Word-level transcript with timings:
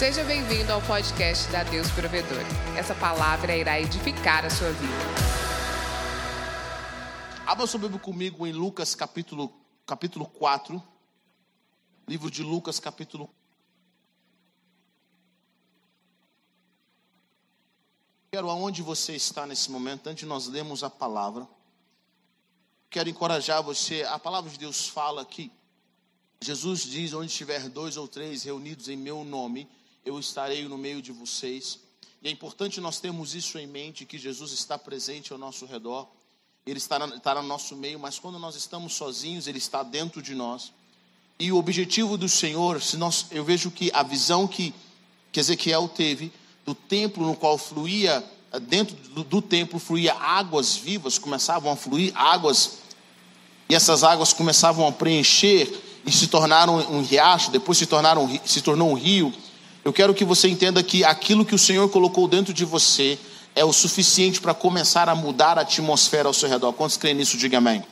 Seja 0.00 0.24
bem-vindo 0.24 0.72
ao 0.72 0.80
podcast 0.80 1.46
da 1.52 1.62
Deus 1.62 1.90
Provedor. 1.90 2.42
Essa 2.74 2.94
palavra 2.94 3.54
irá 3.54 3.78
edificar 3.78 4.46
a 4.46 4.48
sua 4.48 4.72
vida. 4.72 4.94
Abra 7.46 7.66
sua 7.66 7.80
Bíblia 7.80 8.00
comigo 8.00 8.46
em 8.46 8.50
Lucas 8.50 8.94
capítulo, 8.94 9.52
capítulo 9.84 10.24
4. 10.24 10.82
Livro 12.08 12.30
de 12.30 12.42
Lucas 12.42 12.80
capítulo 12.80 13.28
Quero 18.32 18.48
aonde 18.48 18.80
você 18.80 19.14
está 19.14 19.46
nesse 19.46 19.70
momento, 19.70 20.06
antes 20.06 20.20
de 20.20 20.26
nós 20.26 20.46
lermos 20.46 20.82
a 20.82 20.88
palavra. 20.88 21.46
Quero 22.88 23.10
encorajar 23.10 23.62
você. 23.62 24.02
A 24.04 24.18
palavra 24.18 24.50
de 24.50 24.58
Deus 24.58 24.88
fala 24.88 25.26
que 25.26 25.52
Jesus 26.40 26.84
diz: 26.84 27.12
onde 27.12 27.30
estiver 27.30 27.68
dois 27.68 27.98
ou 27.98 28.08
três 28.08 28.44
reunidos 28.44 28.88
em 28.88 28.96
meu 28.96 29.24
nome, 29.24 29.68
eu 30.04 30.18
estarei 30.18 30.66
no 30.66 30.78
meio 30.78 31.02
de 31.02 31.12
vocês. 31.12 31.78
E 32.22 32.28
é 32.28 32.30
importante 32.30 32.80
nós 32.80 33.00
termos 33.00 33.34
isso 33.34 33.58
em 33.58 33.66
mente: 33.66 34.04
que 34.04 34.18
Jesus 34.18 34.52
está 34.52 34.78
presente 34.78 35.32
ao 35.32 35.38
nosso 35.38 35.66
redor, 35.66 36.08
Ele 36.66 36.78
está, 36.78 36.98
está 37.06 37.34
no 37.36 37.42
nosso 37.42 37.76
meio, 37.76 37.98
mas 37.98 38.18
quando 38.18 38.38
nós 38.38 38.54
estamos 38.54 38.94
sozinhos, 38.94 39.46
Ele 39.46 39.58
está 39.58 39.82
dentro 39.82 40.20
de 40.20 40.34
nós. 40.34 40.72
E 41.38 41.50
o 41.50 41.56
objetivo 41.56 42.18
do 42.18 42.28
Senhor, 42.28 42.82
se 42.82 42.98
nós, 42.98 43.26
eu 43.30 43.42
vejo 43.42 43.70
que 43.70 43.90
a 43.94 44.02
visão 44.02 44.46
que, 44.46 44.74
que 45.32 45.40
Ezequiel 45.40 45.88
teve 45.88 46.30
do 46.66 46.74
templo 46.74 47.26
no 47.26 47.34
qual 47.34 47.56
fluía, 47.56 48.22
dentro 48.68 48.94
do, 49.08 49.24
do 49.24 49.40
templo 49.40 49.78
fluía 49.78 50.12
águas 50.14 50.76
vivas, 50.76 51.18
começavam 51.18 51.72
a 51.72 51.76
fluir 51.76 52.12
águas, 52.14 52.80
e 53.70 53.74
essas 53.74 54.04
águas 54.04 54.32
começavam 54.32 54.86
a 54.86 54.92
preencher 54.92 55.72
e 56.04 56.12
se 56.12 56.26
tornaram 56.26 56.76
um 56.90 57.02
riacho, 57.02 57.50
depois 57.50 57.78
se, 57.78 57.86
tornaram, 57.86 58.28
se 58.44 58.60
tornou 58.60 58.90
um 58.90 58.94
rio. 58.94 59.32
Eu 59.84 59.92
quero 59.92 60.14
que 60.14 60.24
você 60.24 60.48
entenda 60.48 60.82
que 60.82 61.04
aquilo 61.04 61.44
que 61.44 61.54
o 61.54 61.58
Senhor 61.58 61.88
colocou 61.88 62.28
dentro 62.28 62.52
de 62.52 62.64
você 62.64 63.18
é 63.54 63.64
o 63.64 63.72
suficiente 63.72 64.40
para 64.40 64.52
começar 64.52 65.08
a 65.08 65.14
mudar 65.14 65.58
a 65.58 65.62
atmosfera 65.62 66.28
ao 66.28 66.34
seu 66.34 66.48
redor. 66.48 66.72
Quantos 66.72 66.96
creem 66.96 67.16
nisso? 67.16 67.36
Diga 67.36 67.58
amém. 67.58 67.82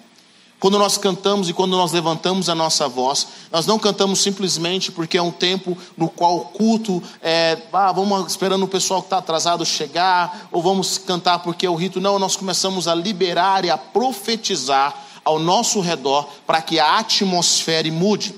Quando 0.60 0.76
nós 0.76 0.98
cantamos 0.98 1.48
e 1.48 1.52
quando 1.52 1.76
nós 1.76 1.92
levantamos 1.92 2.48
a 2.48 2.54
nossa 2.54 2.88
voz, 2.88 3.28
nós 3.50 3.64
não 3.64 3.78
cantamos 3.78 4.20
simplesmente 4.20 4.90
porque 4.90 5.16
é 5.16 5.22
um 5.22 5.30
tempo 5.30 5.78
no 5.96 6.08
qual 6.08 6.36
o 6.36 6.44
culto 6.46 7.00
é, 7.22 7.56
ah, 7.72 7.92
vamos 7.92 8.26
esperando 8.26 8.64
o 8.64 8.68
pessoal 8.68 9.00
que 9.00 9.06
está 9.06 9.18
atrasado 9.18 9.64
chegar, 9.64 10.48
ou 10.50 10.60
vamos 10.60 10.98
cantar 10.98 11.38
porque 11.38 11.64
é 11.64 11.70
o 11.70 11.76
rito. 11.76 12.00
Não, 12.00 12.18
nós 12.18 12.34
começamos 12.34 12.88
a 12.88 12.94
liberar 12.94 13.64
e 13.64 13.70
a 13.70 13.78
profetizar 13.78 14.94
ao 15.24 15.38
nosso 15.38 15.80
redor 15.80 16.28
para 16.44 16.60
que 16.60 16.80
a 16.80 16.98
atmosfera 16.98 17.90
mude. 17.92 18.34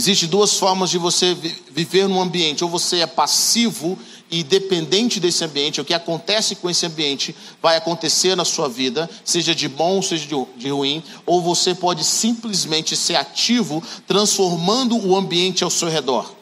Existem 0.00 0.30
duas 0.30 0.56
formas 0.56 0.88
de 0.88 0.96
você 0.96 1.36
viver 1.70 2.08
num 2.08 2.22
ambiente: 2.22 2.64
ou 2.64 2.70
você 2.70 3.00
é 3.00 3.06
passivo 3.06 3.98
e 4.30 4.42
dependente 4.42 5.20
desse 5.20 5.44
ambiente, 5.44 5.78
o 5.78 5.84
que 5.84 5.92
acontece 5.92 6.56
com 6.56 6.70
esse 6.70 6.86
ambiente 6.86 7.36
vai 7.60 7.76
acontecer 7.76 8.34
na 8.34 8.46
sua 8.46 8.66
vida, 8.66 9.10
seja 9.22 9.54
de 9.54 9.68
bom, 9.68 10.00
seja 10.00 10.26
de, 10.56 10.70
ruim, 10.70 11.02
ou 11.26 11.42
você 11.42 11.74
pode 11.74 12.02
simplesmente 12.02 12.96
ser 12.96 13.16
ativo, 13.16 13.82
transformando 14.06 14.96
o 14.96 15.14
ambiente 15.14 15.62
ao 15.62 15.70
seu 15.70 15.90
redor. 15.90 16.32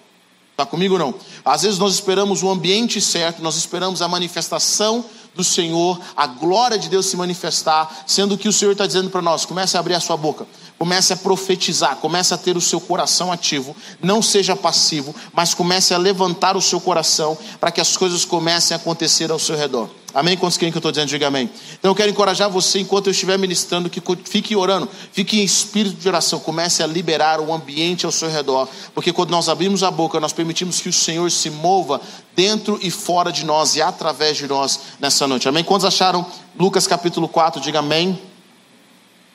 Está 0.53 0.65
comigo 0.65 0.97
não? 0.97 1.13
Às 1.45 1.63
vezes 1.63 1.81
nós 1.81 1.95
esperamos 1.95 2.45
o 2.45 2.51
ambiente 2.51 3.01
certo, 3.01 3.43
nós 3.43 3.57
esperamos 3.57 4.03
a 4.03 4.07
manifestação 4.07 5.05
do 5.39 5.45
Senhor, 5.45 6.01
a 6.17 6.27
glória 6.27 6.77
de 6.77 6.89
Deus 6.89 7.07
se 7.07 7.17
manifestar, 7.17 8.03
sendo 8.05 8.37
que 8.37 8.49
o 8.49 8.53
Senhor 8.53 8.73
está 8.73 8.85
dizendo 8.85 9.09
para 9.09 9.23
nós: 9.23 9.47
comece 9.47 9.77
a 9.77 9.81
abrir 9.81 9.95
a 9.95 10.01
sua 10.01 10.17
boca, 10.17 10.45
comece 10.77 11.13
a 11.13 11.17
profetizar, 11.17 11.97
comece 11.97 12.35
a 12.35 12.37
ter 12.37 12.57
o 12.57 12.61
seu 12.61 12.81
coração 12.81 13.31
ativo, 13.31 13.75
não 14.03 14.21
seja 14.21 14.57
passivo, 14.57 15.15
mas 15.33 15.55
comece 15.55 15.95
a 15.95 15.99
levantar 15.99 16.57
o 16.57 16.61
seu 16.61 16.81
coração 16.81 17.39
para 17.61 17.71
que 17.71 17.81
as 17.81 17.97
coisas 17.97 18.25
comecem 18.25 18.75
a 18.75 18.81
acontecer 18.81 19.31
ao 19.31 19.39
seu 19.39 19.57
redor. 19.57 19.89
Amém? 20.19 20.37
Quantos 20.37 20.59
querem 20.59 20.73
que 20.73 20.77
eu 20.77 20.81
estou 20.81 20.91
dizendo? 20.91 21.09
Diga 21.09 21.29
amém. 21.29 21.49
Então 21.79 21.93
eu 21.93 21.95
quero 21.95 22.11
encorajar 22.11 22.51
você, 22.51 22.81
enquanto 22.81 23.07
eu 23.07 23.13
estiver 23.13 23.39
ministrando, 23.39 23.89
que 23.89 24.03
fique 24.25 24.57
orando, 24.57 24.89
fique 25.13 25.39
em 25.39 25.45
espírito 25.45 25.95
de 25.95 26.09
oração, 26.09 26.41
comece 26.41 26.83
a 26.83 26.89
liberar 26.89 27.39
o 27.39 27.53
ambiente 27.53 28.05
ao 28.05 28.11
seu 28.11 28.29
redor, 28.29 28.69
porque 28.93 29.13
quando 29.13 29.31
nós 29.31 29.49
abrimos 29.49 29.85
a 29.85 29.93
boca, 29.93 30.19
nós 30.19 30.33
permitimos 30.33 30.81
que 30.81 30.89
o 30.89 30.93
Senhor 30.93 31.31
se 31.31 31.51
mova 31.51 32.01
dentro 32.35 32.81
e 32.83 32.91
fora 32.91 33.31
de 33.31 33.45
nós 33.45 33.77
e 33.77 33.81
através 33.81 34.37
de 34.37 34.49
nós 34.49 34.81
nessa 34.99 35.25
noite. 35.29 35.49
Amém? 35.49 35.63
Quantos 35.63 35.85
acharam 35.85 36.27
Lucas 36.59 36.85
capítulo 36.89 37.29
4? 37.29 37.61
Diga 37.61 37.79
amém. 37.79 38.21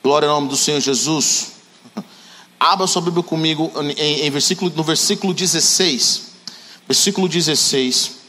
Glória 0.03 0.27
ao 0.27 0.35
nome 0.35 0.49
do 0.49 0.57
Senhor 0.57 0.81
Jesus. 0.81 1.53
Abra 2.59 2.87
sua 2.87 3.01
Bíblia 3.01 3.23
comigo 3.23 3.71
em, 3.97 4.25
em 4.25 4.29
versículo, 4.29 4.69
no 4.75 4.83
versículo 4.83 5.33
16. 5.33 6.33
Versículo 6.89 7.29
16 7.29 8.22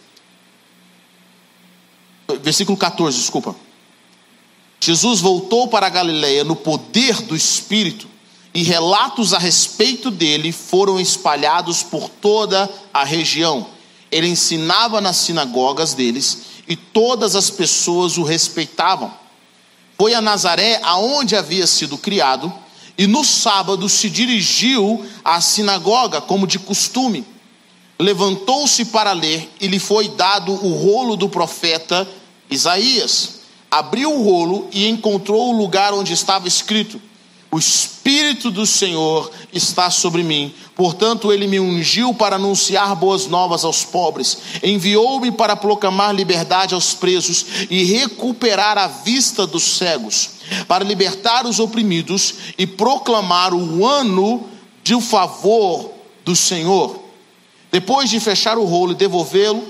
versículo 2.41 2.77
14, 2.77 3.19
desculpa. 3.19 3.55
Jesus 4.81 5.21
voltou 5.21 5.69
para 5.69 5.87
a 5.87 5.91
Galiléia 5.91 6.45
no 6.45 6.57
poder 6.57 7.23
do 7.23 7.35
Espírito, 7.35 8.09
e 8.53 8.63
relatos 8.63 9.33
a 9.33 9.39
respeito 9.39 10.11
dele 10.11 10.53
foram 10.53 11.01
espalhados 11.01 11.83
por 11.83 12.09
toda 12.09 12.71
a 12.93 13.03
região. 13.03 13.67
Ele 14.13 14.29
ensinava 14.29 15.01
nas 15.01 15.17
sinagogas 15.17 15.95
deles, 15.95 16.43
e 16.69 16.77
todas 16.77 17.35
as 17.35 17.51
pessoas 17.51 18.17
o 18.17 18.23
respeitavam. 18.23 19.13
Foi 19.99 20.15
a 20.15 20.21
Nazaré, 20.21 20.81
aonde 20.83 21.35
havia 21.35 21.67
sido 21.67 21.99
criado, 21.99 22.53
e 22.97 23.07
no 23.07 23.25
sábado 23.25 23.89
se 23.89 24.09
dirigiu 24.09 25.05
à 25.25 25.41
sinagoga, 25.41 26.21
como 26.21 26.47
de 26.47 26.59
costume 26.59 27.34
levantou-se 27.99 28.87
para 28.87 29.13
ler 29.13 29.51
e 29.61 29.67
lhe 29.67 29.79
foi 29.79 30.09
dado 30.09 30.53
o 30.53 30.75
rolo 30.75 31.17
do 31.17 31.29
profeta 31.29 32.09
Isaías. 32.51 33.41
Abriu 33.71 34.13
o 34.13 34.23
rolo 34.23 34.69
e 34.73 34.89
encontrou 34.89 35.53
o 35.53 35.57
lugar 35.57 35.93
onde 35.93 36.13
estava 36.13 36.47
escrito: 36.47 37.01
O 37.51 37.59
Espírito 37.59 38.51
do 38.51 38.67
Senhor 38.67 39.31
está 39.53 39.91
sobre 39.91 40.23
mim, 40.23 40.55
portanto, 40.77 41.33
ele 41.33 41.47
me 41.47 41.59
ungiu 41.59 42.15
para 42.15 42.37
anunciar 42.37 42.95
boas 42.95 43.27
novas 43.27 43.65
aos 43.65 43.85
pobres, 43.85 44.39
enviou-me 44.63 45.33
para 45.33 45.57
proclamar 45.57 46.15
liberdade 46.15 46.75
aos 46.75 46.95
presos 46.95 47.47
e 47.71 47.83
recuperar 47.85 48.79
a 48.79 48.87
vista 48.87 49.47
dos 49.47 49.77
cegos, 49.77 50.31
para 50.69 50.85
libertar 50.85 51.47
os 51.47 51.59
oprimidos 51.59 52.35
e 52.57 52.67
proclamar 52.67 53.53
o 53.55 53.85
ano 53.87 54.45
de 54.85 55.01
favor 55.01 55.91
do 56.25 56.37
Senhor. 56.37 57.04
Depois 57.75 58.09
de 58.09 58.21
fechar 58.21 58.57
o 58.57 58.65
rolo 58.65 58.93
e 58.93 58.95
devolvê-lo, 58.95 59.69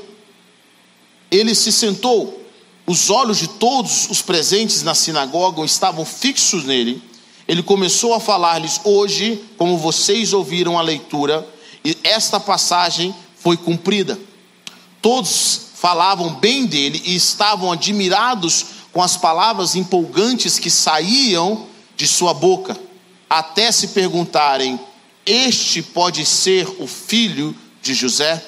ele 1.31 1.55
se 1.55 1.73
sentou. 1.73 2.39
Os 2.87 3.09
olhos 3.09 3.39
de 3.39 3.49
todos 3.49 4.11
os 4.11 4.21
presentes 4.21 4.83
na 4.83 4.95
sinagoga 4.95 5.65
estavam 5.65 6.05
fixos 6.05 6.65
nele. 6.65 7.03
Ele 7.49 7.63
começou 7.63 8.13
a 8.13 8.21
falar-lhes: 8.21 8.79
Hoje, 8.85 9.43
como 9.57 9.79
vocês 9.79 10.35
ouviram 10.35 10.79
a 10.79 10.83
leitura, 10.83 11.49
esta 12.03 12.39
passagem 12.39 13.15
foi 13.39 13.57
cumprida. 13.57 14.19
Todos 15.01 15.69
falavam 15.75 16.35
bem 16.35 16.67
dele 16.67 17.01
e 17.07 17.17
estavam 17.17 17.73
admirados 17.73 18.67
com 18.93 19.01
as 19.01 19.17
palavras 19.17 19.75
empolgantes 19.75 20.59
que 20.59 20.69
saíam 20.69 21.67
de 21.97 22.07
sua 22.07 22.35
boca, 22.35 22.79
até 23.31 23.73
se 23.73 23.89
perguntarem: 23.89 24.79
Este 25.25 25.81
pode 25.81 26.27
ser 26.27 26.69
o 26.79 26.87
filho 26.87 27.57
de 27.85 27.95
José. 27.95 28.43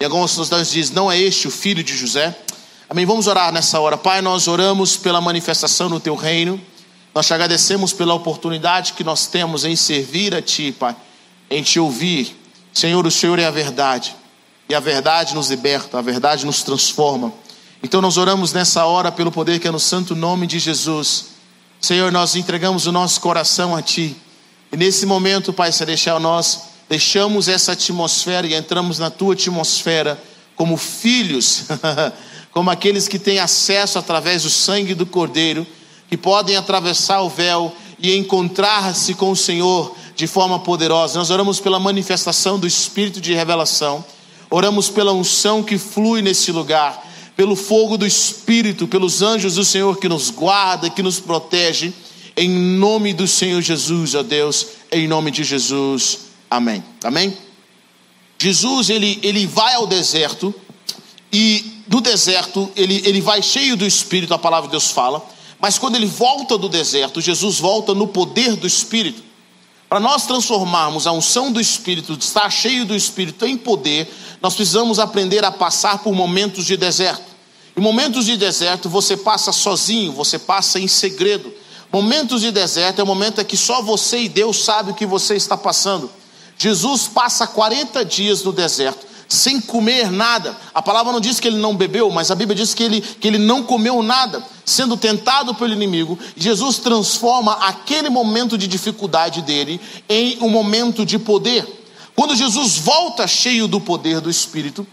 E 0.00 0.04
algumas 0.04 0.34
pessoas 0.34 0.70
dizem, 0.70 0.94
não 0.94 1.10
é 1.10 1.16
este 1.16 1.46
o 1.46 1.50
filho 1.50 1.82
de 1.82 1.96
José? 1.96 2.36
Amém. 2.90 3.06
Vamos 3.06 3.28
orar 3.28 3.52
nessa 3.52 3.78
hora. 3.80 3.96
Pai, 3.96 4.20
nós 4.20 4.48
oramos 4.48 4.96
pela 4.96 5.20
manifestação 5.20 5.88
no 5.88 6.00
teu 6.00 6.16
reino. 6.16 6.60
Nós 7.14 7.26
te 7.26 7.32
agradecemos 7.32 7.92
pela 7.92 8.12
oportunidade 8.12 8.94
que 8.94 9.04
nós 9.04 9.26
temos 9.26 9.64
em 9.64 9.76
servir 9.76 10.34
a 10.34 10.42
ti, 10.42 10.72
Pai, 10.72 10.96
em 11.48 11.62
te 11.62 11.78
ouvir. 11.78 12.36
Senhor, 12.74 13.06
o 13.06 13.10
Senhor 13.10 13.38
é 13.38 13.44
a 13.44 13.50
verdade. 13.50 14.16
E 14.68 14.74
a 14.74 14.80
verdade 14.80 15.34
nos 15.34 15.48
liberta, 15.48 15.98
a 15.98 16.02
verdade 16.02 16.44
nos 16.44 16.62
transforma. 16.62 17.32
Então 17.82 18.00
nós 18.00 18.16
oramos 18.16 18.52
nessa 18.52 18.84
hora 18.84 19.12
pelo 19.12 19.30
poder 19.30 19.60
que 19.60 19.68
é 19.68 19.70
no 19.70 19.78
santo 19.78 20.16
nome 20.16 20.46
de 20.46 20.58
Jesus. 20.58 21.26
Senhor, 21.80 22.10
nós 22.10 22.34
entregamos 22.34 22.86
o 22.86 22.92
nosso 22.92 23.20
coração 23.20 23.76
a 23.76 23.82
ti. 23.82 24.16
E 24.72 24.76
nesse 24.76 25.06
momento, 25.06 25.52
Pai 25.52 25.70
Celestial, 25.70 26.18
nós 26.18 26.71
deixamos 26.92 27.48
essa 27.48 27.72
atmosfera 27.72 28.46
e 28.46 28.52
entramos 28.52 28.98
na 28.98 29.08
tua 29.08 29.32
atmosfera 29.32 30.22
como 30.54 30.76
filhos, 30.76 31.64
como 32.52 32.68
aqueles 32.68 33.08
que 33.08 33.18
têm 33.18 33.38
acesso 33.38 33.98
através 33.98 34.42
do 34.42 34.50
sangue 34.50 34.94
do 34.94 35.06
Cordeiro, 35.06 35.66
que 36.06 36.18
podem 36.18 36.54
atravessar 36.54 37.22
o 37.22 37.30
véu 37.30 37.74
e 37.98 38.14
encontrar-se 38.14 39.14
com 39.14 39.30
o 39.30 39.36
Senhor 39.36 39.96
de 40.14 40.26
forma 40.26 40.58
poderosa. 40.58 41.18
Nós 41.18 41.30
oramos 41.30 41.60
pela 41.60 41.80
manifestação 41.80 42.58
do 42.58 42.66
Espírito 42.66 43.22
de 43.22 43.32
revelação, 43.32 44.04
oramos 44.50 44.90
pela 44.90 45.14
unção 45.14 45.62
que 45.62 45.78
flui 45.78 46.20
nesse 46.20 46.52
lugar, 46.52 47.02
pelo 47.34 47.56
fogo 47.56 47.96
do 47.96 48.06
Espírito, 48.06 48.86
pelos 48.86 49.22
anjos 49.22 49.54
do 49.54 49.64
Senhor 49.64 49.96
que 49.96 50.10
nos 50.10 50.28
guarda, 50.28 50.90
que 50.90 51.02
nos 51.02 51.18
protege, 51.18 51.94
em 52.36 52.50
nome 52.50 53.14
do 53.14 53.26
Senhor 53.26 53.62
Jesus, 53.62 54.14
ó 54.14 54.22
Deus, 54.22 54.66
em 54.92 55.08
nome 55.08 55.30
de 55.30 55.42
Jesus. 55.42 56.31
Amém. 56.52 56.84
Amém? 57.02 57.34
Jesus 58.38 58.90
ele, 58.90 59.18
ele 59.22 59.46
vai 59.46 59.74
ao 59.74 59.86
deserto 59.86 60.54
e 61.32 61.82
no 61.88 62.02
deserto 62.02 62.70
ele, 62.76 63.00
ele 63.06 63.22
vai 63.22 63.42
cheio 63.42 63.74
do 63.74 63.86
Espírito, 63.86 64.34
a 64.34 64.38
palavra 64.38 64.68
de 64.68 64.72
Deus 64.72 64.90
fala, 64.90 65.24
mas 65.58 65.78
quando 65.78 65.96
ele 65.96 66.04
volta 66.04 66.58
do 66.58 66.68
deserto, 66.68 67.22
Jesus 67.22 67.58
volta 67.58 67.94
no 67.94 68.06
poder 68.06 68.54
do 68.54 68.66
Espírito. 68.66 69.22
Para 69.88 69.98
nós 69.98 70.26
transformarmos 70.26 71.06
a 71.06 71.12
unção 71.12 71.50
do 71.50 71.58
Espírito, 71.58 72.12
estar 72.20 72.50
cheio 72.50 72.84
do 72.84 72.94
Espírito 72.94 73.46
em 73.46 73.56
poder, 73.56 74.12
nós 74.42 74.54
precisamos 74.54 74.98
aprender 74.98 75.46
a 75.46 75.50
passar 75.50 76.00
por 76.02 76.12
momentos 76.12 76.66
de 76.66 76.76
deserto. 76.76 77.32
Em 77.74 77.80
momentos 77.80 78.26
de 78.26 78.36
deserto, 78.36 78.90
você 78.90 79.16
passa 79.16 79.52
sozinho, 79.52 80.12
você 80.12 80.38
passa 80.38 80.78
em 80.78 80.86
segredo. 80.86 81.50
Momentos 81.90 82.42
de 82.42 82.50
deserto 82.50 83.00
é 83.00 83.04
o 83.04 83.06
momento 83.06 83.40
em 83.40 83.44
que 83.44 83.56
só 83.56 83.80
você 83.80 84.18
e 84.18 84.28
Deus 84.28 84.62
sabe 84.62 84.90
o 84.90 84.94
que 84.94 85.06
você 85.06 85.34
está 85.34 85.56
passando. 85.56 86.10
Jesus 86.58 87.08
passa 87.08 87.46
40 87.46 88.04
dias 88.04 88.42
no 88.42 88.52
deserto, 88.52 89.06
sem 89.28 89.60
comer 89.60 90.10
nada. 90.10 90.56
A 90.74 90.82
palavra 90.82 91.12
não 91.12 91.20
diz 91.20 91.40
que 91.40 91.48
ele 91.48 91.56
não 91.56 91.76
bebeu, 91.76 92.10
mas 92.10 92.30
a 92.30 92.34
Bíblia 92.34 92.54
diz 92.54 92.74
que 92.74 92.82
ele, 92.82 93.00
que 93.00 93.26
ele 93.26 93.38
não 93.38 93.62
comeu 93.62 94.02
nada, 94.02 94.42
sendo 94.64 94.96
tentado 94.96 95.54
pelo 95.54 95.72
inimigo. 95.72 96.18
Jesus 96.36 96.78
transforma 96.78 97.54
aquele 97.54 98.08
momento 98.08 98.56
de 98.56 98.66
dificuldade 98.66 99.42
dele 99.42 99.80
em 100.08 100.38
um 100.40 100.48
momento 100.48 101.04
de 101.04 101.18
poder. 101.18 101.66
Quando 102.14 102.36
Jesus 102.36 102.76
volta 102.76 103.26
cheio 103.26 103.66
do 103.66 103.80
poder 103.80 104.20
do 104.20 104.30
Espírito, 104.30 104.86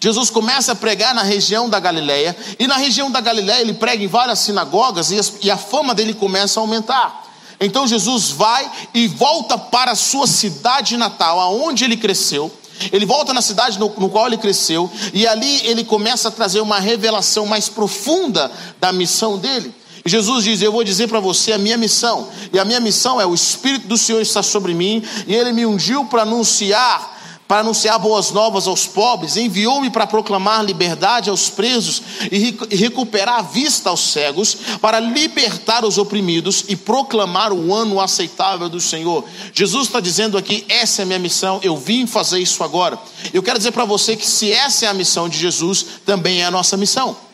Jesus 0.00 0.30
começa 0.30 0.72
a 0.72 0.76
pregar 0.76 1.14
na 1.14 1.22
região 1.22 1.68
da 1.68 1.80
Galileia, 1.80 2.36
e 2.58 2.66
na 2.66 2.76
região 2.76 3.10
da 3.10 3.20
Galileia 3.20 3.62
ele 3.62 3.74
prega 3.74 4.04
em 4.04 4.06
várias 4.06 4.38
sinagogas, 4.38 5.10
e 5.42 5.50
a 5.50 5.56
fama 5.56 5.94
dele 5.94 6.14
começa 6.14 6.60
a 6.60 6.62
aumentar. 6.62 7.27
Então 7.60 7.86
Jesus 7.86 8.30
vai 8.30 8.70
e 8.94 9.08
volta 9.08 9.58
para 9.58 9.92
a 9.92 9.96
sua 9.96 10.26
cidade 10.26 10.96
natal, 10.96 11.40
aonde 11.40 11.84
ele 11.84 11.96
cresceu. 11.96 12.52
Ele 12.92 13.04
volta 13.04 13.34
na 13.34 13.42
cidade 13.42 13.78
no, 13.78 13.92
no, 13.98 14.08
qual 14.08 14.28
ele 14.28 14.36
cresceu, 14.36 14.88
e 15.12 15.26
ali 15.26 15.66
ele 15.66 15.84
começa 15.84 16.28
a 16.28 16.30
trazer 16.30 16.60
uma 16.60 16.78
revelação 16.78 17.44
mais 17.44 17.68
profunda 17.68 18.50
da 18.80 18.92
missão 18.92 19.36
dele. 19.36 19.74
E 20.04 20.08
Jesus 20.08 20.44
diz: 20.44 20.62
Eu 20.62 20.70
vou 20.70 20.84
dizer 20.84 21.08
para 21.08 21.18
você 21.18 21.52
a 21.52 21.58
minha 21.58 21.76
missão, 21.76 22.28
e 22.52 22.58
a 22.58 22.64
minha 22.64 22.78
missão 22.78 23.20
é: 23.20 23.26
o 23.26 23.34
Espírito 23.34 23.88
do 23.88 23.98
Senhor 23.98 24.20
está 24.20 24.44
sobre 24.44 24.74
mim, 24.74 25.02
e 25.26 25.34
ele 25.34 25.52
me 25.52 25.66
ungiu 25.66 26.04
para 26.04 26.22
anunciar 26.22 27.17
para 27.48 27.60
anunciar 27.60 27.98
boas 27.98 28.30
novas 28.30 28.68
aos 28.68 28.86
pobres, 28.86 29.38
enviou-me 29.38 29.88
para 29.88 30.06
proclamar 30.06 30.62
liberdade 30.62 31.30
aos 31.30 31.48
presos 31.48 32.02
e 32.30 32.54
recuperar 32.76 33.38
a 33.38 33.42
vista 33.42 33.88
aos 33.88 34.12
cegos, 34.12 34.58
para 34.82 35.00
libertar 35.00 35.82
os 35.82 35.96
oprimidos 35.96 36.66
e 36.68 36.76
proclamar 36.76 37.50
o 37.50 37.74
ano 37.74 37.98
aceitável 37.98 38.68
do 38.68 38.80
Senhor. 38.80 39.24
Jesus 39.54 39.86
está 39.86 39.98
dizendo 39.98 40.36
aqui: 40.36 40.66
essa 40.68 41.00
é 41.00 41.04
a 41.04 41.06
minha 41.06 41.18
missão, 41.18 41.58
eu 41.62 41.74
vim 41.74 42.06
fazer 42.06 42.38
isso 42.38 42.62
agora. 42.62 42.98
Eu 43.32 43.42
quero 43.42 43.56
dizer 43.56 43.72
para 43.72 43.86
você 43.86 44.14
que 44.14 44.26
se 44.26 44.52
essa 44.52 44.84
é 44.84 44.88
a 44.88 44.94
missão 44.94 45.26
de 45.26 45.38
Jesus, 45.38 45.86
também 46.04 46.42
é 46.42 46.44
a 46.44 46.50
nossa 46.50 46.76
missão. 46.76 47.27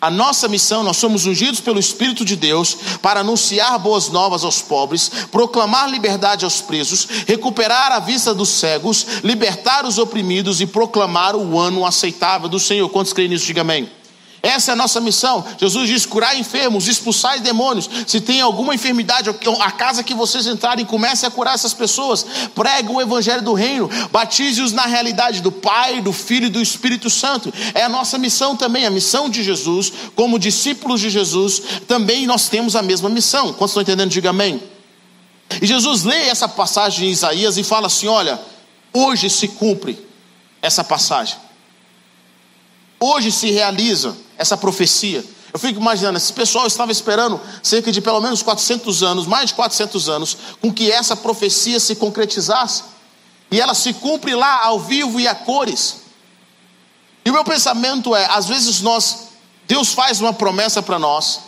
A 0.00 0.10
nossa 0.10 0.48
missão, 0.48 0.82
nós 0.82 0.98
somos 0.98 1.24
ungidos 1.24 1.60
pelo 1.60 1.80
Espírito 1.80 2.24
de 2.24 2.36
Deus 2.36 2.76
para 3.00 3.20
anunciar 3.20 3.78
boas 3.78 4.10
novas 4.10 4.44
aos 4.44 4.60
pobres, 4.60 5.10
proclamar 5.30 5.90
liberdade 5.90 6.44
aos 6.44 6.60
presos, 6.60 7.08
recuperar 7.26 7.92
a 7.92 8.00
vista 8.00 8.34
dos 8.34 8.50
cegos, 8.50 9.06
libertar 9.22 9.86
os 9.86 9.96
oprimidos 9.96 10.60
e 10.60 10.66
proclamar 10.66 11.34
o 11.34 11.58
ano 11.58 11.86
aceitável 11.86 12.48
do 12.48 12.60
Senhor. 12.60 12.88
Quantos 12.90 13.12
creem 13.12 13.30
nisso? 13.30 13.46
Diga 13.46 13.62
amém. 13.62 13.88
Essa 14.44 14.72
é 14.72 14.74
a 14.74 14.76
nossa 14.76 15.00
missão. 15.00 15.42
Jesus 15.58 15.88
diz: 15.88 16.04
curar 16.04 16.38
enfermos, 16.38 16.86
expulsar 16.86 17.40
demônios. 17.40 17.88
Se 18.06 18.20
tem 18.20 18.42
alguma 18.42 18.74
enfermidade, 18.74 19.30
a 19.30 19.70
casa 19.70 20.04
que 20.04 20.12
vocês 20.12 20.46
entrarem, 20.46 20.84
comece 20.84 21.24
a 21.24 21.30
curar 21.30 21.54
essas 21.54 21.72
pessoas. 21.72 22.26
Pregue 22.54 22.90
o 22.92 23.00
evangelho 23.00 23.40
do 23.40 23.54
reino. 23.54 23.88
Batize-os 24.12 24.70
na 24.70 24.84
realidade 24.84 25.40
do 25.40 25.50
Pai, 25.50 26.02
do 26.02 26.12
Filho 26.12 26.48
e 26.48 26.50
do 26.50 26.60
Espírito 26.60 27.08
Santo. 27.08 27.50
É 27.72 27.84
a 27.84 27.88
nossa 27.88 28.18
missão 28.18 28.54
também, 28.54 28.84
a 28.84 28.90
missão 28.90 29.30
de 29.30 29.42
Jesus. 29.42 29.90
Como 30.14 30.38
discípulos 30.38 31.00
de 31.00 31.08
Jesus, 31.08 31.62
também 31.88 32.26
nós 32.26 32.46
temos 32.46 32.76
a 32.76 32.82
mesma 32.82 33.08
missão. 33.08 33.46
Quantos 33.54 33.70
estão 33.70 33.82
entendendo? 33.82 34.10
Diga 34.10 34.28
amém. 34.28 34.62
E 35.62 35.66
Jesus 35.66 36.04
lê 36.04 36.28
essa 36.28 36.46
passagem 36.46 37.08
em 37.08 37.12
Isaías 37.12 37.56
e 37.56 37.64
fala 37.64 37.86
assim: 37.86 38.08
olha, 38.08 38.38
hoje 38.92 39.30
se 39.30 39.48
cumpre 39.48 39.98
essa 40.60 40.84
passagem. 40.84 41.43
Hoje 43.06 43.30
se 43.30 43.50
realiza 43.50 44.16
essa 44.38 44.56
profecia. 44.56 45.22
Eu 45.52 45.58
fico 45.58 45.78
imaginando, 45.78 46.16
esse 46.16 46.32
pessoal 46.32 46.66
estava 46.66 46.90
esperando 46.90 47.38
cerca 47.62 47.92
de 47.92 48.00
pelo 48.00 48.18
menos 48.18 48.42
400 48.42 49.02
anos, 49.02 49.26
mais 49.26 49.50
de 49.50 49.54
400 49.56 50.08
anos, 50.08 50.38
com 50.58 50.72
que 50.72 50.90
essa 50.90 51.14
profecia 51.14 51.78
se 51.78 51.96
concretizasse. 51.96 52.82
E 53.50 53.60
ela 53.60 53.74
se 53.74 53.92
cumpre 53.92 54.34
lá 54.34 54.64
ao 54.64 54.80
vivo 54.80 55.20
e 55.20 55.28
a 55.28 55.34
cores. 55.34 55.96
E 57.26 57.28
o 57.28 57.34
meu 57.34 57.44
pensamento 57.44 58.16
é: 58.16 58.24
às 58.30 58.46
vezes 58.46 58.80
nós, 58.80 59.28
Deus 59.68 59.92
faz 59.92 60.22
uma 60.22 60.32
promessa 60.32 60.82
para 60.82 60.98
nós, 60.98 61.40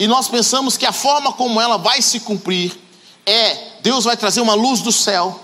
e 0.00 0.08
nós 0.08 0.26
pensamos 0.26 0.76
que 0.76 0.84
a 0.84 0.92
forma 0.92 1.32
como 1.32 1.60
ela 1.60 1.78
vai 1.78 2.02
se 2.02 2.18
cumprir 2.18 2.76
é: 3.24 3.68
Deus 3.82 4.02
vai 4.02 4.16
trazer 4.16 4.40
uma 4.40 4.54
luz 4.54 4.80
do 4.80 4.90
céu, 4.90 5.40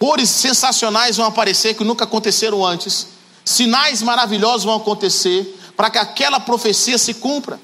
cores 0.00 0.28
sensacionais 0.28 1.16
vão 1.16 1.26
aparecer 1.26 1.74
que 1.74 1.84
nunca 1.84 2.02
aconteceram 2.02 2.66
antes, 2.66 3.17
sinais 3.48 4.02
maravilhosos 4.02 4.64
vão 4.64 4.76
acontecer, 4.76 5.58
para 5.76 5.90
que 5.90 5.98
aquela 5.98 6.40
profecia 6.40 6.98
se 6.98 7.14
cumpra. 7.14 7.60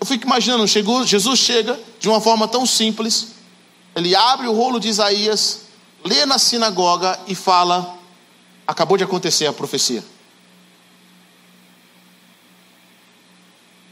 Eu 0.00 0.06
fico 0.06 0.24
imaginando, 0.26 0.66
chegou, 0.68 1.04
Jesus 1.04 1.40
chega 1.40 1.78
de 1.98 2.08
uma 2.08 2.20
forma 2.20 2.46
tão 2.46 2.64
simples, 2.64 3.28
ele 3.96 4.14
abre 4.14 4.46
o 4.46 4.52
rolo 4.52 4.78
de 4.78 4.88
Isaías, 4.88 5.62
lê 6.04 6.24
na 6.24 6.38
sinagoga 6.38 7.18
e 7.26 7.34
fala: 7.34 7.98
acabou 8.66 8.96
de 8.96 9.04
acontecer 9.04 9.46
a 9.46 9.52
profecia. 9.52 10.04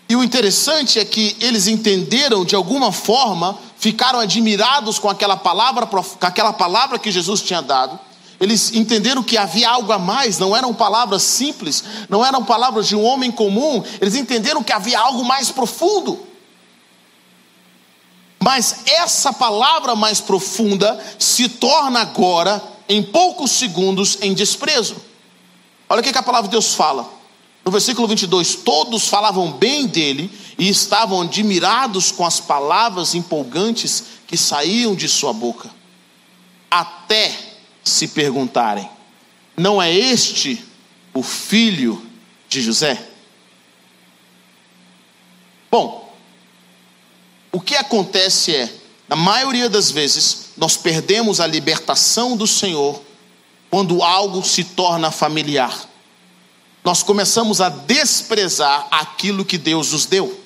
E 0.09 0.15
o 0.15 0.23
interessante 0.23 1.01
é 1.01 1.05
que 1.05 1.37
eles 1.41 1.67
entenderam 1.67 2.45
de 2.45 2.55
alguma 2.55 2.93
forma, 2.93 3.59
ficaram 3.77 4.21
admirados 4.21 5.01
com 5.01 5.09
aquela 5.09 5.37
palavra, 5.37 5.85
com 5.87 6.27
aquela 6.27 6.53
palavra 6.53 6.99
que 6.99 7.11
Jesus 7.11 7.43
tinha 7.43 7.61
dado. 7.61 7.99
Eles 8.39 8.73
entenderam 8.75 9.23
que 9.23 9.39
havia 9.39 9.71
algo 9.71 9.91
a 9.93 9.99
mais, 9.99 10.39
não 10.39 10.55
eram 10.55 10.75
palavras 10.75 11.23
simples, 11.23 11.83
não 12.09 12.25
eram 12.25 12.45
palavras 12.45 12.87
de 12.87 12.95
um 12.95 13.03
homem 13.03 13.31
comum, 13.31 13.83
eles 14.01 14.15
entenderam 14.15 14.63
que 14.63 14.73
havia 14.73 14.99
algo 14.99 15.25
mais 15.25 15.51
profundo. 15.51 16.27
Mas 18.43 18.81
essa 18.87 19.33
palavra 19.33 19.97
mais 19.97 20.21
profunda 20.21 21.03
se 21.19 21.49
torna 21.49 22.01
agora, 22.01 22.63
em 22.89 23.03
poucos 23.03 23.51
segundos, 23.53 24.19
em 24.21 24.35
desprezo. 24.35 24.97
Olha 25.89 26.01
o 26.01 26.03
que, 26.05 26.17
a 26.17 26.23
palavra 26.23 26.49
de 26.49 26.53
Deus 26.53 26.75
fala. 26.75 27.11
No 27.65 27.73
versículo 27.73 28.07
22, 28.07 28.57
todos 28.57 29.09
falavam 29.09 29.51
bem 29.51 29.87
dele 29.87 30.31
e 30.59 30.69
estavam 30.69 31.23
admirados 31.23 32.13
com 32.13 32.25
as 32.25 32.39
palavras 32.39 33.15
empolgantes 33.15 34.05
que 34.27 34.37
saíam 34.37 34.95
de 34.95 35.09
sua 35.09 35.33
boca. 35.33 35.71
Até 36.71 37.46
se 37.89 38.09
perguntarem: 38.09 38.89
não 39.57 39.81
é 39.81 39.93
este 39.93 40.65
o 41.15 41.23
filho 41.23 42.05
de 42.49 42.61
José? 42.61 43.03
Bom, 45.71 46.15
o 47.53 47.61
que 47.61 47.75
acontece 47.75 48.55
é, 48.55 48.73
na 49.09 49.17
maioria 49.17 49.69
das 49.69 49.91
vezes, 49.91 50.51
nós 50.57 50.77
perdemos 50.77 51.41
a 51.41 51.47
libertação 51.47 52.37
do 52.37 52.47
Senhor 52.47 53.01
quando 53.71 54.03
algo 54.03 54.45
se 54.45 54.65
torna 54.65 55.11
familiar. 55.11 55.89
Nós 56.85 57.03
começamos 57.03 57.61
a 57.61 57.69
desprezar 57.69 58.87
aquilo 58.91 59.45
que 59.45 59.59
Deus 59.59 59.93
nos 59.93 60.07
deu. 60.07 60.46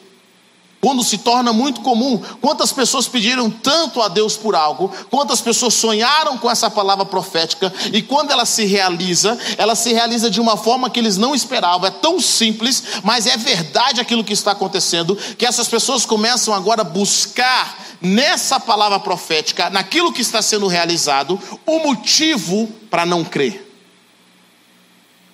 Quando 0.80 1.04
se 1.04 1.18
torna 1.18 1.52
muito 1.52 1.82
comum, 1.82 2.18
quantas 2.40 2.72
pessoas 2.72 3.06
pediram 3.06 3.50
tanto 3.50 4.00
a 4.00 4.08
Deus 4.08 4.34
por 4.34 4.54
algo, 4.54 4.90
quantas 5.10 5.42
pessoas 5.42 5.74
sonharam 5.74 6.38
com 6.38 6.50
essa 6.50 6.70
palavra 6.70 7.04
profética, 7.04 7.70
e 7.92 8.00
quando 8.00 8.30
ela 8.30 8.46
se 8.46 8.64
realiza, 8.64 9.38
ela 9.58 9.74
se 9.74 9.92
realiza 9.92 10.30
de 10.30 10.40
uma 10.40 10.56
forma 10.56 10.88
que 10.88 10.98
eles 10.98 11.18
não 11.18 11.34
esperavam. 11.34 11.86
É 11.86 11.90
tão 11.90 12.18
simples, 12.18 12.82
mas 13.04 13.26
é 13.26 13.36
verdade 13.36 14.00
aquilo 14.00 14.24
que 14.24 14.32
está 14.32 14.52
acontecendo, 14.52 15.14
que 15.36 15.44
essas 15.44 15.68
pessoas 15.68 16.06
começam 16.06 16.54
agora 16.54 16.80
a 16.80 16.84
buscar 16.84 17.78
nessa 18.00 18.58
palavra 18.58 18.98
profética, 18.98 19.68
naquilo 19.68 20.14
que 20.14 20.22
está 20.22 20.40
sendo 20.40 20.66
realizado, 20.66 21.38
o 21.66 21.80
motivo 21.80 22.66
para 22.90 23.04
não 23.04 23.22
crer. 23.22 23.70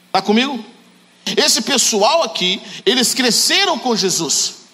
Está 0.09 0.21
comigo? 0.21 0.59
Esse 1.37 1.63
pessoal 1.63 2.25
aqui, 2.25 2.61
eles 2.85 3.15
cresceram 3.15 3.79
com 3.79 3.95
Jesus. 3.95 4.66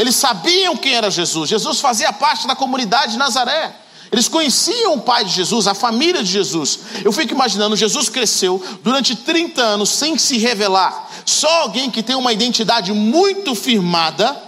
Eles 0.00 0.16
sabiam 0.16 0.78
quem 0.78 0.94
era 0.94 1.10
Jesus. 1.10 1.50
Jesus 1.50 1.78
fazia 1.78 2.10
parte 2.10 2.46
da 2.46 2.56
comunidade 2.56 3.12
de 3.12 3.18
Nazaré. 3.18 3.76
Eles 4.10 4.28
conheciam 4.28 4.94
o 4.94 5.02
pai 5.02 5.26
de 5.26 5.30
Jesus, 5.30 5.66
a 5.66 5.74
família 5.74 6.24
de 6.24 6.30
Jesus. 6.30 6.80
Eu 7.04 7.12
fico 7.12 7.34
imaginando, 7.34 7.76
Jesus 7.76 8.08
cresceu 8.08 8.64
durante 8.82 9.14
30 9.14 9.60
anos 9.60 9.90
sem 9.90 10.16
se 10.16 10.38
revelar. 10.38 11.06
Só 11.26 11.50
alguém 11.60 11.90
que 11.90 12.02
tem 12.02 12.16
uma 12.16 12.32
identidade 12.32 12.94
muito 12.94 13.54
firmada, 13.54 14.42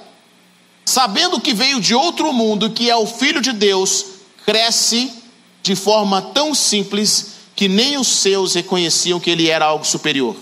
sabendo 0.87 1.39
que 1.39 1.53
veio 1.53 1.83
de 1.83 1.95
outro 1.95 2.33
mundo, 2.33 2.71
que 2.71 2.89
é 2.89 2.97
o 2.97 3.07
filho 3.07 3.43
de 3.43 3.53
Deus, 3.53 4.07
cresce 4.47 5.13
de 5.63 5.77
forma 5.77 6.23
tão 6.23 6.55
simples 6.55 7.33
que 7.55 7.69
nem 7.69 7.99
os 7.99 8.09
seus 8.09 8.55
reconheciam 8.55 9.21
que 9.21 9.29
ele 9.29 9.51
era 9.51 9.67
algo 9.67 9.85
superior. 9.85 10.35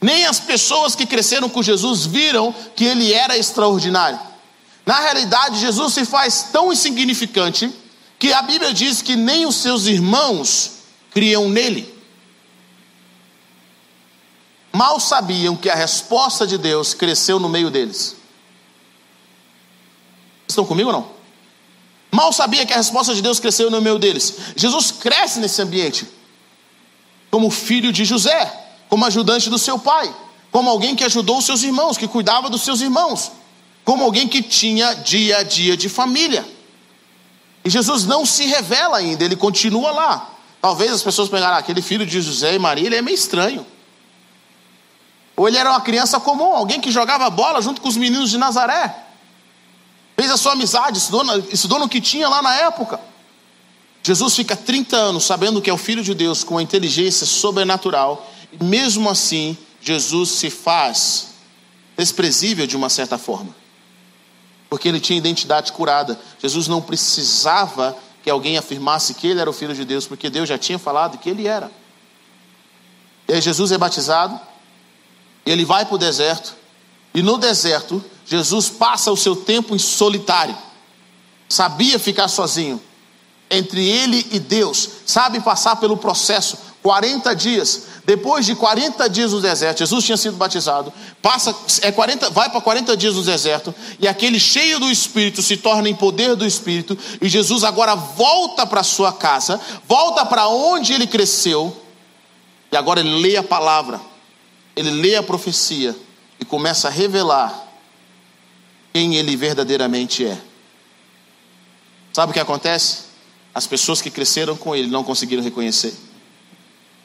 nem 0.01 0.25
as 0.25 0.39
pessoas 0.39 0.95
que 0.95 1.05
cresceram 1.05 1.49
com 1.49 1.63
Jesus 1.63 2.05
viram 2.05 2.53
que 2.75 2.85
ele 2.85 3.13
era 3.13 3.37
extraordinário. 3.37 4.19
Na 4.85 4.99
realidade, 4.99 5.59
Jesus 5.59 5.93
se 5.93 6.05
faz 6.05 6.49
tão 6.51 6.71
insignificante 6.71 7.73
que 8.19 8.31
a 8.31 8.41
Bíblia 8.41 8.73
diz 8.73 9.01
que 9.01 9.15
nem 9.15 9.45
os 9.45 9.55
seus 9.55 9.85
irmãos 9.85 10.77
criam 11.11 11.49
nele. 11.49 11.93
Mal 14.71 14.99
sabiam 14.99 15.55
que 15.55 15.69
a 15.69 15.75
resposta 15.75 16.45
de 16.45 16.57
Deus 16.57 16.93
cresceu 16.93 17.39
no 17.39 17.49
meio 17.49 17.69
deles. 17.69 18.15
Estão 20.47 20.65
comigo 20.65 20.89
ou 20.89 20.93
não? 20.93 21.11
Mal 22.11 22.31
sabia 22.31 22.65
que 22.65 22.73
a 22.73 22.77
resposta 22.77 23.13
de 23.13 23.21
Deus 23.21 23.39
cresceu 23.39 23.69
no 23.69 23.81
meio 23.81 23.99
deles. 23.99 24.33
Jesus 24.55 24.91
cresce 24.91 25.39
nesse 25.39 25.61
ambiente, 25.61 26.07
como 27.29 27.49
filho 27.49 27.91
de 27.91 28.05
José, 28.05 28.66
como 28.89 29.06
ajudante 29.06 29.50
do 29.50 29.58
seu 29.58 29.77
pai, 29.77 30.13
como 30.51 30.70
alguém 30.70 30.96
que 30.96 31.03
ajudou 31.03 31.38
os 31.38 31.46
seus 31.46 31.63
irmãos, 31.63 31.98
que 31.98 32.08
cuidava 32.08 32.50
dos 32.50 32.62
seus 32.62 32.82
irmãos, 32.82 33.32
como 33.84 34.03
alguém 34.03 34.27
que 34.27 34.41
tinha 34.41 34.94
dia 34.94 35.38
a 35.38 35.44
dia 35.44 35.77
de 35.77 35.89
família. 35.89 36.46
E 37.63 37.70
Jesus 37.70 38.06
não 38.06 38.25
se 38.25 38.46
revela 38.46 38.98
ainda, 38.98 39.24
ele 39.24 39.36
continua 39.36 39.91
lá. 39.91 40.29
Talvez 40.62 40.91
as 40.91 41.03
pessoas 41.03 41.29
pegaram 41.29 41.56
ah, 41.56 41.60
aquele 41.60 41.82
filho 41.82 42.06
de 42.06 42.22
José 42.22 42.56
e 42.56 42.60
Maria, 42.60 42.88
ele 42.88 42.96
é 42.96 43.01
meio 43.01 43.15
estranho. 43.15 43.65
Ou 45.36 45.48
ele 45.48 45.58
era 45.58 45.70
uma 45.70 45.82
criança 45.82 46.20
comum, 46.20 46.56
alguém 46.56 46.82
que 46.82 46.91
jogava 46.91 47.29
bola 47.29 47.62
junto 47.62 47.79
com 47.79 47.88
os 47.88 47.96
meninos 47.96 48.32
de 48.32 48.38
Nazaré. 48.38 49.03
Fez 50.15 50.32
a 50.32 50.38
sua 50.38 50.53
amizade, 50.53 50.98
estudou, 50.98 51.24
estudou 51.51 51.79
no 51.79 51.88
que 51.88 52.01
tinha 52.01 52.27
lá 52.27 52.41
na 52.41 52.56
época. 52.56 53.00
Jesus 54.01 54.36
fica 54.36 54.56
30 54.56 54.96
anos 54.96 55.25
sabendo 55.25 55.62
que 55.62 55.70
é 55.70 55.74
o 55.74 55.77
Filho 55.77 56.01
de 56.01 56.13
Deus 56.15 56.44
com 56.44 56.58
a 56.58 56.63
inteligência 56.63 57.25
sobrenatural, 57.27 58.25
mesmo 58.61 59.09
assim, 59.09 59.57
Jesus 59.81 60.29
se 60.29 60.49
faz 60.49 61.27
desprezível 61.97 62.67
de 62.67 62.75
uma 62.75 62.89
certa 62.89 63.17
forma, 63.17 63.55
porque 64.69 64.87
ele 64.87 64.99
tinha 64.99 65.17
identidade 65.17 65.71
curada. 65.71 66.19
Jesus 66.39 66.67
não 66.67 66.81
precisava 66.81 67.97
que 68.23 68.29
alguém 68.29 68.57
afirmasse 68.57 69.13
que 69.13 69.27
ele 69.27 69.39
era 69.39 69.49
o 69.49 69.53
Filho 69.53 69.73
de 69.73 69.85
Deus, 69.85 70.05
porque 70.05 70.29
Deus 70.29 70.47
já 70.47 70.57
tinha 70.57 70.77
falado 70.77 71.17
que 71.17 71.29
ele 71.29 71.47
era. 71.47 71.71
E 73.27 73.33
aí 73.33 73.41
Jesus 73.41 73.71
é 73.71 73.77
batizado, 73.77 74.39
ele 75.45 75.65
vai 75.65 75.85
para 75.85 75.95
o 75.95 75.97
deserto, 75.97 76.55
e 77.13 77.21
no 77.21 77.37
deserto, 77.37 78.03
Jesus 78.25 78.69
passa 78.69 79.11
o 79.11 79.17
seu 79.17 79.35
tempo 79.35 79.75
em 79.75 79.79
solitário, 79.79 80.57
sabia 81.49 81.97
ficar 81.97 82.27
sozinho, 82.27 82.81
entre 83.49 83.87
ele 83.87 84.27
e 84.31 84.39
Deus, 84.39 84.89
sabe 85.05 85.39
passar 85.39 85.77
pelo 85.77 85.97
processo, 85.97 86.57
40 86.88 87.36
dias, 87.36 87.84
depois 88.06 88.46
de 88.46 88.56
40 88.56 89.10
dias 89.10 89.34
no 89.34 89.41
deserto, 89.41 89.79
Jesus 89.79 90.06
tinha 90.06 90.15
sido 90.15 90.38
batizado, 90.38 90.94
passa, 91.22 91.53
é 91.82 91.91
40, 91.91 92.29
vai 92.29 92.50
para 92.50 92.62
40 92.62 92.96
dias 92.96 93.13
no 93.13 93.24
deserto, 93.24 93.75
e 94.00 94.08
aquele 94.08 94.39
cheio 94.39 94.79
do 94.79 94.89
Espírito 94.89 95.41
se 95.41 95.58
torna 95.58 95.89
em 95.89 95.94
poder 95.94 96.34
do 96.38 96.46
Espírito, 96.46 96.98
e 97.22 97.27
Jesus 97.27 97.65
agora 97.65 97.94
volta 97.94 98.65
para 98.65 98.84
sua 98.84 99.12
casa, 99.12 99.60
volta 99.86 100.25
para 100.25 100.48
onde 100.48 100.94
ele 100.94 101.06
cresceu, 101.06 101.75
e 102.72 102.77
agora 102.77 103.01
ele 103.01 103.20
lê 103.20 103.36
a 103.36 103.44
palavra, 103.44 104.00
ele 104.74 104.89
lê 104.89 105.17
a 105.17 105.24
profecia 105.24 105.94
e 106.39 106.46
começa 106.46 106.88
a 106.88 106.91
revelar 106.91 107.67
quem 108.94 109.15
ele 109.15 109.36
verdadeiramente 109.36 110.25
é. 110.25 110.38
Sabe 112.13 112.29
o 112.29 112.34
que 112.34 112.39
acontece? 112.39 113.08
As 113.53 113.67
pessoas 113.67 114.01
que 114.01 114.10
cresceram 114.10 114.56
com 114.56 114.74
ele 114.74 114.88
não 114.88 115.03
conseguiram 115.03 115.44
reconhecer. 115.44 116.06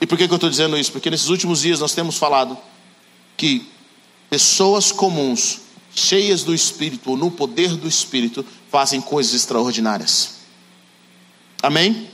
E 0.02 0.06
por 0.06 0.18
que, 0.18 0.26
que 0.26 0.34
eu 0.34 0.36
estou 0.36 0.50
dizendo 0.50 0.76
isso? 0.76 0.90
Porque 0.90 1.08
nesses 1.08 1.28
últimos 1.28 1.60
dias 1.60 1.78
nós 1.78 1.94
temos 1.94 2.18
falado 2.18 2.58
que 3.36 3.64
pessoas 4.28 4.90
comuns, 4.90 5.60
cheias 5.94 6.42
do 6.42 6.52
Espírito 6.52 7.10
ou 7.10 7.16
no 7.16 7.30
poder 7.30 7.76
do 7.76 7.86
Espírito, 7.86 8.44
fazem 8.68 9.00
coisas 9.00 9.32
extraordinárias. 9.32 10.38
Amém? 11.62 12.10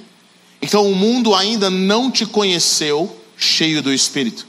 Então 0.61 0.87
o 0.87 0.95
mundo 0.95 1.35
ainda 1.35 1.71
não 1.71 2.11
te 2.11 2.27
conheceu 2.27 3.19
cheio 3.39 3.83
do 3.83 3.91
Espírito. 3.91 4.47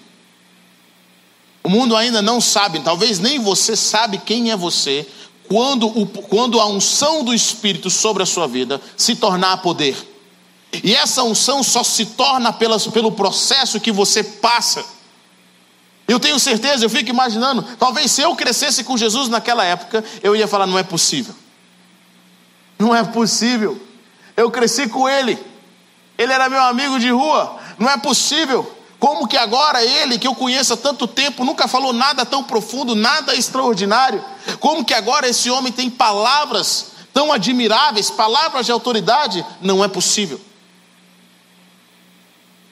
O 1.63 1.69
mundo 1.69 1.95
ainda 1.95 2.21
não 2.21 2.41
sabe, 2.41 2.81
talvez 2.81 3.19
nem 3.19 3.39
você 3.39 3.73
sabe 3.73 4.17
quem 4.17 4.51
é 4.51 4.57
você, 4.57 5.07
quando, 5.47 5.87
o, 5.87 6.05
quando 6.05 6.59
a 6.59 6.67
unção 6.67 7.23
do 7.23 7.33
Espírito 7.33 7.89
sobre 7.89 8.21
a 8.21 8.25
sua 8.25 8.47
vida 8.47 8.81
se 8.97 9.15
tornar 9.15 9.61
poder. 9.61 10.08
E 10.71 10.95
essa 10.95 11.23
unção 11.23 11.63
só 11.63 11.83
se 11.83 12.05
torna 12.05 12.53
pela, 12.53 12.79
pelo 12.79 13.11
processo 13.11 13.79
que 13.79 13.91
você 13.91 14.23
passa. 14.23 14.85
Eu 16.07 16.19
tenho 16.19 16.39
certeza, 16.39 16.85
eu 16.85 16.89
fico 16.89 17.09
imaginando, 17.09 17.63
talvez 17.77 18.11
se 18.11 18.21
eu 18.21 18.35
crescesse 18.35 18.83
com 18.83 18.97
Jesus 18.97 19.29
naquela 19.29 19.63
época, 19.63 20.03
eu 20.23 20.35
ia 20.35 20.47
falar: 20.47 20.65
não 20.65 20.77
é 20.77 20.83
possível. 20.83 21.35
Não 22.77 22.95
é 22.95 23.03
possível. 23.03 23.79
Eu 24.35 24.49
cresci 24.49 24.87
com 24.87 25.07
ele, 25.07 25.37
ele 26.17 26.31
era 26.31 26.49
meu 26.49 26.63
amigo 26.63 26.99
de 26.99 27.09
rua, 27.09 27.57
não 27.77 27.89
é 27.89 27.97
possível. 27.97 28.75
Como 28.99 29.27
que 29.27 29.37
agora 29.37 29.83
ele, 29.83 30.19
que 30.19 30.27
eu 30.27 30.35
conheço 30.35 30.73
há 30.73 30.77
tanto 30.77 31.07
tempo, 31.07 31.45
nunca 31.45 31.67
falou 31.67 31.93
nada 31.93 32.25
tão 32.25 32.43
profundo, 32.43 32.95
nada 32.95 33.35
extraordinário? 33.35 34.23
Como 34.59 34.83
que 34.83 34.93
agora 34.93 35.27
esse 35.27 35.49
homem 35.49 35.71
tem 35.71 35.89
palavras 35.89 36.87
tão 37.13 37.31
admiráveis, 37.31 38.09
palavras 38.09 38.65
de 38.65 38.71
autoridade? 38.71 39.45
Não 39.61 39.83
é 39.83 39.87
possível. 39.87 40.41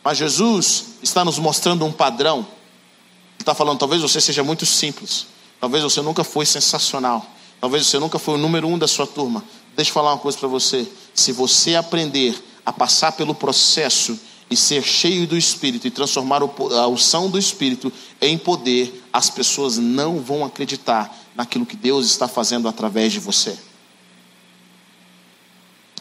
Mas 0.07 0.19
Jesus 0.19 0.85
está 1.03 1.25
nos 1.25 1.37
mostrando 1.37 1.83
um 1.83 1.91
padrão. 1.91 2.37
Ele 2.37 3.41
está 3.41 3.53
falando, 3.53 3.77
talvez 3.77 4.01
você 4.01 4.21
seja 4.21 4.41
muito 4.41 4.65
simples, 4.65 5.27
talvez 5.59 5.83
você 5.83 6.01
nunca 6.01 6.23
foi 6.23 6.45
sensacional, 6.45 7.25
talvez 7.59 7.85
você 7.85 7.99
nunca 7.99 8.17
foi 8.17 8.35
o 8.35 8.37
número 8.37 8.69
um 8.69 8.79
da 8.79 8.87
sua 8.87 9.05
turma. 9.05 9.43
Deixa 9.75 9.89
eu 9.89 9.93
falar 9.93 10.13
uma 10.13 10.17
coisa 10.17 10.37
para 10.37 10.47
você: 10.47 10.87
se 11.13 11.33
você 11.33 11.75
aprender 11.75 12.41
a 12.65 12.71
passar 12.71 13.11
pelo 13.11 13.35
processo 13.35 14.17
e 14.49 14.55
ser 14.55 14.81
cheio 14.81 15.27
do 15.27 15.35
Espírito 15.35 15.85
e 15.87 15.91
transformar 15.91 16.41
a 16.41 16.87
unção 16.87 17.29
do 17.29 17.37
Espírito 17.37 17.91
em 18.21 18.37
poder, 18.37 19.03
as 19.11 19.29
pessoas 19.29 19.77
não 19.77 20.21
vão 20.21 20.45
acreditar 20.45 21.13
naquilo 21.35 21.65
que 21.65 21.75
Deus 21.75 22.05
está 22.05 22.29
fazendo 22.29 22.69
através 22.69 23.11
de 23.11 23.19
você, 23.19 23.59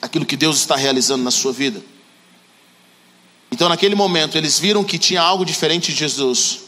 aquilo 0.00 0.24
que 0.24 0.36
Deus 0.36 0.58
está 0.58 0.76
realizando 0.76 1.24
na 1.24 1.32
sua 1.32 1.52
vida. 1.52 1.95
Então, 3.56 3.70
naquele 3.70 3.94
momento, 3.94 4.36
eles 4.36 4.58
viram 4.58 4.84
que 4.84 4.98
tinha 4.98 5.22
algo 5.22 5.42
diferente 5.42 5.90
de 5.90 5.98
Jesus, 5.98 6.64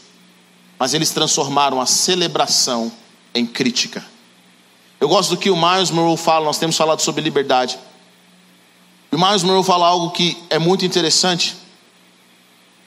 mas 0.79 0.95
eles 0.95 1.11
transformaram 1.11 1.79
a 1.79 1.85
celebração 1.85 2.91
em 3.31 3.45
crítica. 3.45 4.03
Eu 4.99 5.07
gosto 5.07 5.29
do 5.29 5.37
que 5.37 5.51
o 5.51 5.55
Miles 5.55 5.91
Monroe 5.91 6.17
fala, 6.17 6.45
nós 6.45 6.57
temos 6.57 6.75
falado 6.75 6.99
sobre 7.01 7.21
liberdade. 7.21 7.77
O 9.11 9.19
Miles 9.19 9.43
Monroe 9.43 9.63
fala 9.63 9.85
algo 9.85 10.09
que 10.09 10.35
é 10.49 10.57
muito 10.57 10.83
interessante 10.83 11.55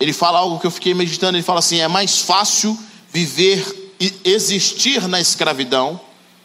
ele 0.03 0.13
fala 0.13 0.41
algo 0.41 0.59
que 0.59 0.67
eu 0.67 0.71
fiquei 0.73 0.95
meditando. 0.95 1.37
Ele 1.37 1.45
fala 1.45 1.61
assim: 1.61 1.79
é 1.79 1.87
mais 1.87 2.23
fácil 2.23 2.77
viver 3.09 3.93
e 4.01 4.13
existir 4.25 5.07
na 5.07 5.21
escravidão 5.21 6.01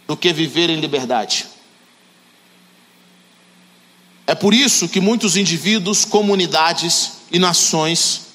do 0.05 0.15
que 0.15 0.31
viver 0.31 0.69
em 0.69 0.79
liberdade. 0.79 1.47
É 4.27 4.35
por 4.35 4.53
isso 4.53 4.87
que 4.87 4.99
muitos 4.99 5.35
indivíduos, 5.35 6.05
comunidades 6.05 7.16
e 7.31 7.39
nações 7.39 8.27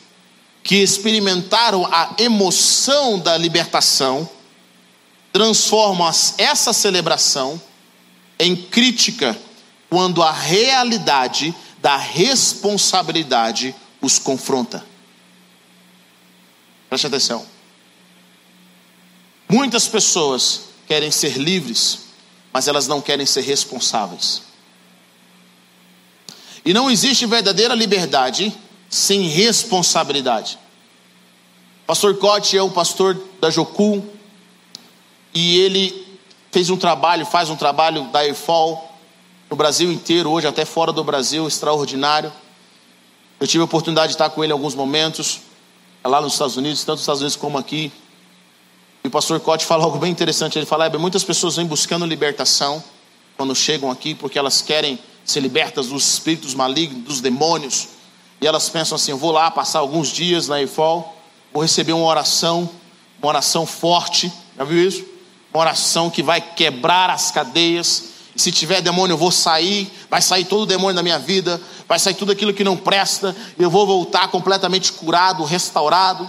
que 0.62 0.76
experimentaram 0.76 1.87
a 1.87 2.14
emoção 2.18 3.18
da 3.18 3.37
libertação 3.37 4.28
transformam 5.32 6.11
essa 6.38 6.72
celebração 6.72 7.61
em 8.38 8.54
crítica 8.54 9.37
quando 9.88 10.22
a 10.22 10.30
realidade 10.30 11.54
da 11.78 11.96
responsabilidade 11.96 13.75
os 14.00 14.18
confronta. 14.18 14.84
Preste 16.88 17.06
atenção. 17.06 17.46
Muitas 19.49 19.88
pessoas 19.88 20.62
querem 20.87 21.11
ser 21.11 21.38
livres, 21.38 22.00
mas 22.52 22.68
elas 22.68 22.87
não 22.87 23.00
querem 23.00 23.26
ser 23.26 23.42
responsáveis. 23.42 24.42
E 26.64 26.72
não 26.72 26.90
existe 26.90 27.26
verdadeira 27.26 27.75
liberdade 27.75 28.56
sem 28.92 29.22
responsabilidade. 29.22 30.58
pastor 31.87 32.14
Cote 32.18 32.58
é 32.58 32.62
o 32.62 32.68
pastor 32.68 33.18
da 33.40 33.49
Jocum 33.49 34.06
e 35.32 35.58
ele 35.61 36.18
fez 36.50 36.68
um 36.68 36.76
trabalho, 36.76 37.25
faz 37.25 37.49
um 37.49 37.56
trabalho 37.56 38.04
da 38.12 38.28
EFOL 38.28 38.92
no 39.49 39.56
Brasil 39.56 39.90
inteiro, 39.90 40.30
hoje 40.30 40.46
até 40.46 40.66
fora 40.66 40.92
do 40.92 41.02
Brasil, 41.02 41.49
extraordinário. 41.49 42.30
Eu 43.40 43.46
tive 43.46 43.62
a 43.62 43.64
oportunidade 43.64 44.08
de 44.08 44.14
estar 44.16 44.28
com 44.28 44.44
ele 44.44 44.52
em 44.52 44.56
alguns 44.56 44.75
momentos. 44.75 45.40
É 46.04 46.08
lá 46.08 46.20
nos 46.20 46.34
Estados 46.34 46.58
Unidos, 46.58 46.80
tanto 46.80 46.96
nos 46.96 47.00
Estados 47.00 47.22
Unidos 47.22 47.37
como 47.37 47.56
aqui. 47.56 47.90
E 49.02 49.08
o 49.08 49.11
pastor 49.11 49.40
Cote 49.40 49.64
fala 49.66 49.84
algo 49.84 49.96
bem 49.96 50.12
interessante. 50.12 50.58
Ele 50.58 50.66
fala: 50.66 50.90
muitas 50.99 51.25
pessoas 51.25 51.56
vêm 51.56 51.64
buscando 51.64 52.04
libertação 52.04 52.84
quando 53.38 53.54
chegam 53.54 53.90
aqui, 53.90 54.14
porque 54.14 54.38
elas 54.38 54.61
querem 54.61 54.99
ser 55.25 55.40
libertas 55.40 55.87
dos 55.87 56.12
espíritos 56.12 56.52
malignos, 56.52 57.02
dos 57.04 57.20
demônios. 57.22 58.01
E 58.42 58.46
elas 58.46 58.68
pensam 58.68 58.96
assim: 58.96 59.12
eu 59.12 59.16
vou 59.16 59.30
lá 59.30 59.50
passar 59.52 59.78
alguns 59.78 60.08
dias 60.08 60.49
na 60.49 60.61
EFOL, 60.61 61.16
vou 61.52 61.62
receber 61.62 61.92
uma 61.92 62.04
oração, 62.04 62.68
uma 63.20 63.28
oração 63.28 63.64
forte, 63.64 64.30
já 64.58 64.64
viu 64.64 64.87
isso? 64.87 65.04
Uma 65.54 65.61
oração 65.61 66.11
que 66.11 66.25
vai 66.25 66.40
quebrar 66.40 67.08
as 67.08 67.30
cadeias. 67.30 68.11
E 68.34 68.40
se 68.40 68.50
tiver 68.50 68.80
demônio, 68.80 69.14
eu 69.14 69.18
vou 69.18 69.30
sair, 69.30 69.92
vai 70.11 70.20
sair 70.20 70.44
todo 70.44 70.62
o 70.62 70.66
demônio 70.66 70.96
da 70.96 71.02
minha 71.02 71.18
vida, 71.18 71.61
vai 71.87 71.99
sair 71.99 72.14
tudo 72.14 72.32
aquilo 72.32 72.52
que 72.52 72.64
não 72.64 72.76
presta, 72.76 73.37
e 73.58 73.62
eu 73.62 73.70
vou 73.70 73.87
voltar 73.87 74.26
completamente 74.28 74.90
curado, 74.90 75.44
restaurado. 75.44 76.28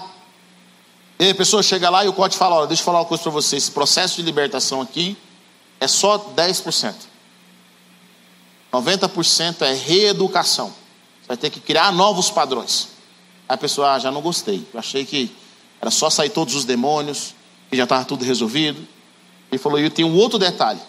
E 1.17 1.29
a 1.29 1.35
pessoa 1.35 1.63
chega 1.63 1.89
lá 1.89 2.05
e 2.05 2.07
o 2.07 2.13
Cote 2.13 2.37
fala: 2.37 2.57
Olha, 2.57 2.67
deixa 2.67 2.81
eu 2.81 2.85
falar 2.85 2.99
uma 2.99 3.05
coisa 3.05 3.23
para 3.23 3.31
você, 3.31 3.55
esse 3.55 3.71
processo 3.71 4.17
de 4.17 4.21
libertação 4.21 4.81
aqui 4.81 5.17
é 5.79 5.87
só 5.87 6.19
10%. 6.19 6.93
90% 8.71 9.61
é 9.61 9.73
reeducação. 9.73 10.82
Você 11.23 11.27
vai 11.29 11.37
ter 11.37 11.49
que 11.49 11.61
criar 11.61 11.91
novos 11.93 12.29
padrões. 12.29 12.89
Aí 13.47 13.55
a 13.55 13.57
pessoa, 13.57 13.93
ah, 13.93 13.99
já 13.99 14.11
não 14.11 14.21
gostei. 14.21 14.67
Eu 14.73 14.79
achei 14.79 15.05
que 15.05 15.31
era 15.79 15.89
só 15.89 16.09
sair 16.09 16.29
todos 16.29 16.53
os 16.53 16.65
demônios, 16.65 17.33
que 17.69 17.77
já 17.77 17.83
estava 17.83 18.03
tudo 18.03 18.25
resolvido. 18.25 18.85
Ele 19.49 19.57
falou, 19.57 19.79
e 19.79 19.89
tem 19.89 20.03
um 20.03 20.15
outro 20.17 20.37
detalhe. 20.37 20.81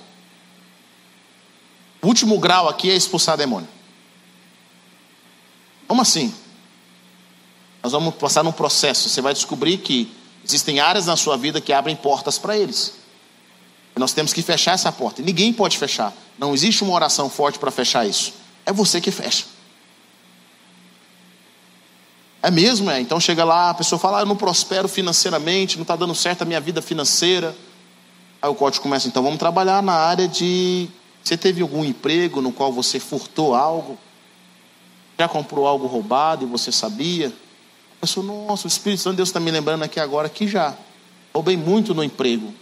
O 2.02 2.08
último 2.08 2.38
grau 2.38 2.68
aqui 2.68 2.90
é 2.90 2.96
expulsar 2.96 3.36
demônio. 3.36 3.68
Como 5.86 6.02
assim? 6.02 6.34
Nós 7.82 7.92
vamos 7.92 8.16
passar 8.16 8.42
num 8.42 8.52
processo. 8.52 9.08
Você 9.08 9.20
vai 9.20 9.32
descobrir 9.32 9.78
que 9.78 10.12
existem 10.44 10.80
áreas 10.80 11.06
na 11.06 11.16
sua 11.16 11.36
vida 11.36 11.60
que 11.60 11.72
abrem 11.72 11.94
portas 11.94 12.38
para 12.38 12.58
eles. 12.58 12.94
E 13.94 14.00
nós 14.00 14.12
temos 14.12 14.32
que 14.32 14.42
fechar 14.42 14.72
essa 14.72 14.90
porta. 14.90 15.22
E 15.22 15.24
ninguém 15.24 15.52
pode 15.52 15.78
fechar. 15.78 16.12
Não 16.36 16.52
existe 16.52 16.82
uma 16.82 16.92
oração 16.92 17.30
forte 17.30 17.58
para 17.58 17.70
fechar 17.70 18.06
isso. 18.06 18.32
É 18.66 18.72
você 18.72 19.00
que 19.00 19.10
fecha. 19.10 19.53
É 22.44 22.50
mesmo, 22.50 22.90
é. 22.90 23.00
Então 23.00 23.18
chega 23.18 23.42
lá, 23.42 23.70
a 23.70 23.74
pessoa 23.74 23.98
fala, 23.98 24.18
ah, 24.18 24.20
eu 24.20 24.26
não 24.26 24.36
prospero 24.36 24.86
financeiramente, 24.86 25.76
não 25.76 25.82
está 25.82 25.96
dando 25.96 26.14
certo 26.14 26.42
a 26.42 26.44
minha 26.44 26.60
vida 26.60 26.82
financeira. 26.82 27.56
Aí 28.42 28.50
o 28.50 28.54
código 28.54 28.82
começa, 28.82 29.08
então 29.08 29.22
vamos 29.22 29.38
trabalhar 29.38 29.82
na 29.82 29.94
área 29.94 30.28
de. 30.28 30.86
Você 31.22 31.38
teve 31.38 31.62
algum 31.62 31.82
emprego 31.82 32.42
no 32.42 32.52
qual 32.52 32.70
você 32.70 33.00
furtou 33.00 33.54
algo? 33.54 33.96
Já 35.18 35.26
comprou 35.26 35.66
algo 35.66 35.86
roubado 35.86 36.44
e 36.44 36.46
você 36.46 36.70
sabia? 36.70 37.28
A 37.28 38.00
pessoa, 38.02 38.26
nossa, 38.26 38.66
o 38.66 38.68
Espírito 38.68 39.00
Santo 39.00 39.12
de 39.12 39.16
Deus 39.16 39.30
está 39.30 39.40
me 39.40 39.50
lembrando 39.50 39.82
aqui 39.82 39.98
agora 39.98 40.28
que 40.28 40.46
já. 40.46 40.76
Roubei 41.32 41.56
muito 41.56 41.94
no 41.94 42.04
emprego. 42.04 42.52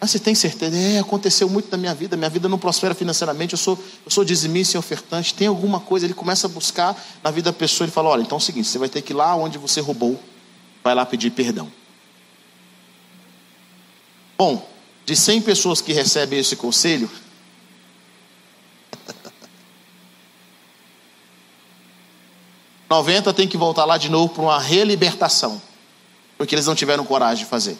Mas 0.00 0.12
você 0.12 0.18
tem 0.18 0.34
certeza? 0.34 0.74
É, 0.74 0.98
aconteceu 0.98 1.46
muito 1.50 1.70
na 1.70 1.76
minha 1.76 1.94
vida, 1.94 2.16
minha 2.16 2.30
vida 2.30 2.48
não 2.48 2.58
prospera 2.58 2.94
financeiramente, 2.94 3.52
eu 3.52 3.58
sou, 3.58 3.78
eu 4.04 4.10
sou 4.10 4.24
dizimista 4.24 4.76
e 4.76 4.78
ofertante, 4.78 5.34
tem 5.34 5.46
alguma 5.46 5.78
coisa, 5.78 6.06
ele 6.06 6.14
começa 6.14 6.46
a 6.46 6.50
buscar 6.50 6.96
na 7.22 7.30
vida 7.30 7.52
da 7.52 7.56
pessoa, 7.56 7.84
ele 7.84 7.92
fala, 7.92 8.08
olha, 8.08 8.22
então 8.22 8.36
é 8.36 8.40
o 8.40 8.42
seguinte, 8.42 8.66
você 8.66 8.78
vai 8.78 8.88
ter 8.88 9.02
que 9.02 9.12
ir 9.12 9.16
lá 9.16 9.36
onde 9.36 9.58
você 9.58 9.78
roubou, 9.82 10.18
vai 10.82 10.94
lá 10.94 11.04
pedir 11.04 11.30
perdão. 11.30 11.70
Bom, 14.38 14.66
de 15.04 15.14
100 15.14 15.42
pessoas 15.42 15.82
que 15.82 15.92
recebem 15.92 16.38
esse 16.38 16.56
conselho, 16.56 17.10
Noventa 22.88 23.34
tem 23.34 23.46
que 23.46 23.58
voltar 23.58 23.84
lá 23.84 23.98
de 23.98 24.08
novo 24.08 24.32
para 24.32 24.42
uma 24.42 24.58
relibertação, 24.58 25.60
porque 26.38 26.54
eles 26.54 26.64
não 26.64 26.74
tiveram 26.74 27.04
coragem 27.04 27.44
de 27.44 27.50
fazer. 27.50 27.76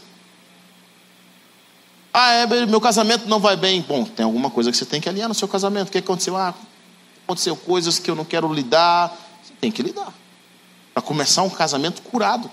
Ah, 2.12 2.32
é, 2.32 2.66
meu 2.66 2.80
casamento 2.80 3.28
não 3.28 3.38
vai 3.38 3.56
bem. 3.56 3.82
Bom, 3.82 4.04
tem 4.04 4.24
alguma 4.24 4.50
coisa 4.50 4.70
que 4.70 4.76
você 4.76 4.84
tem 4.84 5.00
que 5.00 5.08
alinhar 5.08 5.28
no 5.28 5.34
seu 5.34 5.46
casamento. 5.46 5.88
O 5.88 5.92
que 5.92 5.98
aconteceu? 5.98 6.36
Ah, 6.36 6.54
aconteceu 7.24 7.54
coisas 7.56 7.98
que 7.98 8.10
eu 8.10 8.16
não 8.16 8.24
quero 8.24 8.52
lidar. 8.52 9.16
Você 9.42 9.52
tem 9.60 9.70
que 9.70 9.82
lidar. 9.82 10.12
Para 10.92 11.02
começar 11.02 11.42
um 11.42 11.50
casamento 11.50 12.02
curado. 12.02 12.50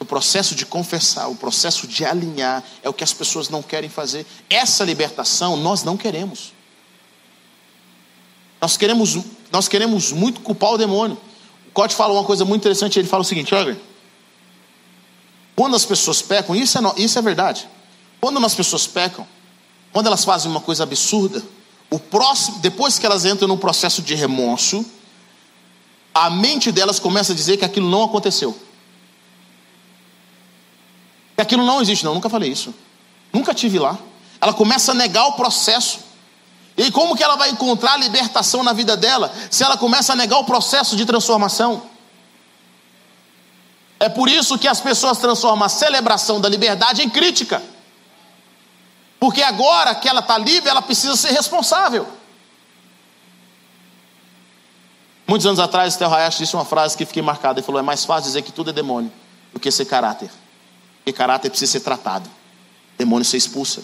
O 0.00 0.04
processo 0.04 0.54
de 0.54 0.66
confessar, 0.66 1.28
o 1.28 1.36
processo 1.36 1.86
de 1.86 2.04
alinhar 2.04 2.62
é 2.82 2.88
o 2.88 2.92
que 2.92 3.04
as 3.04 3.12
pessoas 3.12 3.48
não 3.48 3.62
querem 3.62 3.88
fazer. 3.88 4.26
Essa 4.50 4.84
libertação 4.84 5.56
nós 5.56 5.84
não 5.84 5.96
queremos. 5.96 6.52
Nós 8.60 8.76
queremos, 8.76 9.18
nós 9.52 9.68
queremos 9.68 10.10
muito 10.10 10.40
culpar 10.40 10.72
o 10.72 10.78
demônio. 10.78 11.16
O 11.68 11.70
Cote 11.70 11.94
fala 11.94 12.12
uma 12.12 12.24
coisa 12.24 12.44
muito 12.44 12.62
interessante. 12.62 12.98
Ele 12.98 13.06
fala 13.06 13.22
o 13.22 13.24
seguinte: 13.24 13.54
olha, 13.54 13.80
quando 15.54 15.76
as 15.76 15.84
pessoas 15.84 16.20
pecam, 16.20 16.56
isso 16.56 16.76
é, 16.76 16.82
isso 16.96 17.18
é 17.18 17.22
verdade. 17.22 17.68
Quando 18.24 18.42
as 18.42 18.54
pessoas 18.54 18.86
pecam, 18.86 19.28
quando 19.92 20.06
elas 20.06 20.24
fazem 20.24 20.50
uma 20.50 20.62
coisa 20.62 20.82
absurda, 20.82 21.42
o 21.90 21.98
próximo, 21.98 22.58
depois 22.60 22.98
que 22.98 23.04
elas 23.04 23.26
entram 23.26 23.46
num 23.46 23.58
processo 23.58 24.00
de 24.00 24.14
remorso, 24.14 24.82
a 26.14 26.30
mente 26.30 26.72
delas 26.72 26.98
começa 26.98 27.34
a 27.34 27.36
dizer 27.36 27.58
que 27.58 27.66
aquilo 27.66 27.86
não 27.86 28.02
aconteceu. 28.02 28.58
Que 31.36 31.42
aquilo 31.42 31.66
não 31.66 31.82
existe, 31.82 32.02
não, 32.02 32.14
nunca 32.14 32.30
falei 32.30 32.50
isso. 32.50 32.74
Nunca 33.30 33.52
tive 33.52 33.78
lá. 33.78 33.98
Ela 34.40 34.54
começa 34.54 34.92
a 34.92 34.94
negar 34.94 35.26
o 35.26 35.32
processo. 35.32 35.98
E 36.78 36.90
como 36.90 37.14
que 37.14 37.22
ela 37.22 37.36
vai 37.36 37.50
encontrar 37.50 37.98
libertação 37.98 38.62
na 38.62 38.72
vida 38.72 38.96
dela 38.96 39.30
se 39.50 39.62
ela 39.62 39.76
começa 39.76 40.14
a 40.14 40.16
negar 40.16 40.38
o 40.38 40.44
processo 40.44 40.96
de 40.96 41.04
transformação? 41.04 41.82
É 44.00 44.08
por 44.08 44.30
isso 44.30 44.56
que 44.56 44.66
as 44.66 44.80
pessoas 44.80 45.18
transformam 45.18 45.66
a 45.66 45.68
celebração 45.68 46.40
da 46.40 46.48
liberdade 46.48 47.02
em 47.02 47.10
crítica. 47.10 47.73
Porque 49.24 49.42
agora 49.42 49.94
que 49.94 50.06
ela 50.06 50.20
está 50.20 50.36
livre, 50.36 50.68
ela 50.68 50.82
precisa 50.82 51.16
ser 51.16 51.30
responsável. 51.30 52.06
Muitos 55.26 55.46
anos 55.46 55.58
atrás, 55.58 55.96
Theo 55.96 56.12
Hayashi 56.12 56.40
disse 56.40 56.54
uma 56.54 56.66
frase 56.66 56.94
que 56.94 57.06
fiquei 57.06 57.22
marcada. 57.22 57.58
Ele 57.58 57.64
falou: 57.64 57.78
é 57.78 57.82
mais 57.82 58.04
fácil 58.04 58.24
dizer 58.24 58.42
que 58.42 58.52
tudo 58.52 58.68
é 58.68 58.72
demônio 58.74 59.10
do 59.50 59.58
que 59.58 59.70
ser 59.70 59.86
caráter. 59.86 60.30
Porque 60.98 61.14
caráter 61.14 61.48
precisa 61.48 61.72
ser 61.72 61.80
tratado. 61.80 62.28
Demônio 62.98 63.24
se 63.24 63.38
expulsa. 63.38 63.82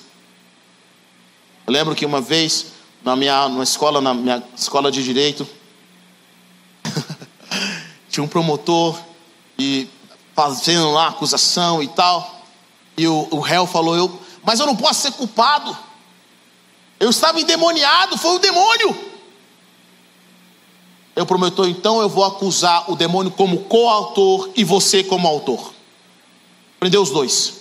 Eu 1.66 1.72
lembro 1.72 1.94
que 1.94 2.04
uma 2.04 2.20
vez, 2.20 2.66
na 3.02 3.16
minha 3.16 3.48
na 3.48 3.62
escola, 3.62 4.02
na 4.02 4.12
minha 4.12 4.42
escola 4.54 4.92
de 4.92 5.02
direito, 5.02 5.48
tinha 8.10 8.22
um 8.22 8.28
promotor 8.28 9.00
e 9.58 9.88
fazendo 10.36 10.90
lá 10.92 11.08
acusação 11.08 11.82
e 11.82 11.88
tal. 11.88 12.44
E 12.94 13.06
o, 13.06 13.26
o 13.30 13.40
réu 13.40 13.66
falou: 13.66 13.96
eu, 13.96 14.20
mas 14.42 14.60
eu 14.60 14.66
não 14.66 14.76
posso 14.76 15.02
ser 15.02 15.12
culpado. 15.12 15.76
Eu 16.98 17.10
estava 17.10 17.40
endemoniado, 17.40 18.18
foi 18.18 18.36
o 18.36 18.38
demônio. 18.38 19.10
Eu 21.16 21.26
prometo, 21.26 21.66
então 21.66 22.00
eu 22.00 22.08
vou 22.08 22.24
acusar 22.24 22.90
o 22.90 22.96
demônio 22.96 23.30
como 23.30 23.64
coautor 23.64 24.50
e 24.54 24.64
você 24.64 25.02
como 25.02 25.26
autor. 25.26 25.72
Prendeu 26.78 27.02
os 27.02 27.10
dois. 27.10 27.60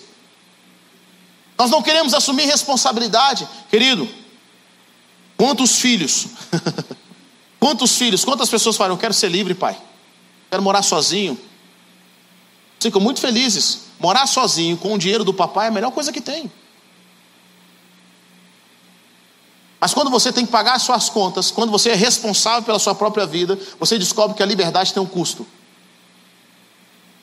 Nós 1.58 1.70
não 1.70 1.82
queremos 1.82 2.14
assumir 2.14 2.46
responsabilidade, 2.46 3.48
querido. 3.70 4.08
Quantos 5.36 5.80
filhos? 5.80 6.28
Quantos 7.60 7.98
filhos? 7.98 8.24
Quantas 8.24 8.50
pessoas 8.50 8.78
falam? 8.78 8.96
Eu 8.96 9.00
quero 9.00 9.14
ser 9.14 9.30
livre, 9.30 9.54
pai. 9.54 9.78
Quero 10.50 10.64
morar 10.64 10.82
sozinho. 10.82 11.38
Ficam 12.80 13.02
muito 13.02 13.20
felizes. 13.20 13.88
Morar 14.00 14.26
sozinho 14.26 14.78
com 14.78 14.94
o 14.94 14.98
dinheiro 14.98 15.26
do 15.26 15.34
papai 15.34 15.66
é 15.66 15.70
a 15.70 15.72
melhor 15.72 15.92
coisa 15.92 16.14
que 16.14 16.22
tem. 16.22 16.50
Mas 19.80 19.94
quando 19.94 20.10
você 20.10 20.34
tem 20.34 20.46
que 20.46 20.52
pagar 20.52 20.74
as 20.74 20.82
suas 20.82 21.10
contas, 21.10 21.52
quando 21.52 21.72
você 21.72 21.92
é 21.92 21.96
responsável 21.96 22.64
pela 22.64 22.80
sua 22.80 22.94
própria 22.94 23.26
vida, 23.26 23.58
você 23.80 23.98
descobre 23.98 24.36
que 24.36 24.44
a 24.44 24.46
liberdade 24.46 24.94
tem 24.94 25.02
um 25.02 25.06
custo. 25.06 25.48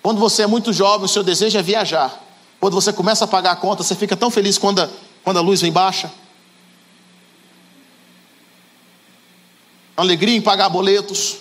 Quando 0.02 0.18
você 0.18 0.42
é 0.42 0.46
muito 0.46 0.72
jovem, 0.72 1.04
o 1.04 1.08
seu 1.08 1.22
desejo 1.22 1.58
é 1.58 1.62
viajar. 1.62 2.22
Quando 2.58 2.74
você 2.74 2.92
começa 2.92 3.24
a 3.24 3.28
pagar 3.28 3.52
a 3.52 3.56
conta, 3.56 3.82
você 3.82 3.94
fica 3.94 4.16
tão 4.16 4.30
feliz 4.30 4.56
quando 4.56 4.80
a, 4.80 4.88
quando 5.22 5.36
a 5.36 5.42
luz 5.42 5.60
vem 5.60 5.70
baixa. 5.70 6.10
Alegria 9.94 10.36
em 10.36 10.40
pagar 10.40 10.68
boletos. 10.68 11.38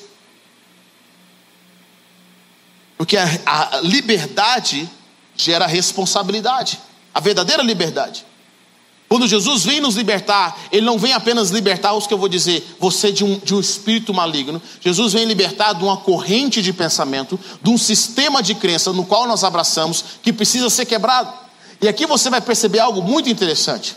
Porque 2.97 3.15
a, 3.17 3.25
a 3.45 3.81
liberdade 3.81 4.89
gera 5.35 5.65
responsabilidade. 5.65 6.79
A 7.13 7.19
verdadeira 7.19 7.63
liberdade. 7.63 8.25
Quando 9.07 9.27
Jesus 9.27 9.63
vem 9.63 9.79
nos 9.79 9.95
libertar, 9.95 10.57
Ele 10.71 10.85
não 10.85 10.97
vem 10.97 11.13
apenas 11.13 11.51
libertar 11.51 11.93
os 11.93 12.07
que 12.07 12.13
eu 12.13 12.17
vou 12.17 12.27
dizer, 12.27 12.75
você 12.79 13.11
de 13.11 13.23
um, 13.23 13.37
de 13.37 13.53
um 13.53 13.59
espírito 13.59 14.13
maligno. 14.13 14.61
Jesus 14.81 15.13
vem 15.13 15.25
libertar 15.25 15.73
de 15.73 15.83
uma 15.83 15.97
corrente 15.97 16.61
de 16.61 16.73
pensamento, 16.73 17.39
de 17.61 17.69
um 17.69 17.77
sistema 17.77 18.41
de 18.41 18.55
crença 18.55 18.91
no 18.91 19.05
qual 19.05 19.27
nós 19.27 19.43
abraçamos, 19.43 20.03
que 20.23 20.33
precisa 20.33 20.69
ser 20.69 20.85
quebrado. 20.85 21.31
E 21.81 21.87
aqui 21.87 22.05
você 22.07 22.29
vai 22.29 22.41
perceber 22.41 22.79
algo 22.79 23.01
muito 23.01 23.29
interessante. 23.29 23.95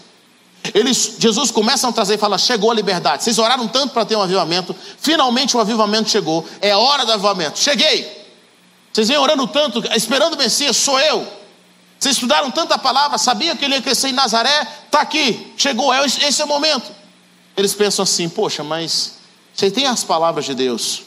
Eles, 0.74 1.16
Jesus 1.18 1.50
começa 1.50 1.88
a 1.88 1.92
trazer 1.92 2.14
e 2.14 2.18
fala: 2.18 2.36
chegou 2.36 2.70
a 2.70 2.74
liberdade. 2.74 3.24
Vocês 3.24 3.38
oraram 3.38 3.66
tanto 3.66 3.94
para 3.94 4.04
ter 4.04 4.16
um 4.16 4.22
avivamento, 4.22 4.76
finalmente 5.00 5.56
o 5.56 5.60
avivamento 5.60 6.10
chegou. 6.10 6.44
É 6.60 6.76
hora 6.76 7.06
do 7.06 7.12
avivamento. 7.12 7.58
Cheguei. 7.58 8.18
Vocês 8.92 9.08
vêm 9.08 9.16
orando 9.16 9.46
tanto, 9.46 9.82
esperando 9.94 10.34
o 10.34 10.36
Messias, 10.36 10.76
sou 10.76 10.98
eu. 11.00 11.37
Vocês 11.98 12.14
estudaram 12.14 12.50
tanta 12.50 12.78
palavra, 12.78 13.18
sabiam 13.18 13.56
que 13.56 13.64
ele 13.64 13.74
ia 13.74 13.82
crescer 13.82 14.08
em 14.08 14.12
Nazaré? 14.12 14.68
Está 14.84 15.00
aqui, 15.00 15.52
chegou, 15.56 15.92
é 15.92 16.04
esse 16.04 16.40
é 16.40 16.44
o 16.44 16.48
momento. 16.48 16.92
Eles 17.56 17.74
pensam 17.74 18.04
assim: 18.04 18.28
poxa, 18.28 18.62
mas 18.62 19.18
você 19.52 19.70
tem 19.70 19.86
as 19.86 20.04
palavras 20.04 20.44
de 20.44 20.54
Deus, 20.54 21.02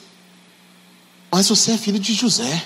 mas 1.32 1.48
você 1.48 1.72
é 1.72 1.78
filho 1.78 1.98
de 1.98 2.14
José. 2.14 2.66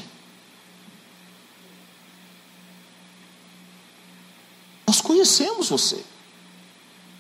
Nós 4.88 5.02
conhecemos 5.02 5.70
você. 5.70 6.04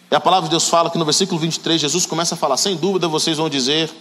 E 0.09 0.15
a 0.15 0.19
palavra 0.19 0.47
de 0.47 0.51
Deus 0.51 0.67
fala 0.67 0.89
que 0.89 0.97
no 0.97 1.05
versículo 1.05 1.39
23, 1.39 1.81
Jesus 1.81 2.07
começa 2.07 2.33
a 2.33 2.37
falar: 2.37 2.57
sem 2.57 2.75
dúvida 2.75 3.07
vocês 3.07 3.37
vão 3.37 3.47
dizer, 3.47 3.93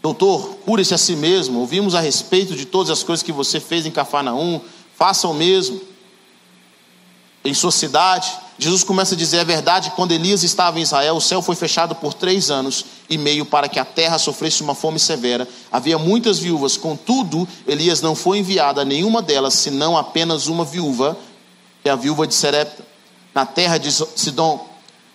doutor, 0.00 0.56
cure-se 0.64 0.94
a 0.94 0.98
si 0.98 1.16
mesmo. 1.16 1.58
Ouvimos 1.58 1.96
a 1.96 2.00
respeito 2.00 2.54
de 2.54 2.64
todas 2.64 2.90
as 2.90 3.02
coisas 3.02 3.22
que 3.24 3.32
você 3.32 3.58
fez 3.58 3.86
em 3.86 3.90
Cafarnaum, 3.90 4.60
faça 5.00 5.26
o 5.26 5.32
mesmo 5.32 5.80
em 7.42 7.54
sua 7.54 7.72
cidade. 7.72 8.30
Jesus 8.58 8.84
começa 8.84 9.14
a 9.14 9.18
dizer 9.18 9.40
a 9.40 9.44
verdade: 9.44 9.92
quando 9.96 10.12
Elias 10.12 10.42
estava 10.42 10.78
em 10.78 10.82
Israel, 10.82 11.16
o 11.16 11.20
céu 11.22 11.40
foi 11.40 11.56
fechado 11.56 11.94
por 11.94 12.12
três 12.12 12.50
anos 12.50 12.84
e 13.08 13.16
meio 13.16 13.46
para 13.46 13.66
que 13.66 13.78
a 13.78 13.84
terra 13.84 14.18
sofresse 14.18 14.62
uma 14.62 14.74
fome 14.74 15.00
severa. 15.00 15.48
Havia 15.72 15.98
muitas 15.98 16.38
viúvas, 16.38 16.76
contudo, 16.76 17.48
Elias 17.66 18.02
não 18.02 18.14
foi 18.14 18.40
enviado 18.40 18.78
a 18.78 18.84
nenhuma 18.84 19.22
delas, 19.22 19.54
senão 19.54 19.96
apenas 19.96 20.48
uma 20.48 20.66
viúva, 20.66 21.16
que 21.82 21.88
é 21.88 21.92
a 21.92 21.96
viúva 21.96 22.26
de 22.26 22.34
Serepta, 22.34 22.84
na 23.34 23.46
terra 23.46 23.78
de 23.78 23.90
Sidom. 23.90 24.68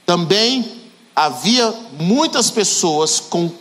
Também 0.04 0.82
havia 1.16 1.72
muitas 2.00 2.50
pessoas 2.50 3.20
com, 3.20 3.52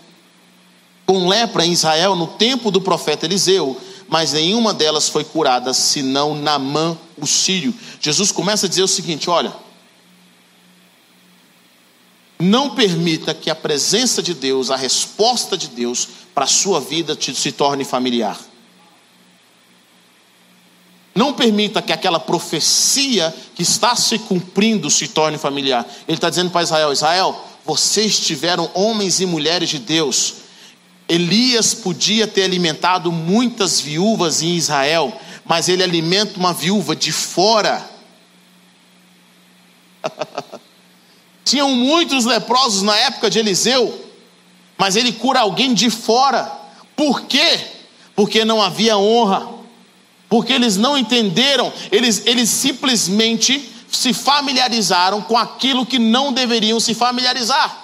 com 1.04 1.28
lepra 1.28 1.66
em 1.66 1.72
Israel 1.72 2.16
no 2.16 2.28
tempo 2.28 2.70
do 2.70 2.80
profeta 2.80 3.26
Eliseu 3.26 3.78
mas 4.14 4.32
nenhuma 4.32 4.72
delas 4.72 5.08
foi 5.08 5.24
curada, 5.24 5.74
senão 5.74 6.36
Namã, 6.36 6.96
o 7.20 7.26
sírio. 7.26 7.74
Jesus 8.00 8.30
começa 8.30 8.66
a 8.66 8.68
dizer 8.68 8.84
o 8.84 8.86
seguinte: 8.86 9.28
olha, 9.28 9.52
não 12.38 12.76
permita 12.76 13.34
que 13.34 13.50
a 13.50 13.56
presença 13.56 14.22
de 14.22 14.32
Deus, 14.32 14.70
a 14.70 14.76
resposta 14.76 15.58
de 15.58 15.66
Deus 15.66 16.06
para 16.32 16.44
a 16.44 16.46
sua 16.46 16.80
vida 16.80 17.16
te, 17.16 17.34
se 17.34 17.50
torne 17.50 17.84
familiar. 17.84 18.38
Não 21.12 21.32
permita 21.32 21.82
que 21.82 21.92
aquela 21.92 22.20
profecia 22.20 23.34
que 23.56 23.64
está 23.64 23.96
se 23.96 24.16
cumprindo 24.20 24.88
se 24.90 25.08
torne 25.08 25.38
familiar. 25.38 25.84
Ele 26.06 26.16
está 26.16 26.30
dizendo 26.30 26.52
para 26.52 26.62
Israel: 26.62 26.92
Israel, 26.92 27.44
vocês 27.66 28.20
tiveram 28.20 28.70
homens 28.74 29.18
e 29.18 29.26
mulheres 29.26 29.70
de 29.70 29.80
Deus 29.80 30.43
Elias 31.08 31.74
podia 31.74 32.26
ter 32.26 32.44
alimentado 32.44 33.12
muitas 33.12 33.80
viúvas 33.80 34.42
em 34.42 34.54
Israel, 34.56 35.12
mas 35.44 35.68
ele 35.68 35.82
alimenta 35.82 36.38
uma 36.38 36.52
viúva 36.52 36.96
de 36.96 37.12
fora. 37.12 37.84
Tinham 41.44 41.70
muitos 41.74 42.24
leprosos 42.24 42.82
na 42.82 42.96
época 42.96 43.28
de 43.28 43.38
Eliseu, 43.38 44.02
mas 44.78 44.96
ele 44.96 45.12
cura 45.12 45.40
alguém 45.40 45.74
de 45.74 45.90
fora. 45.90 46.50
Por 46.96 47.22
quê? 47.22 47.60
Porque 48.16 48.44
não 48.44 48.62
havia 48.62 48.96
honra, 48.96 49.46
porque 50.28 50.54
eles 50.54 50.76
não 50.78 50.96
entenderam, 50.96 51.70
eles, 51.92 52.22
eles 52.24 52.48
simplesmente 52.48 53.70
se 53.92 54.14
familiarizaram 54.14 55.20
com 55.20 55.36
aquilo 55.36 55.84
que 55.84 55.98
não 55.98 56.32
deveriam 56.32 56.80
se 56.80 56.94
familiarizar. 56.94 57.83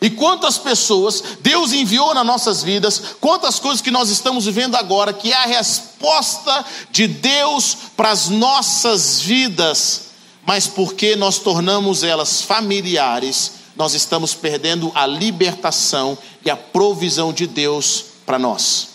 E 0.00 0.10
quantas 0.10 0.58
pessoas 0.58 1.22
Deus 1.40 1.72
enviou 1.72 2.12
nas 2.14 2.26
nossas 2.26 2.62
vidas, 2.62 3.16
quantas 3.20 3.58
coisas 3.58 3.80
que 3.80 3.90
nós 3.90 4.10
estamos 4.10 4.44
vivendo 4.44 4.74
agora, 4.74 5.12
que 5.12 5.32
é 5.32 5.36
a 5.36 5.46
resposta 5.46 6.64
de 6.90 7.06
Deus 7.06 7.76
para 7.96 8.10
as 8.10 8.28
nossas 8.28 9.20
vidas, 9.20 10.08
mas 10.46 10.66
porque 10.66 11.16
nós 11.16 11.38
tornamos 11.38 12.02
elas 12.02 12.42
familiares, 12.42 13.52
nós 13.74 13.94
estamos 13.94 14.34
perdendo 14.34 14.92
a 14.94 15.06
libertação 15.06 16.16
e 16.44 16.50
a 16.50 16.56
provisão 16.56 17.32
de 17.32 17.46
Deus 17.46 18.04
para 18.24 18.38
nós. 18.38 18.88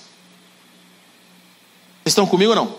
Vocês 2.03 2.13
estão 2.13 2.25
comigo 2.25 2.51
ou 2.51 2.55
não? 2.55 2.75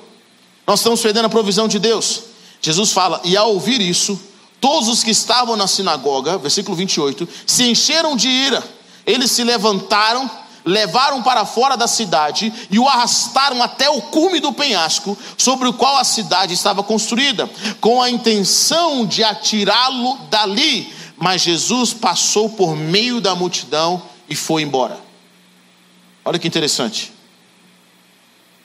Nós 0.67 0.81
estamos 0.81 1.01
perdendo 1.01 1.27
a 1.27 1.31
provisão 1.31 1.67
de 1.67 1.79
Deus. 1.79 2.23
Jesus 2.61 2.93
fala, 2.93 3.21
e 3.25 3.37
ao 3.37 3.53
ouvir 3.53 3.81
isso, 3.81 4.19
Todos 4.63 4.89
os 4.89 5.03
que 5.03 5.11
estavam 5.11 5.57
na 5.57 5.67
sinagoga, 5.67 6.39
versículo 6.39 6.77
28, 6.77 7.29
se 7.45 7.69
encheram 7.69 8.15
de 8.15 8.29
ira. 8.29 8.63
Eles 9.05 9.33
se 9.33 9.43
levantaram, 9.43 10.31
levaram 10.65 11.21
para 11.21 11.45
fora 11.45 11.77
da 11.77 11.89
cidade 11.89 12.53
e 12.71 12.79
o 12.79 12.87
arrastaram 12.87 13.61
até 13.61 13.91
o 13.91 14.01
cume 14.01 14.39
do 14.39 14.53
penhasco 14.53 15.19
sobre 15.37 15.67
o 15.67 15.73
qual 15.73 15.97
a 15.97 16.05
cidade 16.05 16.55
estava 16.55 16.81
construída, 16.81 17.51
com 17.81 18.01
a 18.01 18.09
intenção 18.09 19.05
de 19.05 19.25
atirá-lo 19.25 20.17
dali. 20.31 20.95
Mas 21.17 21.43
Jesus 21.43 21.93
passou 21.93 22.49
por 22.49 22.77
meio 22.77 23.21
da 23.21 23.35
multidão 23.35 24.01
e 24.29 24.37
foi 24.37 24.63
embora. 24.63 24.97
Olha 26.25 26.39
que 26.39 26.47
interessante. 26.47 27.13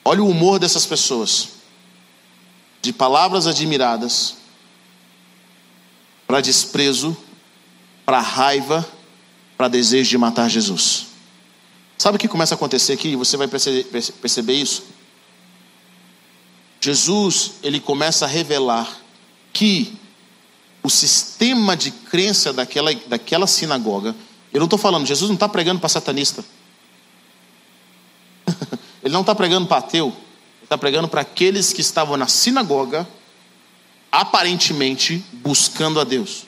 Olha 0.04 0.22
o 0.22 0.30
humor 0.30 0.60
dessas 0.60 0.86
pessoas. 0.86 1.48
De 2.80 2.92
palavras 2.92 3.48
admiradas, 3.48 4.37
para 6.28 6.42
desprezo, 6.42 7.16
para 8.04 8.20
raiva, 8.20 8.86
para 9.56 9.66
desejo 9.66 10.10
de 10.10 10.18
matar 10.18 10.48
Jesus. 10.50 11.06
Sabe 11.96 12.16
o 12.16 12.18
que 12.20 12.28
começa 12.28 12.54
a 12.54 12.56
acontecer 12.56 12.92
aqui? 12.92 13.16
Você 13.16 13.38
vai 13.38 13.48
perceber 13.48 14.52
isso? 14.52 14.84
Jesus, 16.82 17.52
ele 17.62 17.80
começa 17.80 18.26
a 18.26 18.28
revelar 18.28 18.88
que 19.54 19.98
o 20.82 20.90
sistema 20.90 21.74
de 21.74 21.90
crença 21.90 22.52
daquela, 22.52 22.94
daquela 23.06 23.46
sinagoga, 23.46 24.14
eu 24.52 24.58
não 24.58 24.66
estou 24.66 24.78
falando, 24.78 25.06
Jesus 25.06 25.28
não 25.28 25.34
está 25.34 25.48
pregando 25.48 25.80
para 25.80 25.88
satanista, 25.88 26.44
ele 29.02 29.12
não 29.12 29.22
está 29.22 29.34
pregando 29.34 29.66
para 29.66 29.78
ateu, 29.78 30.08
ele 30.08 30.64
está 30.64 30.76
pregando 30.76 31.08
para 31.08 31.22
aqueles 31.22 31.72
que 31.72 31.80
estavam 31.80 32.18
na 32.18 32.28
sinagoga 32.28 33.08
aparentemente 34.10 35.24
buscando 35.32 36.00
a 36.00 36.04
Deus. 36.04 36.46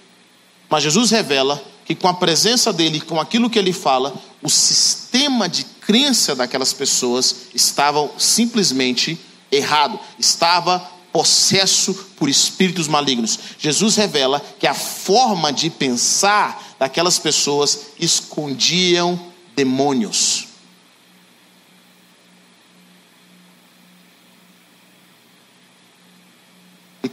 Mas 0.68 0.82
Jesus 0.82 1.10
revela 1.10 1.62
que 1.84 1.94
com 1.94 2.08
a 2.08 2.14
presença 2.14 2.72
dele, 2.72 3.00
com 3.00 3.20
aquilo 3.20 3.50
que 3.50 3.58
ele 3.58 3.72
fala, 3.72 4.14
o 4.42 4.48
sistema 4.48 5.48
de 5.48 5.64
crença 5.64 6.36
daquelas 6.36 6.72
pessoas 6.72 7.48
estava 7.54 8.08
simplesmente 8.16 9.18
errado, 9.50 9.98
estava 10.18 10.78
possesso 11.12 11.92
por 12.16 12.28
espíritos 12.28 12.86
malignos. 12.86 13.38
Jesus 13.58 13.96
revela 13.96 14.40
que 14.58 14.66
a 14.66 14.74
forma 14.74 15.52
de 15.52 15.68
pensar 15.68 16.76
daquelas 16.78 17.18
pessoas 17.18 17.86
escondiam 17.98 19.18
demônios. 19.56 20.49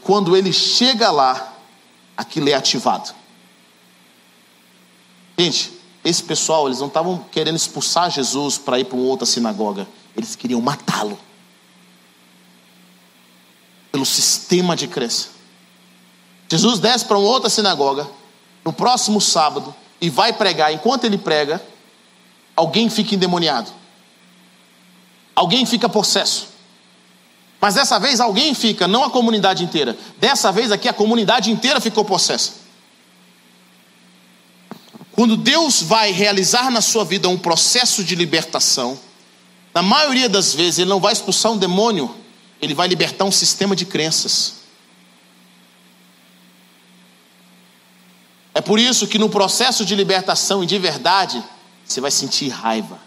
Quando 0.04 0.36
ele 0.36 0.54
chega 0.54 1.12
lá, 1.12 1.54
aquilo 2.16 2.50
é 2.50 2.54
ativado. 2.54 3.14
Gente, 5.38 5.72
esse 6.04 6.24
pessoal, 6.24 6.68
eles 6.68 6.80
não 6.80 6.88
estavam 6.88 7.26
querendo 7.32 7.56
expulsar 7.56 8.10
Jesus 8.10 8.58
para 8.58 8.80
ir 8.80 8.86
para 8.86 8.98
uma 8.98 9.08
outra 9.08 9.26
sinagoga. 9.26 9.88
Eles 10.16 10.36
queriam 10.36 10.62
matá-lo. 10.62 11.20
Pelo 13.92 14.06
sistema 14.06 14.76
de 14.76 14.88
crença. 14.88 15.30
Jesus 16.50 16.80
desce 16.80 17.06
para 17.06 17.18
uma 17.18 17.28
outra 17.28 17.50
sinagoga, 17.50 18.08
no 18.64 18.72
próximo 18.72 19.20
sábado, 19.20 19.76
e 20.00 20.10
vai 20.10 20.32
pregar. 20.32 20.74
Enquanto 20.74 21.04
ele 21.04 21.18
prega, 21.18 21.62
alguém 22.56 22.90
fica 22.90 23.16
endemoniado. 23.16 23.70
Alguém 25.36 25.66
fica 25.66 25.90
possesso. 25.90 26.48
Mas 27.60 27.74
dessa 27.74 28.00
vez 28.00 28.20
alguém 28.20 28.54
fica, 28.54 28.88
não 28.88 29.04
a 29.04 29.10
comunidade 29.10 29.64
inteira. 29.64 29.98
Dessa 30.20 30.52
vez 30.52 30.72
aqui 30.72 30.88
a 30.88 30.94
comunidade 30.94 31.52
inteira 31.52 31.82
ficou 31.82 32.06
possessa. 32.06 32.54
Quando 35.14 35.36
Deus 35.36 35.82
vai 35.82 36.12
realizar 36.12 36.70
na 36.70 36.82
sua 36.82 37.04
vida 37.04 37.28
um 37.28 37.38
processo 37.38 38.04
de 38.04 38.14
libertação, 38.14 39.00
na 39.74 39.82
maioria 39.82 40.30
das 40.30 40.54
vezes 40.54 40.80
ele 40.80 40.90
não 40.90 41.00
vai 41.00 41.14
expulsar 41.14 41.52
um 41.52 41.58
demônio, 41.58 42.16
ele 42.62 42.76
vai 42.76 42.88
libertar 42.88 43.26
um 43.26 43.32
sistema 43.32 43.76
de 43.76 43.86
crenças. 43.86 44.58
É 48.54 48.62
por 48.62 48.80
isso 48.80 49.08
que 49.08 49.18
no 49.18 49.30
processo 49.30 49.84
de 49.84 49.96
libertação 49.96 50.64
e 50.64 50.68
de 50.68 50.78
verdade, 50.78 51.44
você 51.84 52.00
vai 52.00 52.12
sentir 52.12 52.50
raiva, 52.50 53.00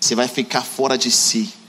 você 0.00 0.16
vai 0.16 0.26
ficar 0.26 0.62
fora 0.62 0.98
de 0.98 1.10
si 1.10 1.59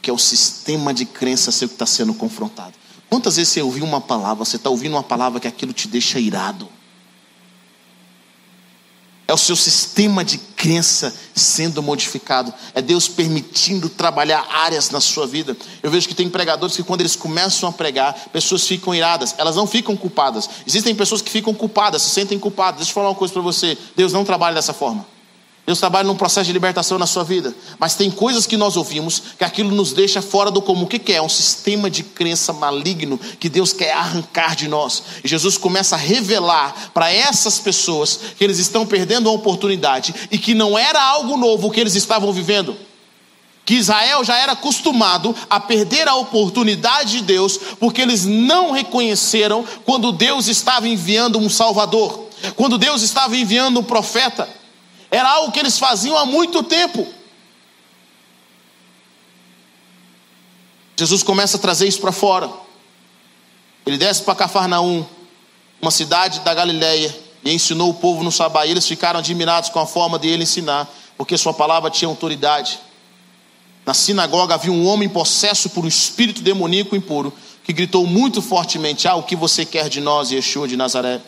que 0.00 0.10
é 0.10 0.12
o 0.12 0.18
sistema 0.18 0.94
de 0.94 1.04
crença 1.04 1.50
seu 1.50 1.68
que 1.68 1.74
está 1.74 1.86
sendo 1.86 2.14
confrontado. 2.14 2.74
Quantas 3.08 3.36
vezes 3.36 3.52
você 3.52 3.62
ouviu 3.62 3.84
uma 3.84 4.00
palavra, 4.00 4.44
você 4.44 4.56
está 4.56 4.70
ouvindo 4.70 4.92
uma 4.92 5.02
palavra 5.02 5.40
que 5.40 5.48
aquilo 5.48 5.72
te 5.72 5.88
deixa 5.88 6.18
irado? 6.18 6.68
é 9.30 9.32
o 9.32 9.36
seu 9.36 9.54
sistema 9.54 10.24
de 10.24 10.38
crença 10.38 11.14
sendo 11.36 11.80
modificado, 11.80 12.52
é 12.74 12.82
Deus 12.82 13.06
permitindo 13.06 13.88
trabalhar 13.88 14.44
áreas 14.50 14.90
na 14.90 15.00
sua 15.00 15.24
vida. 15.24 15.56
Eu 15.84 15.88
vejo 15.88 16.08
que 16.08 16.16
tem 16.16 16.28
pregadores 16.28 16.74
que, 16.74 16.82
quando 16.82 17.02
eles 17.02 17.14
começam 17.14 17.68
a 17.68 17.72
pregar, 17.72 18.12
pessoas 18.32 18.66
ficam 18.66 18.92
iradas, 18.92 19.36
elas 19.38 19.54
não 19.54 19.68
ficam 19.68 19.96
culpadas. 19.96 20.50
Existem 20.66 20.96
pessoas 20.96 21.22
que 21.22 21.30
ficam 21.30 21.54
culpadas, 21.54 22.02
se 22.02 22.10
sentem 22.10 22.40
culpadas. 22.40 22.78
Deixa 22.78 22.90
eu 22.90 22.94
falar 22.94 23.08
uma 23.10 23.14
coisa 23.14 23.32
para 23.32 23.40
você: 23.40 23.78
Deus 23.96 24.12
não 24.12 24.24
trabalha 24.24 24.56
dessa 24.56 24.72
forma. 24.72 25.06
Deus 25.70 25.78
trabalha 25.78 26.08
num 26.08 26.16
processo 26.16 26.46
de 26.46 26.52
libertação 26.52 26.98
na 26.98 27.06
sua 27.06 27.22
vida. 27.22 27.54
Mas 27.78 27.94
tem 27.94 28.10
coisas 28.10 28.44
que 28.44 28.56
nós 28.56 28.76
ouvimos 28.76 29.22
que 29.38 29.44
aquilo 29.44 29.70
nos 29.70 29.92
deixa 29.92 30.20
fora 30.20 30.50
do 30.50 30.60
comum. 30.60 30.82
O 30.82 30.86
que 30.88 31.12
é? 31.12 31.22
Um 31.22 31.28
sistema 31.28 31.88
de 31.88 32.02
crença 32.02 32.52
maligno 32.52 33.16
que 33.38 33.48
Deus 33.48 33.72
quer 33.72 33.92
arrancar 33.92 34.56
de 34.56 34.66
nós. 34.66 35.00
E 35.22 35.28
Jesus 35.28 35.56
começa 35.56 35.94
a 35.94 35.98
revelar 35.98 36.90
para 36.92 37.08
essas 37.08 37.60
pessoas 37.60 38.18
que 38.36 38.42
eles 38.42 38.58
estão 38.58 38.84
perdendo 38.84 39.28
a 39.28 39.32
oportunidade 39.32 40.12
e 40.28 40.38
que 40.38 40.54
não 40.54 40.76
era 40.76 41.00
algo 41.00 41.36
novo 41.36 41.70
que 41.70 41.78
eles 41.78 41.94
estavam 41.94 42.32
vivendo. 42.32 42.76
Que 43.64 43.74
Israel 43.74 44.24
já 44.24 44.36
era 44.38 44.50
acostumado 44.50 45.32
a 45.48 45.60
perder 45.60 46.08
a 46.08 46.16
oportunidade 46.16 47.18
de 47.18 47.22
Deus 47.22 47.60
porque 47.78 48.02
eles 48.02 48.24
não 48.24 48.72
reconheceram 48.72 49.64
quando 49.84 50.10
Deus 50.10 50.48
estava 50.48 50.88
enviando 50.88 51.38
um 51.38 51.48
Salvador, 51.48 52.26
quando 52.56 52.76
Deus 52.76 53.02
estava 53.02 53.36
enviando 53.36 53.78
um 53.78 53.84
profeta. 53.84 54.58
Era 55.10 55.28
algo 55.28 55.52
que 55.52 55.58
eles 55.58 55.78
faziam 55.78 56.16
há 56.16 56.24
muito 56.24 56.62
tempo. 56.62 57.06
Jesus 60.96 61.22
começa 61.22 61.56
a 61.56 61.60
trazer 61.60 61.88
isso 61.88 62.00
para 62.00 62.12
fora. 62.12 62.50
Ele 63.86 63.96
desce 63.96 64.22
para 64.22 64.34
Cafarnaum, 64.34 65.04
uma 65.80 65.90
cidade 65.90 66.40
da 66.40 66.52
Galiléia, 66.52 67.18
e 67.42 67.52
ensinou 67.52 67.90
o 67.90 67.94
povo 67.94 68.22
no 68.22 68.30
sabá. 68.30 68.66
E 68.66 68.70
eles 68.70 68.86
ficaram 68.86 69.18
admirados 69.18 69.70
com 69.70 69.80
a 69.80 69.86
forma 69.86 70.18
de 70.18 70.28
ele 70.28 70.42
ensinar, 70.42 70.88
porque 71.16 71.36
sua 71.38 71.54
palavra 71.54 71.90
tinha 71.90 72.08
autoridade. 72.08 72.78
Na 73.86 73.94
sinagoga 73.94 74.54
havia 74.54 74.70
um 74.70 74.86
homem 74.86 75.08
possesso 75.08 75.70
por 75.70 75.84
um 75.84 75.88
espírito 75.88 76.42
demoníaco 76.42 76.94
impuro, 76.94 77.32
que 77.64 77.72
gritou 77.72 78.06
muito 78.06 78.42
fortemente: 78.42 79.08
Ah, 79.08 79.16
o 79.16 79.22
que 79.22 79.34
você 79.34 79.64
quer 79.64 79.88
de 79.88 80.00
nós, 80.00 80.30
Yeshua 80.30 80.68
de 80.68 80.76
Nazaré? 80.76 81.20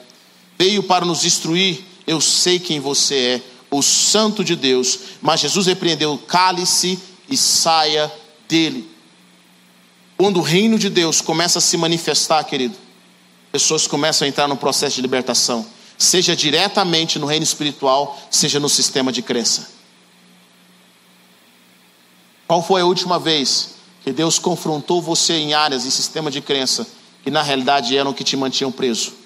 Veio 0.59 0.83
para 0.83 1.05
nos 1.05 1.25
instruir, 1.25 1.83
eu 2.07 2.21
sei 2.21 2.59
quem 2.59 2.79
você 2.79 3.16
é, 3.16 3.42
o 3.73 3.83
santo 3.83 4.45
de 4.45 4.55
Deus, 4.55 4.99
mas 5.21 5.41
Jesus 5.41 5.67
repreendeu: 5.67 6.19
cale-se 6.19 6.99
e 7.29 7.37
saia 7.37 8.13
dele. 8.47 8.89
Quando 10.17 10.37
o 10.37 10.43
reino 10.43 10.79
de 10.79 10.91
Deus 10.91 11.21
começa 11.21 11.59
a 11.59 11.63
se 11.63 11.77
manifestar, 11.77 12.45
querido, 12.45 12.77
pessoas 13.51 13.87
começam 13.87 14.27
a 14.27 14.29
entrar 14.29 14.47
no 14.47 14.57
processo 14.57 14.97
de 14.97 15.03
libertação, 15.03 15.67
seja 15.99 16.37
diretamente 16.37 17.19
no 17.19 17.27
reino 17.27 17.43
espiritual, 17.43 18.21
seja 18.31 18.61
no 18.61 18.69
sistema 18.69 19.11
de 19.11 19.23
crença. 19.23 19.71
Qual 22.47 22.63
foi 22.63 22.83
a 22.83 22.87
última 22.87 23.19
vez 23.19 23.77
que 24.05 24.13
Deus 24.13 24.39
confrontou 24.39 25.01
você 25.01 25.33
em 25.35 25.55
áreas 25.55 25.87
e 25.87 25.91
sistema 25.91 26.31
de 26.31 26.43
crença 26.43 26.87
que 27.25 27.31
na 27.31 27.43
realidade 27.43 27.97
eram 27.97 28.13
que 28.13 28.23
te 28.23 28.37
mantinham 28.37 28.71
preso? 28.71 29.22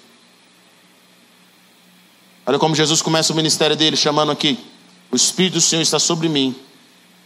Olha 2.47 2.57
como 2.57 2.73
Jesus 2.73 3.01
começa 3.01 3.33
o 3.33 3.35
ministério 3.35 3.75
dele, 3.75 3.97
chamando 3.97 4.31
aqui: 4.31 4.57
O 5.11 5.17
Espírito 5.17 5.55
do 5.55 5.61
Senhor 5.61 5.81
está 5.81 5.99
sobre 5.99 6.29
mim, 6.29 6.55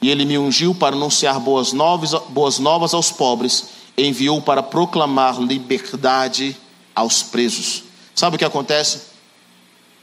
e 0.02 0.10
ele 0.10 0.26
me 0.26 0.36
ungiu 0.36 0.74
para 0.74 0.96
anunciar 0.96 1.40
boas 1.40 1.72
novas, 1.74 2.16
boas 2.30 2.58
novas 2.58 2.92
aos 2.96 3.12
pobres, 3.12 3.68
e 3.96 4.04
enviou 4.04 4.42
para 4.42 4.64
proclamar 4.64 5.40
liberdade 5.40 6.58
aos 6.96 7.22
presos. 7.22 7.84
Sabe 8.16 8.36
o 8.36 8.40
que 8.40 8.46
acontece? 8.46 9.12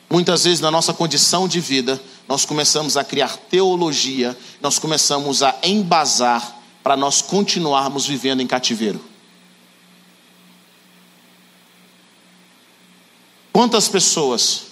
Muitas 0.09 0.45
vezes 0.45 0.61
na 0.61 0.71
nossa 0.71 0.95
condição 0.95 1.49
de 1.49 1.59
vida, 1.59 2.01
nós 2.29 2.45
começamos 2.45 2.97
a 2.97 3.03
criar 3.03 3.37
teologia, 3.51 4.39
nós 4.61 4.79
começamos 4.79 5.43
a 5.43 5.53
embasar 5.65 6.57
para 6.81 6.97
nós 6.97 7.21
continuarmos 7.21 8.07
vivendo 8.07 8.41
em 8.41 8.47
cativeiro. 8.47 9.05
Quantas 13.53 13.89
pessoas 13.89 14.68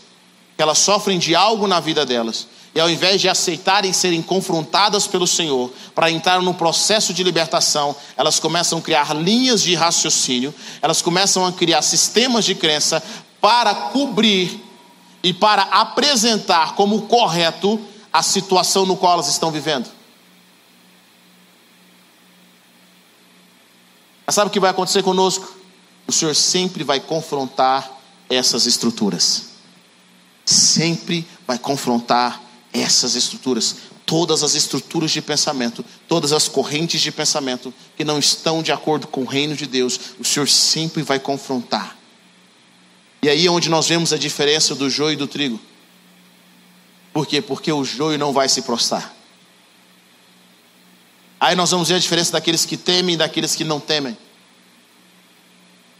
que 0.56 0.62
elas 0.62 0.78
sofrem 0.78 1.18
de 1.18 1.34
algo 1.34 1.66
na 1.66 1.80
vida 1.80 2.06
delas, 2.06 2.46
e 2.74 2.80
ao 2.80 2.88
invés 2.90 3.20
de 3.20 3.28
aceitarem 3.28 3.92
serem 3.92 4.22
confrontadas 4.22 5.06
pelo 5.06 5.26
Senhor 5.26 5.70
para 5.94 6.10
entrar 6.10 6.40
no 6.42 6.54
processo 6.54 7.12
de 7.12 7.22
libertação, 7.22 7.94
elas 8.16 8.38
começam 8.38 8.78
a 8.78 8.82
criar 8.82 9.14
linhas 9.14 9.62
de 9.62 9.74
raciocínio, 9.74 10.54
elas 10.80 11.00
começam 11.00 11.44
a 11.46 11.52
criar 11.52 11.82
sistemas 11.82 12.44
de 12.44 12.54
crença 12.54 13.02
para 13.40 13.74
cobrir 13.74 14.62
e 15.22 15.32
para 15.32 15.62
apresentar 15.62 16.74
como 16.74 17.02
correto 17.02 17.80
a 18.12 18.22
situação 18.22 18.84
no 18.84 18.96
qual 18.96 19.14
elas 19.14 19.28
estão 19.28 19.50
vivendo. 19.50 19.88
Mas 24.26 24.34
sabe 24.34 24.48
o 24.48 24.52
que 24.52 24.60
vai 24.60 24.70
acontecer 24.70 25.02
conosco? 25.02 25.56
O 26.06 26.12
Senhor 26.12 26.34
sempre 26.34 26.84
vai 26.84 27.00
confrontar 27.00 27.90
essas 28.28 28.66
estruturas 28.66 29.55
sempre 30.46 31.26
vai 31.46 31.58
confrontar 31.58 32.40
essas 32.72 33.16
estruturas, 33.16 33.76
todas 34.06 34.44
as 34.44 34.54
estruturas 34.54 35.10
de 35.10 35.20
pensamento, 35.20 35.84
todas 36.06 36.32
as 36.32 36.46
correntes 36.46 37.00
de 37.00 37.10
pensamento 37.10 37.74
que 37.96 38.04
não 38.04 38.18
estão 38.18 38.62
de 38.62 38.70
acordo 38.70 39.08
com 39.08 39.22
o 39.22 39.26
reino 39.26 39.56
de 39.56 39.66
Deus, 39.66 39.98
o 40.20 40.24
Senhor 40.24 40.48
sempre 40.48 41.02
vai 41.02 41.18
confrontar. 41.18 41.96
E 43.22 43.28
aí 43.28 43.46
é 43.46 43.50
onde 43.50 43.68
nós 43.68 43.88
vemos 43.88 44.12
a 44.12 44.16
diferença 44.16 44.74
do 44.74 44.88
joio 44.88 45.14
e 45.14 45.16
do 45.16 45.26
trigo. 45.26 45.60
Por 47.12 47.26
quê? 47.26 47.42
Porque 47.42 47.72
o 47.72 47.84
joio 47.84 48.18
não 48.18 48.32
vai 48.32 48.48
se 48.48 48.62
prostrar. 48.62 49.14
Aí 51.40 51.56
nós 51.56 51.70
vamos 51.70 51.88
ver 51.88 51.94
a 51.94 51.98
diferença 51.98 52.32
daqueles 52.32 52.64
que 52.64 52.76
temem 52.76 53.14
e 53.14 53.18
daqueles 53.18 53.54
que 53.56 53.64
não 53.64 53.80
temem. 53.80 54.16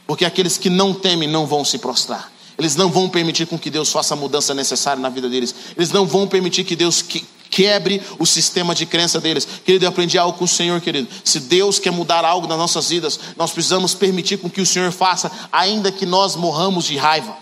Porque 0.05 0.23
aqueles 0.23 0.57
que 0.57 0.69
não 0.69 0.93
temem 0.93 1.27
não 1.27 1.45
vão 1.45 1.65
se 1.65 1.77
prostrar. 1.79 2.31
Eles 2.57 2.75
não 2.75 2.89
vão 2.89 3.07
permitir 3.07 3.45
com 3.45 3.57
que 3.57 3.69
Deus 3.69 3.91
faça 3.91 4.13
a 4.13 4.17
mudança 4.17 4.53
necessária 4.53 5.01
na 5.01 5.09
vida 5.09 5.29
deles. 5.29 5.53
Eles 5.75 5.91
não 5.91 6.07
vão 6.07 6.27
permitir 6.27 6.63
que 6.63 6.75
Deus 6.75 7.03
quebre 7.49 8.01
o 8.17 8.25
sistema 8.25 8.73
de 8.73 8.85
crença 8.85 9.21
deles. 9.21 9.47
Querido, 9.63 9.85
eu 9.85 9.89
aprendi 9.89 10.17
algo 10.17 10.37
com 10.37 10.45
o 10.45 10.47
Senhor, 10.47 10.81
querido. 10.81 11.07
Se 11.23 11.39
Deus 11.39 11.77
quer 11.77 11.91
mudar 11.91 12.25
algo 12.25 12.47
nas 12.47 12.57
nossas 12.57 12.89
vidas, 12.89 13.19
nós 13.35 13.51
precisamos 13.51 13.93
permitir 13.93 14.37
com 14.37 14.49
que 14.49 14.61
o 14.61 14.65
Senhor 14.65 14.91
faça, 14.91 15.31
ainda 15.51 15.91
que 15.91 16.05
nós 16.05 16.35
morramos 16.35 16.85
de 16.85 16.97
raiva. 16.97 17.37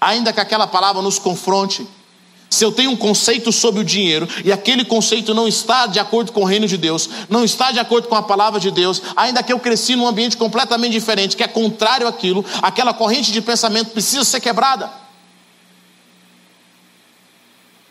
Ainda 0.00 0.32
que 0.32 0.40
aquela 0.40 0.66
palavra 0.66 1.02
nos 1.02 1.18
confronte, 1.18 1.86
se 2.56 2.64
eu 2.64 2.72
tenho 2.72 2.90
um 2.90 2.96
conceito 2.96 3.52
sobre 3.52 3.82
o 3.82 3.84
dinheiro 3.84 4.26
e 4.42 4.50
aquele 4.50 4.82
conceito 4.82 5.34
não 5.34 5.46
está 5.46 5.86
de 5.86 5.98
acordo 5.98 6.32
com 6.32 6.40
o 6.40 6.44
reino 6.44 6.66
de 6.66 6.78
Deus, 6.78 7.06
não 7.28 7.44
está 7.44 7.70
de 7.70 7.78
acordo 7.78 8.08
com 8.08 8.14
a 8.14 8.22
palavra 8.22 8.58
de 8.58 8.70
Deus, 8.70 9.02
ainda 9.14 9.42
que 9.42 9.52
eu 9.52 9.60
cresci 9.60 9.94
num 9.94 10.06
ambiente 10.06 10.38
completamente 10.38 10.92
diferente, 10.92 11.36
que 11.36 11.42
é 11.42 11.48
contrário 11.48 12.08
àquilo, 12.08 12.42
aquela 12.62 12.94
corrente 12.94 13.30
de 13.30 13.42
pensamento 13.42 13.90
precisa 13.90 14.24
ser 14.24 14.40
quebrada. 14.40 14.90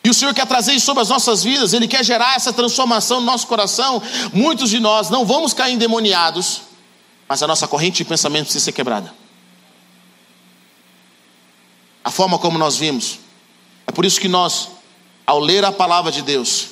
E 0.04 0.10
o 0.10 0.13
Senhor 0.15 0.34
quer 0.34 0.47
trazer 0.47 0.73
isso 0.73 0.88
sobre 0.88 1.04
as 1.04 1.10
nossas 1.10 1.43
vidas, 1.43 1.71
Ele 1.71 1.88
quer 1.88 2.04
gerar 2.04 2.36
essa 2.36 2.51
transformação 2.51 3.19
no 3.19 3.25
nosso 3.28 3.45
coração. 3.45 4.01
Muitos 4.34 4.71
de 4.71 4.80
nós 4.80 5.12
não 5.12 5.25
vamos 5.25 5.54
cair 5.54 5.73
endemoniados, 5.73 6.62
mas 7.28 7.43
a 7.43 7.47
nossa 7.47 7.67
corrente 7.67 7.97
de 7.97 8.06
pensamento 8.06 8.45
precisa 8.45 8.65
ser 8.65 8.71
quebrada. 8.71 9.13
A 12.04 12.10
forma 12.10 12.39
como 12.39 12.58
nós 12.58 12.78
vimos, 12.78 13.24
por 13.95 14.05
isso 14.05 14.19
que 14.19 14.27
nós, 14.27 14.67
ao 15.25 15.39
ler 15.39 15.63
a 15.63 15.71
palavra 15.71 16.12
de 16.12 16.21
Deus 16.21 16.67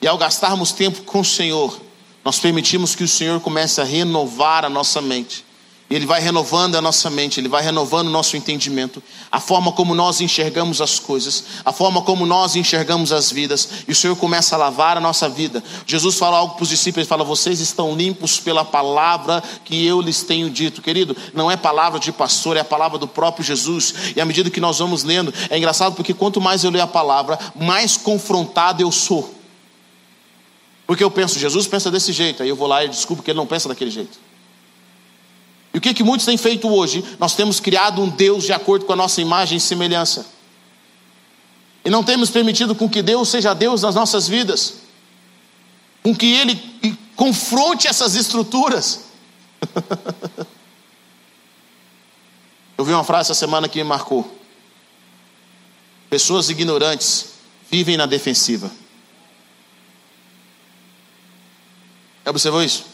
e 0.00 0.08
ao 0.08 0.16
gastarmos 0.18 0.72
tempo 0.72 1.02
com 1.02 1.20
o 1.20 1.24
Senhor, 1.24 1.78
nós 2.24 2.40
permitimos 2.40 2.94
que 2.94 3.04
o 3.04 3.08
Senhor 3.08 3.38
comece 3.40 3.80
a 3.80 3.84
renovar 3.84 4.64
a 4.64 4.70
nossa 4.70 5.00
mente. 5.02 5.44
Ele 5.90 6.06
vai 6.06 6.18
renovando 6.18 6.76
a 6.76 6.80
nossa 6.80 7.10
mente, 7.10 7.38
Ele 7.38 7.48
vai 7.48 7.62
renovando 7.62 8.06
o 8.06 8.10
nosso 8.10 8.36
entendimento, 8.38 9.02
a 9.30 9.38
forma 9.38 9.70
como 9.70 9.94
nós 9.94 10.20
enxergamos 10.20 10.80
as 10.80 10.98
coisas, 10.98 11.44
a 11.62 11.72
forma 11.72 12.00
como 12.00 12.24
nós 12.24 12.56
enxergamos 12.56 13.12
as 13.12 13.30
vidas, 13.30 13.68
e 13.86 13.92
o 13.92 13.94
Senhor 13.94 14.16
começa 14.16 14.54
a 14.54 14.58
lavar 14.58 14.96
a 14.96 15.00
nossa 15.00 15.28
vida. 15.28 15.62
Jesus 15.86 16.16
fala 16.16 16.38
algo 16.38 16.54
para 16.54 16.62
os 16.62 16.70
discípulos, 16.70 17.02
ele 17.02 17.08
fala: 17.08 17.22
Vocês 17.22 17.60
estão 17.60 17.94
limpos 17.94 18.40
pela 18.40 18.64
palavra 18.64 19.42
que 19.62 19.86
eu 19.86 20.00
lhes 20.00 20.22
tenho 20.22 20.48
dito. 20.48 20.80
Querido, 20.80 21.14
não 21.34 21.50
é 21.50 21.56
palavra 21.56 22.00
de 22.00 22.10
pastor, 22.10 22.56
é 22.56 22.60
a 22.60 22.64
palavra 22.64 22.98
do 22.98 23.06
próprio 23.06 23.44
Jesus. 23.44 23.94
E 24.16 24.20
à 24.20 24.24
medida 24.24 24.48
que 24.48 24.60
nós 24.60 24.78
vamos 24.78 25.04
lendo, 25.04 25.34
é 25.50 25.58
engraçado 25.58 25.94
porque 25.94 26.14
quanto 26.14 26.40
mais 26.40 26.64
eu 26.64 26.70
leio 26.70 26.84
a 26.84 26.88
palavra, 26.88 27.38
mais 27.54 27.94
confrontado 27.96 28.82
eu 28.82 28.90
sou. 28.90 29.34
Porque 30.86 31.04
eu 31.04 31.10
penso, 31.10 31.38
Jesus 31.38 31.66
pensa 31.66 31.90
desse 31.90 32.12
jeito, 32.12 32.42
aí 32.42 32.48
eu 32.48 32.56
vou 32.56 32.66
lá 32.66 32.84
e 32.84 32.88
desculpo 32.88 33.22
que 33.22 33.30
ele 33.30 33.38
não 33.38 33.46
pensa 33.46 33.68
daquele 33.68 33.90
jeito. 33.90 34.18
E 35.74 35.78
o 35.78 35.80
que, 35.80 35.92
que 35.92 36.04
muitos 36.04 36.24
têm 36.24 36.38
feito 36.38 36.72
hoje? 36.72 37.04
Nós 37.18 37.34
temos 37.34 37.58
criado 37.58 38.00
um 38.00 38.08
Deus 38.08 38.44
de 38.44 38.52
acordo 38.52 38.86
com 38.86 38.92
a 38.92 38.96
nossa 38.96 39.20
imagem 39.20 39.58
e 39.58 39.60
semelhança. 39.60 40.24
E 41.84 41.90
não 41.90 42.04
temos 42.04 42.30
permitido 42.30 42.76
com 42.76 42.88
que 42.88 43.02
Deus 43.02 43.28
seja 43.28 43.52
Deus 43.52 43.82
nas 43.82 43.96
nossas 43.96 44.28
vidas. 44.28 44.74
Com 46.00 46.14
que 46.14 46.32
Ele 46.32 46.98
confronte 47.16 47.88
essas 47.88 48.14
estruturas. 48.14 49.06
Eu 52.78 52.84
vi 52.84 52.92
uma 52.92 53.04
frase 53.04 53.32
essa 53.32 53.38
semana 53.38 53.68
que 53.68 53.78
me 53.78 53.84
marcou. 53.84 54.32
Pessoas 56.08 56.50
ignorantes 56.50 57.34
vivem 57.68 57.96
na 57.96 58.06
defensiva. 58.06 58.70
Já 62.24 62.30
observou 62.30 62.62
isso? 62.62 62.84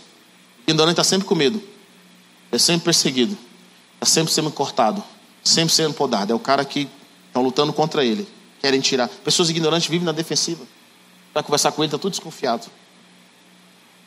O 0.66 0.70
ignorante 0.70 0.94
está 0.94 1.04
sempre 1.04 1.26
com 1.26 1.34
medo, 1.34 1.62
é 2.52 2.58
sempre 2.58 2.84
perseguido, 2.86 3.36
está 3.94 4.06
sempre 4.06 4.32
sendo 4.32 4.50
cortado, 4.50 5.02
sempre 5.42 5.72
sendo 5.72 5.94
podado. 5.94 6.32
É 6.32 6.34
o 6.34 6.38
cara 6.38 6.64
que 6.64 6.88
estão 7.26 7.42
lutando 7.42 7.72
contra 7.72 8.04
ele, 8.04 8.26
querem 8.60 8.80
tirar. 8.80 9.08
Pessoas 9.08 9.50
ignorantes 9.50 9.88
vivem 9.88 10.04
na 10.04 10.12
defensiva. 10.12 10.64
Para 11.32 11.42
conversar 11.42 11.72
com 11.72 11.82
ele, 11.82 11.88
está 11.88 11.98
tudo 11.98 12.12
desconfiado. 12.12 12.66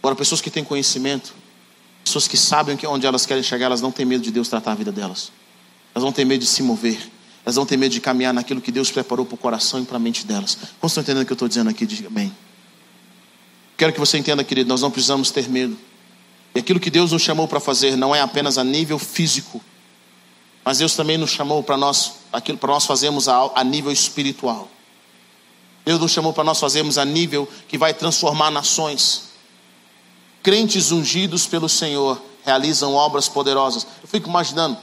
Agora, 0.01 0.15
pessoas 0.15 0.41
que 0.41 0.51
têm 0.51 0.63
conhecimento, 0.63 1.34
pessoas 2.03 2.27
que 2.27 2.36
sabem 2.36 2.77
onde 2.88 3.08
elas 3.08 3.25
querem 3.25 3.41
chegar, 3.41 3.67
elas 3.67 3.82
não 3.82 3.91
têm 3.91 4.06
medo 4.06 4.21
de 4.21 4.32
Deus 4.32 4.49
tratar 4.49 4.73
a 4.73 4.75
vida 4.75 4.91
delas. 4.91 5.32
Elas 5.95 6.03
não 6.03 6.12
têm 6.12 6.25
medo 6.25 6.41
de 6.41 6.47
se 6.47 6.62
mover. 6.62 7.10
Elas 7.45 7.56
não 7.56 7.65
têm 7.65 7.77
medo 7.77 7.91
de 7.91 8.01
caminhar 8.01 8.34
naquilo 8.34 8.60
que 8.60 8.71
Deus 8.71 8.91
preparou 8.91 9.25
para 9.25 9.36
o 9.36 9.38
coração 9.38 9.82
e 9.82 9.86
para 9.86 9.95
a 9.95 9.99
mente 9.99 10.25
delas. 10.25 10.58
Como 10.79 10.88
estão 10.88 11.01
entendendo 11.01 11.23
o 11.23 11.25
que 11.25 11.32
eu 11.32 11.36
estou 11.36 11.47
dizendo 11.47 11.69
aqui? 11.69 11.86
Diga 11.86 12.08
amém. 12.10 12.36
Quero 13.77 13.93
que 13.93 13.99
você 13.99 14.17
entenda, 14.17 14.43
querido, 14.43 14.67
nós 14.67 14.82
não 14.82 14.91
precisamos 14.91 15.32
ter 15.32 15.49
medo. 15.49 15.77
E 16.56 16.60
aquilo 16.60 16.80
que 16.80 16.89
Deus 16.89 17.12
nos 17.12 17.22
chamou 17.22 17.48
para 17.48 17.60
fazer 17.60 17.96
não 17.96 18.13
é 18.13 18.22
apenas 18.22 18.58
a 18.58 18.63
nível 18.63 19.00
físico, 19.00 19.62
mas 20.63 20.78
Deus 20.78 20.96
também 20.96 21.18
nos 21.18 21.32
chamou 21.32 21.63
para 21.63 21.76
nós, 21.76 22.13
aquilo 22.32 22.58
para 22.58 22.72
nós 22.72 22.86
fazermos 22.86 23.28
a, 23.28 23.52
a 23.56 23.63
nível 23.63 23.92
espiritual. 23.92 24.70
Deus 25.84 26.00
nos 26.00 26.12
chamou 26.12 26.32
para 26.32 26.44
nós 26.44 26.60
fazermos 26.60 26.98
a 26.98 27.04
nível 27.04 27.50
que 27.68 27.78
vai 27.78 27.94
transformar 27.94 28.52
nações. 28.52 29.34
Crentes 30.42 30.92
ungidos 30.92 31.46
pelo 31.46 31.68
Senhor 31.68 32.22
realizam 32.46 32.94
obras 32.94 33.28
poderosas. 33.28 33.86
Eu 34.02 34.08
fico 34.08 34.30
imaginando, 34.30 34.78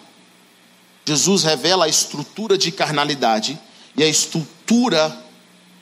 Jesus 1.06 1.42
revela 1.42 1.86
a 1.86 1.88
estrutura 1.88 2.58
de 2.58 2.70
carnalidade 2.70 3.58
e 3.96 4.02
a 4.02 4.08
estrutura 4.08 5.24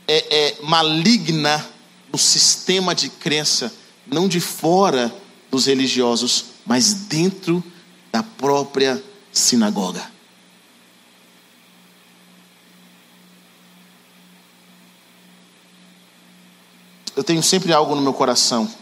é, 0.06 0.36
é, 0.36 0.56
maligna 0.62 1.64
do 2.10 2.18
sistema 2.18 2.94
de 2.94 3.08
crença, 3.08 3.72
não 4.06 4.28
de 4.28 4.40
fora 4.40 5.12
dos 5.50 5.66
religiosos, 5.66 6.46
mas 6.66 6.94
dentro 6.94 7.62
da 8.12 8.22
própria 8.22 9.02
sinagoga. 9.32 10.10
Eu 17.16 17.24
tenho 17.24 17.42
sempre 17.42 17.72
algo 17.72 17.94
no 17.96 18.00
meu 18.00 18.14
coração. 18.14 18.72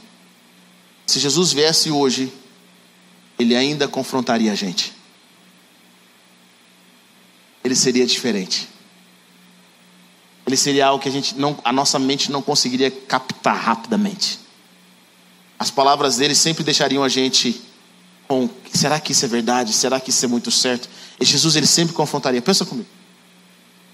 Se 1.07 1.19
Jesus 1.19 1.53
viesse 1.53 1.91
hoje, 1.91 2.33
ele 3.39 3.57
ainda 3.57 3.89
confrontaria 3.89 4.53
a 4.53 4.55
gente. 4.55 4.93
Ele 7.65 7.75
seria 7.75 8.07
diferente. 8.07 8.69
Ele 10.47 10.57
seria 10.57 10.87
algo 10.87 11.03
que 11.03 11.09
a 11.09 11.13
gente 11.13 11.35
não, 11.37 11.59
a 11.65 11.73
nossa 11.73 11.99
mente 11.99 12.31
não 12.31 12.43
conseguiria 12.43 12.91
captar 12.91 13.57
rapidamente. 13.57 14.46
As 15.59 15.71
palavras 15.71 16.17
dele 16.17 16.35
sempre 16.35 16.63
deixariam 16.63 17.03
a 17.03 17.09
gente 17.09 17.63
com: 18.29 18.49
será 18.73 19.01
que 19.01 19.13
isso 19.13 19.25
é 19.25 19.29
verdade? 19.29 19.73
Será 19.73 19.99
que 20.01 20.11
isso 20.11 20.25
é 20.25 20.29
muito 20.29 20.51
certo? 20.51 20.89
E 21.21 21.25
Jesus 21.25 21.57
ele 21.57 21.67
sempre 21.67 21.95
confrontaria. 21.95 22.43
Pensa 22.43 22.65
comigo. 22.65 22.89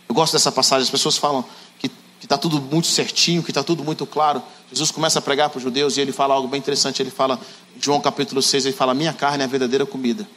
Eu 0.09 0.15
gosto 0.15 0.33
dessa 0.33 0.51
passagem. 0.51 0.83
As 0.85 0.91
pessoas 0.91 1.17
falam 1.17 1.45
que 1.79 1.91
está 2.23 2.37
tudo 2.37 2.61
muito 2.61 2.87
certinho, 2.87 3.43
que 3.43 3.51
está 3.51 3.63
tudo 3.63 3.85
muito 3.85 4.05
claro. 4.07 4.43
Jesus 4.71 4.91
começa 4.91 5.19
a 5.19 5.23
pregar 5.23 5.51
para 5.51 5.59
os 5.59 5.63
judeus 5.63 5.97
e 5.97 6.01
ele 6.01 6.13
fala 6.13 6.35
algo 6.35 6.49
bem 6.49 6.59
interessante. 6.59 7.01
Ele 7.03 7.11
fala, 7.11 7.41
João 7.81 8.01
capítulo 8.01 8.43
6, 8.43 8.67
ele 8.67 8.75
fala: 8.75 8.93
Minha 8.95 9.13
carne 9.13 9.43
é 9.43 9.45
a 9.45 9.49
verdadeira 9.49 9.87
comida, 9.87 10.29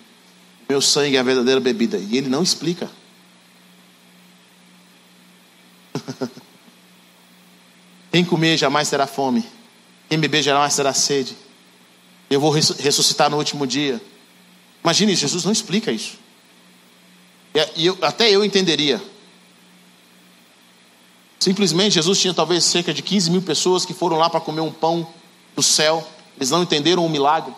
meu 0.69 0.81
sangue 0.81 1.17
é 1.17 1.19
a 1.19 1.23
verdadeira 1.23 1.59
bebida. 1.59 1.97
E 1.97 2.17
ele 2.17 2.29
não 2.29 2.43
explica. 2.43 2.89
Quem 8.11 8.23
comer 8.23 8.57
jamais 8.57 8.89
terá 8.89 9.07
fome. 9.07 9.54
Quem 10.09 10.19
beber 10.19 10.43
jamais 10.43 10.75
terá 10.75 10.93
sede. 10.93 11.35
Eu 12.29 12.39
vou 12.39 12.51
ressuscitar 12.51 13.29
no 13.29 13.37
último 13.37 13.65
dia. 13.65 14.01
Imagine, 14.83 15.15
Jesus 15.15 15.43
não 15.43 15.51
explica 15.51 15.91
isso. 15.91 16.17
E 17.75 17.85
eu, 17.85 17.97
até 18.01 18.29
eu 18.29 18.43
entenderia. 18.43 19.01
Simplesmente 21.39 21.93
Jesus 21.93 22.19
tinha 22.19 22.33
talvez 22.33 22.63
cerca 22.63 22.93
de 22.93 23.01
15 23.01 23.31
mil 23.31 23.41
pessoas 23.41 23.85
que 23.85 23.93
foram 23.93 24.17
lá 24.17 24.29
para 24.29 24.41
comer 24.41 24.61
um 24.61 24.71
pão 24.71 25.07
do 25.55 25.63
céu. 25.63 26.05
Eles 26.37 26.49
não 26.49 26.63
entenderam 26.63 27.05
o 27.05 27.09
milagre. 27.09 27.53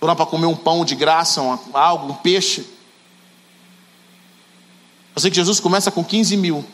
Foram 0.00 0.14
para 0.14 0.26
comer 0.26 0.46
um 0.46 0.56
pão 0.56 0.84
de 0.84 0.94
graça, 0.94 1.42
um, 1.42 1.58
algo, 1.72 2.12
um 2.12 2.14
peixe. 2.14 2.64
Eu 5.14 5.20
sei 5.20 5.30
que 5.30 5.36
Jesus 5.36 5.58
começa 5.58 5.90
com 5.90 6.04
15 6.04 6.36
mil, 6.36 6.64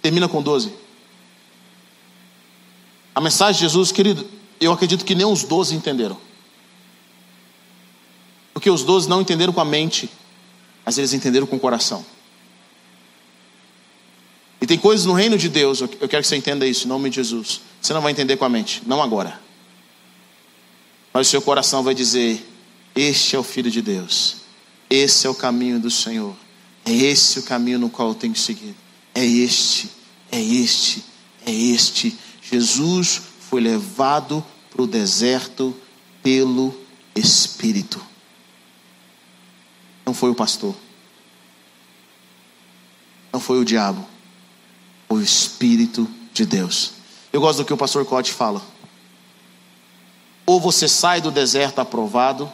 termina 0.00 0.28
com 0.28 0.40
12. 0.40 0.72
A 3.14 3.20
mensagem 3.20 3.54
de 3.54 3.60
Jesus, 3.60 3.90
querido, 3.92 4.26
eu 4.60 4.72
acredito 4.72 5.04
que 5.04 5.14
nem 5.14 5.26
os 5.26 5.44
12 5.44 5.74
entenderam. 5.74 6.16
Porque 8.52 8.70
os 8.70 8.82
12 8.82 9.08
não 9.08 9.20
entenderam 9.20 9.52
com 9.52 9.60
a 9.60 9.64
mente, 9.64 10.10
mas 10.84 10.98
eles 10.98 11.12
entenderam 11.12 11.46
com 11.46 11.56
o 11.56 11.60
coração. 11.60 12.04
E 14.60 14.66
tem 14.66 14.78
coisas 14.78 15.06
no 15.06 15.14
reino 15.14 15.38
de 15.38 15.48
Deus, 15.48 15.80
eu 15.80 15.88
quero 15.88 16.22
que 16.22 16.28
você 16.28 16.36
entenda 16.36 16.66
isso, 16.66 16.84
em 16.84 16.88
nome 16.88 17.08
de 17.08 17.16
Jesus. 17.16 17.62
Você 17.80 17.94
não 17.94 18.02
vai 18.02 18.12
entender 18.12 18.36
com 18.36 18.44
a 18.44 18.48
mente, 18.48 18.82
não 18.86 19.02
agora. 19.02 19.40
Mas 21.12 21.26
o 21.26 21.30
seu 21.30 21.40
coração 21.40 21.82
vai 21.82 21.94
dizer: 21.94 22.46
Este 22.94 23.34
é 23.34 23.38
o 23.38 23.42
Filho 23.42 23.70
de 23.70 23.80
Deus, 23.80 24.36
esse 24.90 25.26
é 25.26 25.30
o 25.30 25.34
caminho 25.34 25.80
do 25.80 25.90
Senhor. 25.90 26.36
É 26.84 26.92
esse 26.92 27.38
o 27.38 27.42
caminho 27.42 27.78
no 27.78 27.90
qual 27.90 28.08
eu 28.08 28.14
tenho 28.14 28.34
seguir. 28.34 28.74
É 29.14 29.24
este, 29.24 29.90
é 30.30 30.40
este, 30.40 31.04
é 31.46 31.52
este. 31.52 32.16
Jesus 32.50 33.22
foi 33.48 33.60
levado 33.60 34.44
para 34.70 34.82
o 34.82 34.86
deserto 34.86 35.76
pelo 36.22 36.74
Espírito. 37.14 38.04
Não 40.04 40.12
foi 40.12 40.30
o 40.30 40.34
pastor. 40.34 40.74
Não 43.32 43.38
foi 43.38 43.60
o 43.60 43.64
diabo. 43.64 44.04
Foi 45.08 45.20
o 45.20 45.22
Espírito 45.22 46.08
de 46.32 46.44
Deus. 46.44 46.92
Eu 47.32 47.40
gosto 47.40 47.58
do 47.58 47.64
que 47.64 47.72
o 47.72 47.76
pastor 47.76 48.04
Cote 48.04 48.32
fala. 48.32 48.60
Ou 50.44 50.60
você 50.60 50.88
sai 50.88 51.20
do 51.20 51.30
deserto 51.30 51.78
aprovado, 51.78 52.50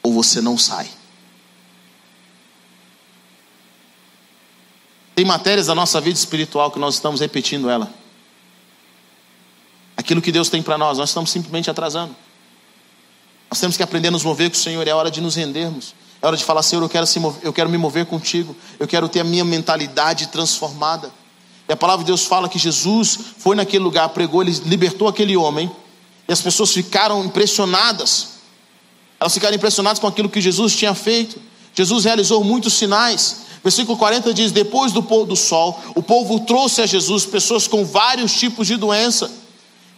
ou 0.00 0.12
você 0.12 0.40
não 0.40 0.56
sai. 0.56 0.88
Tem 5.16 5.24
matérias 5.24 5.66
da 5.66 5.74
nossa 5.74 6.00
vida 6.00 6.16
espiritual 6.16 6.70
que 6.70 6.78
nós 6.78 6.94
estamos 6.94 7.20
repetindo 7.20 7.68
ela. 7.68 7.99
Aquilo 10.00 10.22
que 10.22 10.32
Deus 10.32 10.48
tem 10.48 10.62
para 10.62 10.78
nós, 10.78 10.96
nós 10.96 11.10
estamos 11.10 11.30
simplesmente 11.30 11.70
atrasando. 11.70 12.16
Nós 13.50 13.60
temos 13.60 13.76
que 13.76 13.82
aprender 13.82 14.08
a 14.08 14.10
nos 14.10 14.24
mover 14.24 14.48
com 14.48 14.56
o 14.56 14.58
Senhor, 14.58 14.88
é 14.88 14.94
hora 14.94 15.10
de 15.10 15.20
nos 15.20 15.34
rendermos. 15.34 15.94
É 16.22 16.26
hora 16.26 16.38
de 16.38 16.42
falar, 16.42 16.62
Senhor, 16.62 16.80
eu 16.80 16.88
quero, 16.88 17.06
mover, 17.20 17.40
eu 17.44 17.52
quero 17.52 17.68
me 17.68 17.76
mover 17.76 18.06
contigo. 18.06 18.56
Eu 18.78 18.88
quero 18.88 19.10
ter 19.10 19.20
a 19.20 19.24
minha 19.24 19.44
mentalidade 19.44 20.28
transformada. 20.28 21.12
E 21.68 21.72
a 21.74 21.76
palavra 21.76 22.02
de 22.02 22.06
Deus 22.06 22.24
fala 22.24 22.48
que 22.48 22.58
Jesus 22.58 23.18
foi 23.36 23.54
naquele 23.54 23.84
lugar, 23.84 24.08
pregou, 24.08 24.40
ele 24.40 24.52
libertou 24.64 25.06
aquele 25.06 25.36
homem. 25.36 25.70
E 26.26 26.32
as 26.32 26.40
pessoas 26.40 26.72
ficaram 26.72 27.22
impressionadas. 27.22 28.28
Elas 29.20 29.34
ficaram 29.34 29.54
impressionadas 29.54 29.98
com 29.98 30.06
aquilo 30.06 30.30
que 30.30 30.40
Jesus 30.40 30.74
tinha 30.74 30.94
feito. 30.94 31.38
Jesus 31.74 32.06
realizou 32.06 32.42
muitos 32.42 32.72
sinais. 32.72 33.42
Versículo 33.62 33.98
40 33.98 34.32
diz: 34.32 34.50
Depois 34.50 34.92
do 34.92 35.02
pôr 35.02 35.26
do 35.26 35.36
sol, 35.36 35.78
o 35.94 36.02
povo 36.02 36.40
trouxe 36.40 36.80
a 36.80 36.86
Jesus 36.86 37.26
pessoas 37.26 37.68
com 37.68 37.84
vários 37.84 38.32
tipos 38.32 38.66
de 38.66 38.78
doença. 38.78 39.39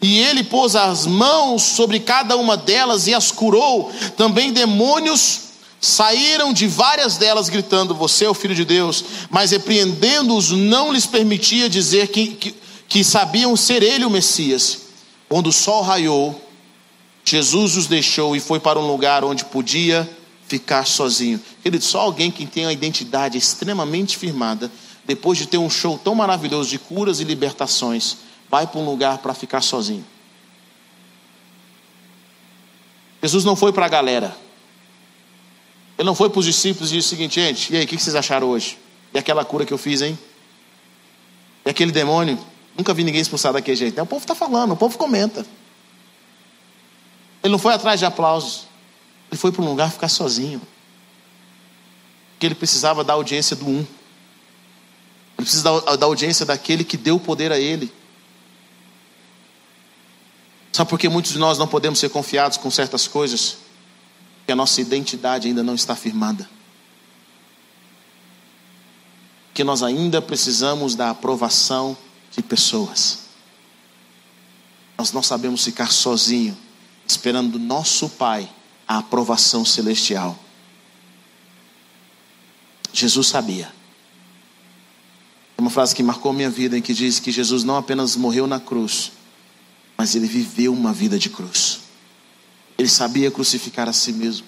E 0.02 0.18
ele 0.18 0.42
pôs 0.42 0.74
as 0.74 1.06
mãos 1.06 1.62
sobre 1.62 2.00
cada 2.00 2.36
uma 2.36 2.56
delas 2.56 3.06
e 3.06 3.14
as 3.14 3.30
curou. 3.30 3.92
Também 4.16 4.52
demônios 4.52 5.52
saíram 5.80 6.52
de 6.52 6.66
várias 6.66 7.16
delas, 7.16 7.48
gritando: 7.48 7.94
Você 7.94 8.24
é 8.24 8.28
o 8.28 8.34
filho 8.34 8.54
de 8.54 8.64
Deus. 8.64 9.04
Mas 9.30 9.52
repreendendo-os, 9.52 10.50
não 10.50 10.92
lhes 10.92 11.06
permitia 11.06 11.68
dizer 11.68 12.08
que, 12.08 12.28
que, 12.28 12.54
que 12.88 13.04
sabiam 13.04 13.56
ser 13.56 13.82
ele 13.84 14.04
o 14.04 14.10
Messias. 14.10 14.82
Quando 15.28 15.46
o 15.46 15.52
sol 15.52 15.82
raiou, 15.82 16.38
Jesus 17.24 17.76
os 17.76 17.86
deixou 17.86 18.34
e 18.34 18.40
foi 18.40 18.58
para 18.58 18.80
um 18.80 18.86
lugar 18.86 19.24
onde 19.24 19.44
podia 19.44 20.08
ficar 20.48 20.84
sozinho. 20.84 21.40
Querido, 21.62 21.84
só 21.84 22.00
alguém 22.00 22.30
que 22.30 22.44
tem 22.44 22.66
a 22.66 22.72
identidade 22.72 23.38
extremamente 23.38 24.18
firmada, 24.18 24.70
depois 25.06 25.38
de 25.38 25.46
ter 25.46 25.58
um 25.58 25.70
show 25.70 25.98
tão 26.02 26.14
maravilhoso 26.14 26.68
de 26.68 26.78
curas 26.78 27.20
e 27.20 27.24
libertações, 27.24 28.18
vai 28.52 28.66
para 28.66 28.78
um 28.78 28.84
lugar 28.84 29.16
para 29.16 29.32
ficar 29.32 29.62
sozinho. 29.62 30.04
Jesus 33.22 33.44
não 33.46 33.56
foi 33.56 33.72
para 33.72 33.86
a 33.86 33.88
galera. 33.88 34.36
Ele 35.96 36.04
não 36.04 36.14
foi 36.14 36.28
para 36.28 36.38
os 36.38 36.44
discípulos 36.44 36.92
e 36.92 36.96
disse 36.96 37.06
o 37.06 37.10
seguinte, 37.10 37.40
gente, 37.40 37.72
e 37.72 37.78
aí, 37.78 37.84
o 37.84 37.88
que 37.88 37.96
vocês 37.96 38.14
acharam 38.14 38.46
hoje? 38.48 38.78
E 39.14 39.18
aquela 39.18 39.42
cura 39.42 39.64
que 39.64 39.72
eu 39.72 39.78
fiz, 39.78 40.02
hein? 40.02 40.18
E 41.64 41.70
aquele 41.70 41.92
demônio? 41.92 42.38
Nunca 42.76 42.92
vi 42.92 43.02
ninguém 43.04 43.22
expulsar 43.22 43.54
daquele 43.54 43.76
jeito. 43.76 44.02
O 44.02 44.06
povo 44.06 44.22
está 44.22 44.34
falando, 44.34 44.72
o 44.72 44.76
povo 44.76 44.98
comenta. 44.98 45.46
Ele 47.42 47.52
não 47.52 47.58
foi 47.58 47.72
atrás 47.72 47.98
de 47.98 48.04
aplausos. 48.04 48.66
Ele 49.30 49.38
foi 49.38 49.50
para 49.50 49.62
um 49.62 49.66
lugar 49.66 49.90
ficar 49.90 50.08
sozinho. 50.08 50.60
Porque 52.32 52.44
ele 52.44 52.54
precisava 52.54 53.02
da 53.02 53.14
audiência 53.14 53.56
do 53.56 53.66
um. 53.66 53.78
Ele 53.78 53.86
precisa 55.38 55.62
da, 55.62 55.96
da 55.96 56.04
audiência 56.04 56.44
daquele 56.44 56.84
que 56.84 56.98
deu 56.98 57.18
poder 57.18 57.50
a 57.50 57.58
ele. 57.58 57.90
Sabe 60.72 60.88
por 60.88 60.98
que 60.98 61.08
muitos 61.08 61.32
de 61.32 61.38
nós 61.38 61.58
não 61.58 61.68
podemos 61.68 61.98
ser 61.98 62.08
confiados 62.08 62.56
com 62.56 62.70
certas 62.70 63.06
coisas? 63.06 63.58
Porque 64.38 64.52
a 64.52 64.56
nossa 64.56 64.80
identidade 64.80 65.46
ainda 65.46 65.62
não 65.62 65.74
está 65.74 65.94
firmada. 65.94 66.48
Que 69.52 69.62
nós 69.62 69.82
ainda 69.82 70.22
precisamos 70.22 70.94
da 70.94 71.10
aprovação 71.10 71.94
de 72.34 72.42
pessoas. 72.42 73.24
Nós 74.96 75.12
não 75.12 75.22
sabemos 75.22 75.62
ficar 75.62 75.92
sozinhos, 75.92 76.56
esperando 77.06 77.52
do 77.52 77.58
nosso 77.58 78.08
Pai 78.08 78.50
a 78.88 78.98
aprovação 78.98 79.64
celestial. 79.66 80.38
Jesus 82.94 83.26
sabia. 83.26 83.70
Uma 85.58 85.70
frase 85.70 85.94
que 85.94 86.02
marcou 86.02 86.32
minha 86.32 86.50
vida 86.50 86.78
em 86.78 86.82
que 86.82 86.94
diz 86.94 87.20
que 87.20 87.30
Jesus 87.30 87.62
não 87.62 87.76
apenas 87.76 88.16
morreu 88.16 88.46
na 88.46 88.58
cruz, 88.58 89.12
mas 90.02 90.16
ele 90.16 90.26
viveu 90.26 90.72
uma 90.72 90.92
vida 90.92 91.16
de 91.16 91.30
cruz. 91.30 91.82
Ele 92.76 92.88
sabia 92.88 93.30
crucificar 93.30 93.88
a 93.88 93.92
si 93.92 94.12
mesmo. 94.12 94.44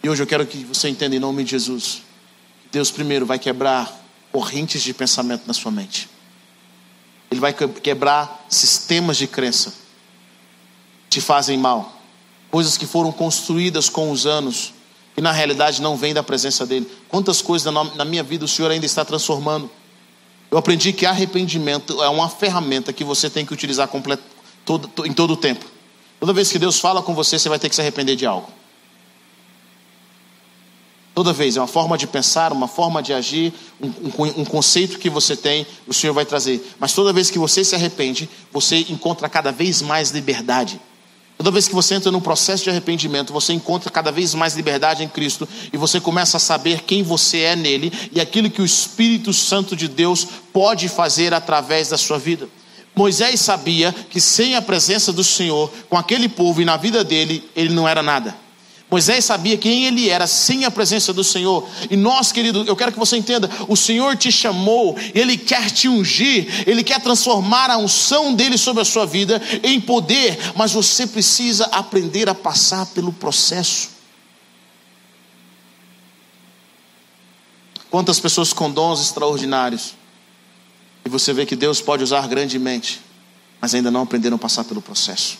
E 0.00 0.08
hoje 0.08 0.22
eu 0.22 0.28
quero 0.28 0.46
que 0.46 0.58
você 0.58 0.88
entenda 0.88 1.16
em 1.16 1.18
nome 1.18 1.42
de 1.42 1.50
Jesus. 1.50 2.02
Deus 2.70 2.88
primeiro 2.88 3.26
vai 3.26 3.36
quebrar 3.36 3.92
correntes 4.30 4.80
de 4.84 4.94
pensamento 4.94 5.42
na 5.44 5.52
sua 5.52 5.72
mente. 5.72 6.08
Ele 7.32 7.40
vai 7.40 7.52
quebrar 7.52 8.46
sistemas 8.48 9.16
de 9.16 9.26
crença 9.26 9.74
que 11.10 11.18
te 11.18 11.20
fazem 11.20 11.58
mal. 11.58 12.00
Coisas 12.48 12.78
que 12.78 12.86
foram 12.86 13.10
construídas 13.10 13.88
com 13.88 14.08
os 14.12 14.24
anos 14.24 14.72
e 15.16 15.20
na 15.20 15.32
realidade 15.32 15.82
não 15.82 15.96
vêm 15.96 16.14
da 16.14 16.22
presença 16.22 16.64
dele. 16.64 16.88
Quantas 17.08 17.42
coisas 17.42 17.74
na 17.74 18.04
minha 18.04 18.22
vida 18.22 18.44
o 18.44 18.48
Senhor 18.48 18.70
ainda 18.70 18.86
está 18.86 19.04
transformando? 19.04 19.68
Eu 20.48 20.58
aprendi 20.58 20.92
que 20.92 21.06
arrependimento 21.06 22.00
é 22.00 22.08
uma 22.08 22.28
ferramenta 22.28 22.92
que 22.92 23.02
você 23.02 23.28
tem 23.28 23.44
que 23.44 23.52
utilizar 23.52 23.88
todo, 24.64 24.90
em 25.06 25.12
todo 25.12 25.32
o 25.32 25.36
tempo. 25.36 25.64
Toda 26.20 26.32
vez 26.32 26.50
que 26.50 26.58
Deus 26.58 26.78
fala 26.78 27.02
com 27.02 27.14
você, 27.14 27.38
você 27.38 27.48
vai 27.48 27.58
ter 27.58 27.68
que 27.68 27.74
se 27.74 27.80
arrepender 27.80 28.16
de 28.16 28.26
algo. 28.26 28.48
Toda 31.14 31.32
vez, 31.32 31.56
é 31.56 31.60
uma 31.60 31.68
forma 31.68 31.96
de 31.96 32.08
pensar, 32.08 32.52
uma 32.52 32.66
forma 32.66 33.00
de 33.00 33.12
agir, 33.12 33.52
um, 33.80 33.86
um, 33.86 34.40
um, 34.40 34.44
conceito 34.44 34.98
que 34.98 35.08
você 35.08 35.36
tem, 35.36 35.64
o 35.86 35.94
Senhor 35.94 36.12
vai 36.12 36.24
trazer. 36.24 36.74
Mas 36.80 36.92
toda 36.92 37.12
vez 37.12 37.30
que 37.30 37.38
você 37.38 37.62
se 37.62 37.74
arrepende, 37.74 38.28
você 38.52 38.78
encontra 38.88 39.28
cada 39.28 39.52
vez 39.52 39.80
mais 39.80 40.10
liberdade. 40.10 40.80
Toda 41.36 41.52
vez 41.52 41.68
que 41.68 41.74
você 41.74 41.94
entra 41.94 42.10
num 42.10 42.20
processo 42.20 42.64
de 42.64 42.70
arrependimento, 42.70 43.32
você 43.32 43.52
encontra 43.52 43.90
cada 43.90 44.10
vez 44.10 44.34
mais 44.34 44.54
liberdade 44.54 45.04
em 45.04 45.08
Cristo 45.08 45.48
e 45.72 45.76
você 45.76 46.00
começa 46.00 46.36
a 46.36 46.40
saber 46.40 46.82
quem 46.82 47.02
você 47.02 47.40
é 47.40 47.56
nele 47.56 47.92
e 48.10 48.20
aquilo 48.20 48.50
que 48.50 48.62
o 48.62 48.64
Espírito 48.64 49.32
Santo 49.32 49.76
de 49.76 49.86
Deus 49.86 50.26
pode 50.52 50.88
fazer 50.88 51.34
através 51.34 51.90
da 51.90 51.98
sua 51.98 52.18
vida. 52.18 52.48
Moisés 52.94 53.40
sabia 53.40 53.92
que 53.92 54.20
sem 54.20 54.54
a 54.54 54.62
presença 54.62 55.12
do 55.12 55.24
Senhor, 55.24 55.70
com 55.88 55.96
aquele 55.96 56.28
povo 56.28 56.62
e 56.62 56.64
na 56.64 56.76
vida 56.76 57.02
dele, 57.02 57.48
ele 57.56 57.74
não 57.74 57.88
era 57.88 58.02
nada. 58.02 58.44
Moisés 58.90 59.24
sabia 59.24 59.56
quem 59.58 59.86
ele 59.86 60.08
era 60.08 60.24
sem 60.26 60.64
a 60.64 60.70
presença 60.70 61.12
do 61.12 61.24
Senhor. 61.24 61.68
E 61.90 61.96
nós, 61.96 62.30
querido, 62.30 62.62
eu 62.64 62.76
quero 62.76 62.92
que 62.92 62.98
você 62.98 63.16
entenda: 63.16 63.50
o 63.66 63.76
Senhor 63.76 64.16
te 64.16 64.30
chamou, 64.30 64.96
ele 65.12 65.36
quer 65.36 65.68
te 65.70 65.88
ungir, 65.88 66.62
ele 66.68 66.84
quer 66.84 67.00
transformar 67.00 67.70
a 67.70 67.78
unção 67.78 68.32
dele 68.32 68.56
sobre 68.56 68.82
a 68.82 68.84
sua 68.84 69.04
vida 69.04 69.42
em 69.64 69.80
poder, 69.80 70.38
mas 70.54 70.72
você 70.72 71.08
precisa 71.08 71.64
aprender 71.72 72.28
a 72.28 72.34
passar 72.34 72.86
pelo 72.86 73.12
processo. 73.12 73.88
Quantas 77.90 78.20
pessoas 78.20 78.52
com 78.52 78.70
dons 78.70 79.00
extraordinários 79.00 79.94
e 81.04 81.08
você 81.08 81.32
vê 81.32 81.44
que 81.44 81.54
Deus 81.54 81.80
pode 81.80 82.02
usar 82.02 82.26
grandemente, 82.26 83.00
mas 83.60 83.74
ainda 83.74 83.90
não 83.90 84.02
aprenderam 84.02 84.36
a 84.36 84.38
passar 84.38 84.64
pelo 84.64 84.80
processo. 84.80 85.38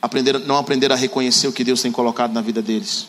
Aprender, 0.00 0.38
não 0.40 0.56
aprenderam 0.56 0.94
a 0.94 0.98
reconhecer 0.98 1.48
o 1.48 1.52
que 1.52 1.64
Deus 1.64 1.82
tem 1.82 1.92
colocado 1.92 2.32
na 2.32 2.40
vida 2.40 2.62
deles. 2.62 3.08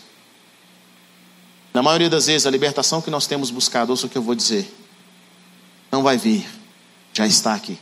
Na 1.73 1.81
maioria 1.81 2.09
das 2.09 2.25
vezes, 2.25 2.45
a 2.45 2.49
libertação 2.49 3.01
que 3.01 3.09
nós 3.09 3.27
temos 3.27 3.51
buscado, 3.51 3.91
ouça 3.91 4.07
o 4.07 4.09
que 4.09 4.17
eu 4.17 4.21
vou 4.21 4.35
dizer, 4.35 4.73
não 5.91 6.03
vai 6.03 6.17
vir, 6.17 6.45
já 7.13 7.25
está 7.25 7.53
aqui. 7.53 7.77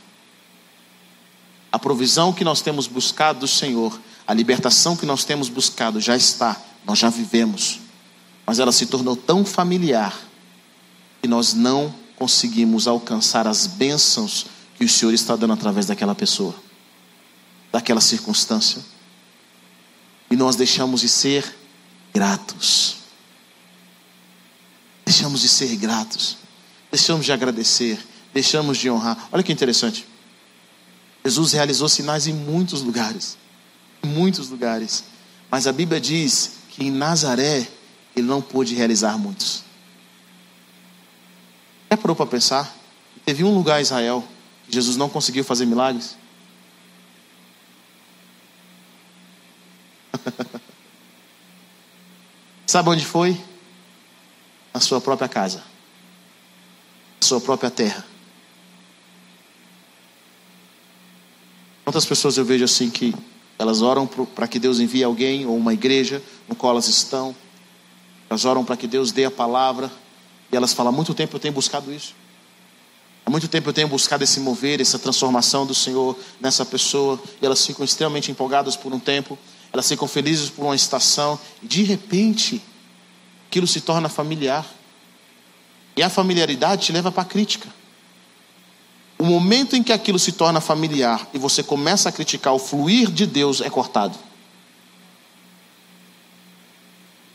A 1.72 1.78
provisão 1.78 2.32
que 2.32 2.44
nós 2.44 2.60
temos 2.60 2.86
buscado 2.86 3.40
do 3.40 3.48
Senhor, 3.48 3.98
a 4.26 4.34
libertação 4.34 4.96
que 4.96 5.06
nós 5.06 5.24
temos 5.24 5.48
buscado 5.48 6.00
já 6.00 6.16
está, 6.16 6.60
nós 6.84 6.98
já 6.98 7.10
vivemos, 7.10 7.80
mas 8.44 8.58
ela 8.58 8.70
se 8.70 8.86
tornou 8.86 9.16
tão 9.16 9.44
familiar 9.44 10.14
que 11.20 11.28
nós 11.28 11.54
não 11.54 11.94
conseguimos 12.16 12.86
alcançar 12.86 13.46
as 13.46 13.66
bênçãos 13.66 14.46
que 14.76 14.84
o 14.84 14.88
Senhor 14.88 15.12
está 15.12 15.36
dando 15.36 15.52
através 15.52 15.86
daquela 15.86 16.14
pessoa, 16.14 16.54
daquela 17.72 18.00
circunstância. 18.00 18.82
E 20.30 20.36
nós 20.36 20.56
deixamos 20.56 21.00
de 21.00 21.08
ser 21.08 21.56
gratos. 22.12 22.96
Deixamos 25.04 25.40
de 25.40 25.48
ser 25.48 25.76
gratos. 25.76 26.36
Deixamos 26.90 27.24
de 27.24 27.32
agradecer. 27.32 27.98
Deixamos 28.34 28.78
de 28.78 28.90
honrar. 28.90 29.28
Olha 29.30 29.42
que 29.42 29.52
interessante. 29.52 30.06
Jesus 31.24 31.52
realizou 31.52 31.88
sinais 31.88 32.26
em 32.26 32.32
muitos 32.32 32.82
lugares. 32.82 33.36
Em 34.02 34.08
muitos 34.08 34.48
lugares. 34.48 35.04
Mas 35.50 35.66
a 35.66 35.72
Bíblia 35.72 36.00
diz 36.00 36.52
que 36.70 36.84
em 36.84 36.90
Nazaré 36.90 37.68
ele 38.14 38.26
não 38.26 38.42
pôde 38.42 38.74
realizar 38.74 39.16
muitos. 39.18 39.65
Já 41.90 41.96
parou 41.96 42.16
para 42.16 42.26
pensar? 42.26 42.74
Teve 43.24 43.44
um 43.44 43.54
lugar 43.54 43.78
em 43.78 43.82
Israel 43.82 44.24
que 44.66 44.74
Jesus 44.74 44.96
não 44.96 45.08
conseguiu 45.08 45.44
fazer 45.44 45.66
milagres? 45.66 46.16
Sabe 52.66 52.88
onde 52.88 53.06
foi? 53.06 53.40
Na 54.74 54.80
sua 54.80 55.00
própria 55.00 55.28
casa, 55.28 55.58
na 57.20 57.26
sua 57.26 57.40
própria 57.40 57.70
terra. 57.70 58.04
Quantas 61.84 62.04
pessoas 62.04 62.36
eu 62.36 62.44
vejo 62.44 62.64
assim 62.64 62.90
que 62.90 63.14
elas 63.58 63.80
oram 63.80 64.06
para 64.06 64.48
que 64.48 64.58
Deus 64.58 64.80
envie 64.80 65.02
alguém 65.04 65.46
ou 65.46 65.56
uma 65.56 65.72
igreja 65.72 66.22
no 66.48 66.54
qual 66.54 66.72
elas 66.72 66.88
estão, 66.88 67.34
elas 68.28 68.44
oram 68.44 68.64
para 68.64 68.76
que 68.76 68.86
Deus 68.86 69.12
dê 69.12 69.24
a 69.24 69.30
palavra 69.30 69.90
e 70.50 70.56
elas 70.56 70.72
falam: 70.72 70.92
há 70.92 70.96
muito 70.96 71.14
tempo 71.14 71.36
eu 71.36 71.40
tenho 71.40 71.54
buscado 71.54 71.92
isso. 71.92 72.14
Há 73.24 73.30
muito 73.30 73.48
tempo 73.48 73.68
eu 73.68 73.72
tenho 73.72 73.88
buscado 73.88 74.22
esse 74.22 74.38
mover, 74.38 74.80
essa 74.80 75.00
transformação 75.00 75.66
do 75.66 75.74
Senhor 75.74 76.16
nessa 76.40 76.64
pessoa. 76.64 77.20
E 77.42 77.44
elas 77.44 77.66
ficam 77.66 77.84
extremamente 77.84 78.30
empolgadas 78.30 78.76
por 78.76 78.94
um 78.94 79.00
tempo. 79.00 79.36
Elas 79.72 79.88
ficam 79.88 80.06
felizes 80.06 80.48
por 80.48 80.64
uma 80.64 80.76
estação. 80.76 81.36
E 81.60 81.66
de 81.66 81.82
repente, 81.82 82.62
aquilo 83.48 83.66
se 83.66 83.80
torna 83.80 84.08
familiar. 84.08 84.64
E 85.96 86.02
a 86.04 86.08
familiaridade 86.08 86.86
te 86.86 86.92
leva 86.92 87.10
para 87.10 87.22
a 87.22 87.26
crítica. 87.26 87.68
O 89.18 89.24
momento 89.24 89.74
em 89.74 89.82
que 89.82 89.92
aquilo 89.92 90.18
se 90.20 90.30
torna 90.30 90.60
familiar 90.60 91.26
e 91.32 91.38
você 91.38 91.62
começa 91.62 92.08
a 92.08 92.12
criticar 92.12 92.52
o 92.52 92.58
fluir 92.58 93.10
de 93.10 93.26
Deus 93.26 93.60
é 93.60 93.70
cortado. 93.70 94.16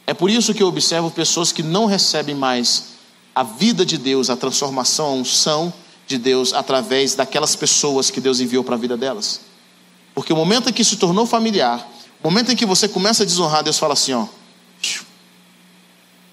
É 0.07 0.13
por 0.13 0.29
isso 0.29 0.53
que 0.53 0.61
eu 0.61 0.67
observo 0.67 1.09
pessoas 1.09 1.51
que 1.51 1.63
não 1.63 1.85
recebem 1.85 2.35
mais 2.35 2.90
a 3.33 3.43
vida 3.43 3.85
de 3.85 3.97
Deus, 3.97 4.29
a 4.29 4.35
transformação, 4.35 5.07
a 5.07 5.13
unção 5.13 5.73
de 6.05 6.17
Deus 6.17 6.53
através 6.53 7.15
daquelas 7.15 7.55
pessoas 7.55 8.09
que 8.09 8.19
Deus 8.19 8.39
enviou 8.39 8.63
para 8.63 8.75
a 8.75 8.77
vida 8.77 8.97
delas. 8.97 9.41
Porque 10.13 10.33
o 10.33 10.35
momento 10.35 10.69
em 10.69 10.73
que 10.73 10.83
se 10.83 10.97
tornou 10.97 11.25
familiar, 11.25 11.87
o 12.21 12.27
momento 12.29 12.51
em 12.51 12.55
que 12.55 12.65
você 12.65 12.87
começa 12.87 13.23
a 13.23 13.25
desonrar, 13.25 13.63
Deus 13.63 13.79
fala 13.79 13.93
assim, 13.93 14.13
ó. 14.13 14.27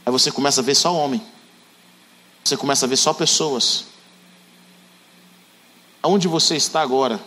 Aí 0.04 0.12
você 0.12 0.30
começa 0.32 0.60
a 0.60 0.64
ver 0.64 0.74
só 0.74 0.94
homem. 0.94 1.22
Você 2.44 2.56
começa 2.56 2.86
a 2.86 2.88
ver 2.88 2.96
só 2.96 3.12
pessoas. 3.12 3.84
Aonde 6.02 6.26
você 6.26 6.56
está 6.56 6.80
agora, 6.80 7.20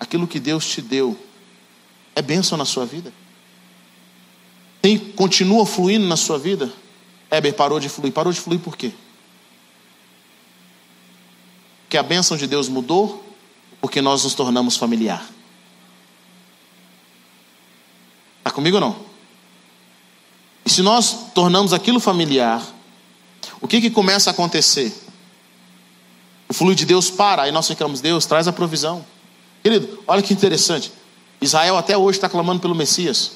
aquilo 0.00 0.26
que 0.26 0.40
Deus 0.40 0.66
te 0.66 0.80
deu, 0.80 1.16
é 2.16 2.22
bênção 2.22 2.56
na 2.58 2.64
sua 2.64 2.86
vida? 2.86 3.12
Tem, 4.80 4.98
continua 4.98 5.64
fluindo 5.64 6.06
na 6.06 6.16
sua 6.16 6.38
vida? 6.38 6.72
Heber 7.30 7.54
parou 7.54 7.78
de 7.78 7.88
fluir. 7.88 8.12
Parou 8.12 8.32
de 8.32 8.40
fluir 8.40 8.60
por 8.60 8.76
quê? 8.76 8.92
Que 11.92 11.98
a 11.98 12.02
bênção 12.02 12.38
de 12.38 12.46
Deus 12.46 12.70
mudou, 12.70 13.22
porque 13.78 14.00
nós 14.00 14.24
nos 14.24 14.32
tornamos 14.32 14.78
familiar. 14.78 15.28
Está 18.38 18.50
comigo 18.50 18.78
ou 18.78 18.80
não? 18.80 18.96
E 20.64 20.70
se 20.70 20.80
nós 20.80 21.32
tornamos 21.34 21.74
aquilo 21.74 22.00
familiar, 22.00 22.66
o 23.60 23.68
que, 23.68 23.78
que 23.78 23.90
começa 23.90 24.30
a 24.30 24.32
acontecer? 24.32 24.90
O 26.48 26.54
fluido 26.54 26.76
de 26.76 26.86
Deus 26.86 27.10
para, 27.10 27.42
aí 27.42 27.52
nós 27.52 27.68
ficamos, 27.68 28.00
Deus, 28.00 28.24
traz 28.24 28.48
a 28.48 28.54
provisão. 28.54 29.04
Querido, 29.62 30.02
olha 30.06 30.22
que 30.22 30.32
interessante. 30.32 30.90
Israel 31.42 31.76
até 31.76 31.94
hoje 31.94 32.16
está 32.16 32.28
clamando 32.30 32.62
pelo 32.62 32.74
Messias. 32.74 33.32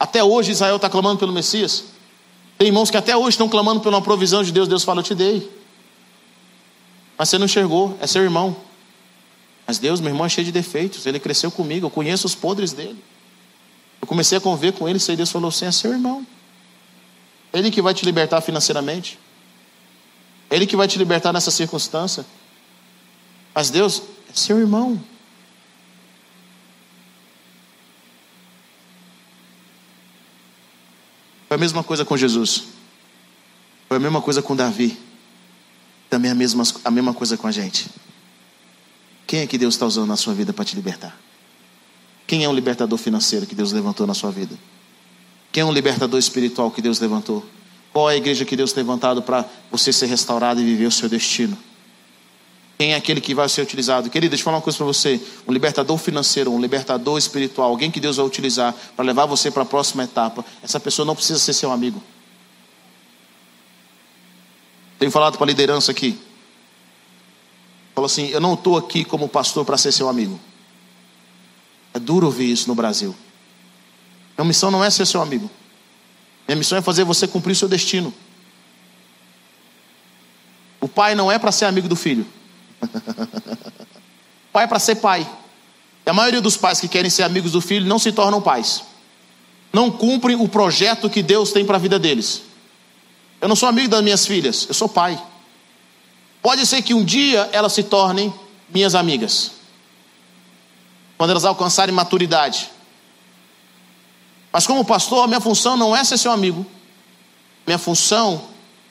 Até 0.00 0.24
hoje 0.24 0.50
Israel 0.50 0.74
está 0.74 0.90
clamando 0.90 1.20
pelo 1.20 1.32
Messias. 1.32 1.93
Tem 2.58 2.68
irmãos 2.68 2.90
que 2.90 2.96
até 2.96 3.16
hoje 3.16 3.30
estão 3.30 3.48
clamando 3.48 3.80
pela 3.80 4.00
provisão 4.00 4.42
de 4.42 4.52
Deus. 4.52 4.68
Deus 4.68 4.84
fala: 4.84 5.00
Eu 5.00 5.04
te 5.04 5.14
dei. 5.14 5.50
Mas 7.16 7.28
você 7.28 7.38
não 7.38 7.46
enxergou, 7.46 7.96
é 8.00 8.06
seu 8.06 8.22
irmão. 8.22 8.56
Mas 9.66 9.78
Deus, 9.78 10.00
meu 10.00 10.10
irmão, 10.10 10.26
é 10.26 10.28
cheio 10.28 10.44
de 10.44 10.52
defeitos. 10.52 11.06
Ele 11.06 11.18
cresceu 11.18 11.50
comigo, 11.50 11.86
eu 11.86 11.90
conheço 11.90 12.26
os 12.26 12.34
podres 12.34 12.72
dele. 12.72 13.02
Eu 14.00 14.06
comecei 14.06 14.36
a 14.36 14.40
conviver 14.40 14.72
com 14.72 14.88
ele, 14.88 14.98
e 14.98 15.16
Deus 15.16 15.30
falou 15.30 15.48
assim: 15.48 15.66
é 15.66 15.72
seu 15.72 15.92
irmão. 15.92 16.26
Ele 17.52 17.70
que 17.70 17.80
vai 17.80 17.94
te 17.94 18.04
libertar 18.04 18.40
financeiramente. 18.40 19.18
Ele 20.50 20.66
que 20.66 20.76
vai 20.76 20.86
te 20.86 20.98
libertar 20.98 21.32
nessa 21.32 21.50
circunstância. 21.50 22.24
Mas 23.54 23.70
Deus 23.70 24.02
é 24.30 24.34
seu 24.34 24.58
irmão. 24.58 25.00
Foi 31.54 31.56
a 31.56 31.60
mesma 31.60 31.84
coisa 31.84 32.04
com 32.04 32.16
Jesus. 32.16 32.64
Foi 33.86 33.96
a 33.96 34.00
mesma 34.00 34.20
coisa 34.20 34.42
com 34.42 34.56
Davi. 34.56 34.98
Também 36.10 36.28
a 36.28 36.34
mesma, 36.34 36.64
a 36.84 36.90
mesma 36.90 37.14
coisa 37.14 37.36
com 37.36 37.46
a 37.46 37.52
gente. 37.52 37.86
Quem 39.24 39.38
é 39.38 39.46
que 39.46 39.56
Deus 39.56 39.74
está 39.74 39.86
usando 39.86 40.08
na 40.08 40.16
sua 40.16 40.34
vida 40.34 40.52
para 40.52 40.64
te 40.64 40.74
libertar? 40.74 41.16
Quem 42.26 42.42
é 42.42 42.48
um 42.48 42.52
libertador 42.52 42.98
financeiro 42.98 43.46
que 43.46 43.54
Deus 43.54 43.70
levantou 43.70 44.04
na 44.04 44.14
sua 44.14 44.32
vida? 44.32 44.58
Quem 45.52 45.60
é 45.60 45.64
um 45.64 45.70
libertador 45.70 46.18
espiritual 46.18 46.72
que 46.72 46.82
Deus 46.82 46.98
levantou? 46.98 47.46
Qual 47.92 48.10
é 48.10 48.14
a 48.14 48.16
igreja 48.16 48.44
que 48.44 48.56
Deus 48.56 48.72
tem 48.72 48.82
levantado 48.82 49.22
para 49.22 49.48
você 49.70 49.92
ser 49.92 50.06
restaurado 50.06 50.60
e 50.60 50.64
viver 50.64 50.86
o 50.86 50.90
seu 50.90 51.08
destino? 51.08 51.56
Quem 52.76 52.92
é 52.92 52.96
aquele 52.96 53.20
que 53.20 53.34
vai 53.34 53.48
ser 53.48 53.62
utilizado? 53.62 54.10
Querido, 54.10 54.30
deixa 54.30 54.42
eu 54.42 54.44
falar 54.44 54.56
uma 54.56 54.62
coisa 54.62 54.76
para 54.76 54.86
você: 54.86 55.20
um 55.46 55.52
libertador 55.52 55.96
financeiro, 55.96 56.52
um 56.52 56.60
libertador 56.60 57.16
espiritual, 57.16 57.70
alguém 57.70 57.90
que 57.90 58.00
Deus 58.00 58.16
vai 58.16 58.26
utilizar 58.26 58.74
para 58.96 59.04
levar 59.04 59.26
você 59.26 59.50
para 59.50 59.62
a 59.62 59.66
próxima 59.66 60.04
etapa. 60.04 60.44
Essa 60.62 60.80
pessoa 60.80 61.06
não 61.06 61.14
precisa 61.14 61.38
ser 61.38 61.52
seu 61.52 61.70
amigo. 61.70 62.02
Tenho 64.98 65.10
falado 65.10 65.36
para 65.36 65.44
a 65.44 65.46
liderança 65.46 65.92
aqui. 65.92 66.18
Falo 67.94 68.06
assim: 68.06 68.26
eu 68.28 68.40
não 68.40 68.54
estou 68.54 68.76
aqui 68.76 69.04
como 69.04 69.28
pastor 69.28 69.64
para 69.64 69.78
ser 69.78 69.92
seu 69.92 70.08
amigo. 70.08 70.40
É 71.92 72.00
duro 72.00 72.26
ouvir 72.26 72.50
isso 72.50 72.66
no 72.68 72.74
Brasil. 72.74 73.14
Minha 74.36 74.46
missão 74.46 74.70
não 74.70 74.82
é 74.82 74.90
ser 74.90 75.06
seu 75.06 75.22
amigo. 75.22 75.48
Minha 76.48 76.56
missão 76.56 76.76
é 76.76 76.82
fazer 76.82 77.04
você 77.04 77.28
cumprir 77.28 77.54
seu 77.54 77.68
destino. 77.68 78.12
O 80.80 80.88
pai 80.88 81.14
não 81.14 81.30
é 81.30 81.38
para 81.38 81.52
ser 81.52 81.66
amigo 81.66 81.88
do 81.88 81.94
filho. 81.94 82.26
pai 84.52 84.64
é 84.64 84.66
para 84.66 84.78
ser 84.78 84.96
pai. 84.96 85.26
E 86.06 86.10
a 86.10 86.12
maioria 86.12 86.40
dos 86.40 86.56
pais 86.56 86.80
que 86.80 86.88
querem 86.88 87.10
ser 87.10 87.22
amigos 87.22 87.52
do 87.52 87.60
filho 87.60 87.86
não 87.86 87.98
se 87.98 88.12
tornam 88.12 88.40
pais. 88.40 88.84
Não 89.72 89.90
cumprem 89.90 90.36
o 90.36 90.48
projeto 90.48 91.10
que 91.10 91.22
Deus 91.22 91.50
tem 91.52 91.64
para 91.64 91.76
a 91.76 91.80
vida 91.80 91.98
deles. 91.98 92.42
Eu 93.40 93.48
não 93.48 93.56
sou 93.56 93.68
amigo 93.68 93.88
das 93.88 94.02
minhas 94.02 94.26
filhas, 94.26 94.66
eu 94.68 94.74
sou 94.74 94.88
pai. 94.88 95.20
Pode 96.40 96.66
ser 96.66 96.82
que 96.82 96.94
um 96.94 97.04
dia 97.04 97.48
elas 97.52 97.72
se 97.72 97.82
tornem 97.82 98.32
minhas 98.68 98.94
amigas. 98.94 99.52
Quando 101.16 101.30
elas 101.30 101.44
alcançarem 101.44 101.94
maturidade. 101.94 102.70
Mas 104.52 104.66
como 104.66 104.84
pastor, 104.84 105.24
a 105.24 105.26
minha 105.26 105.40
função 105.40 105.76
não 105.76 105.96
é 105.96 106.04
ser 106.04 106.18
seu 106.18 106.30
amigo. 106.30 106.64
Minha 107.66 107.78
função 107.78 108.44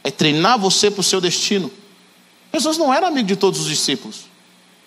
é 0.03 0.11
treinar 0.11 0.59
você 0.59 0.91
para 0.91 1.01
o 1.01 1.03
seu 1.03 1.21
destino. 1.21 1.71
Jesus 2.53 2.77
não 2.77 2.93
era 2.93 3.07
amigo 3.07 3.27
de 3.27 3.35
todos 3.35 3.61
os 3.61 3.67
discípulos. 3.67 4.25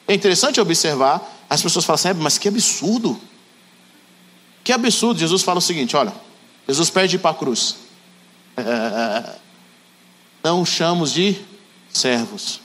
É 0.06 0.14
interessante 0.14 0.60
observar, 0.60 1.20
as 1.50 1.60
pessoas 1.60 1.84
falam 1.84 1.96
assim, 1.96 2.08
é, 2.08 2.14
mas 2.14 2.38
que 2.38 2.46
absurdo. 2.46 3.20
Que 4.62 4.72
absurdo. 4.72 5.18
Jesus 5.18 5.42
fala 5.42 5.58
o 5.58 5.62
seguinte: 5.62 5.96
olha, 5.96 6.12
Jesus 6.66 6.90
perde 6.90 7.18
para 7.18 7.32
a 7.32 7.34
cruz. 7.34 7.76
Não 10.42 10.64
chamamos 10.64 11.12
de 11.12 11.36
servos, 11.92 12.60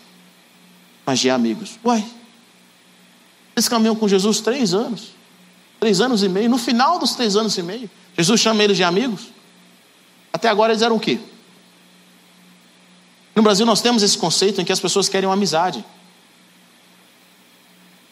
mas 1.05 1.19
de 1.19 1.29
amigos. 1.29 1.79
Uai, 1.83 2.05
eles 3.55 3.67
caminham 3.67 3.95
com 3.95 4.07
Jesus 4.07 4.39
três 4.39 4.73
anos, 4.73 5.09
três 5.79 5.99
anos 5.99 6.21
e 6.21 6.29
meio. 6.29 6.49
No 6.49 6.59
final 6.59 6.99
dos 6.99 7.13
três 7.13 7.35
anos 7.35 7.57
e 7.57 7.63
meio, 7.63 7.89
Jesus 8.15 8.39
chama 8.39 8.63
eles 8.63 8.77
de 8.77 8.83
amigos. 8.83 9.29
Até 10.31 10.47
agora 10.47 10.71
eles 10.71 10.83
eram 10.83 10.95
o 10.95 10.99
quê? 10.99 11.19
No 13.35 13.41
Brasil 13.41 13.65
nós 13.65 13.81
temos 13.81 14.03
esse 14.03 14.17
conceito 14.17 14.61
em 14.61 14.65
que 14.65 14.71
as 14.71 14.79
pessoas 14.79 15.07
querem 15.07 15.27
uma 15.27 15.33
amizade. 15.33 15.83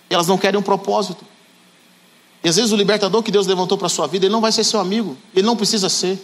E 0.10 0.14
elas 0.14 0.28
não 0.28 0.38
querem 0.38 0.60
um 0.60 0.64
propósito. 0.64 1.26
E 2.44 2.50
às 2.50 2.56
vezes 2.56 2.72
o 2.72 2.76
libertador 2.76 3.22
que 3.22 3.32
Deus 3.32 3.46
levantou 3.46 3.78
para 3.78 3.88
a 3.88 3.90
sua 3.90 4.08
vida, 4.08 4.26
ele 4.26 4.32
não 4.32 4.42
vai 4.42 4.52
ser 4.52 4.64
seu 4.64 4.80
amigo. 4.80 5.18
Ele 5.36 5.46
não 5.46 5.56
precisa 5.56 5.90
ser. 5.90 6.18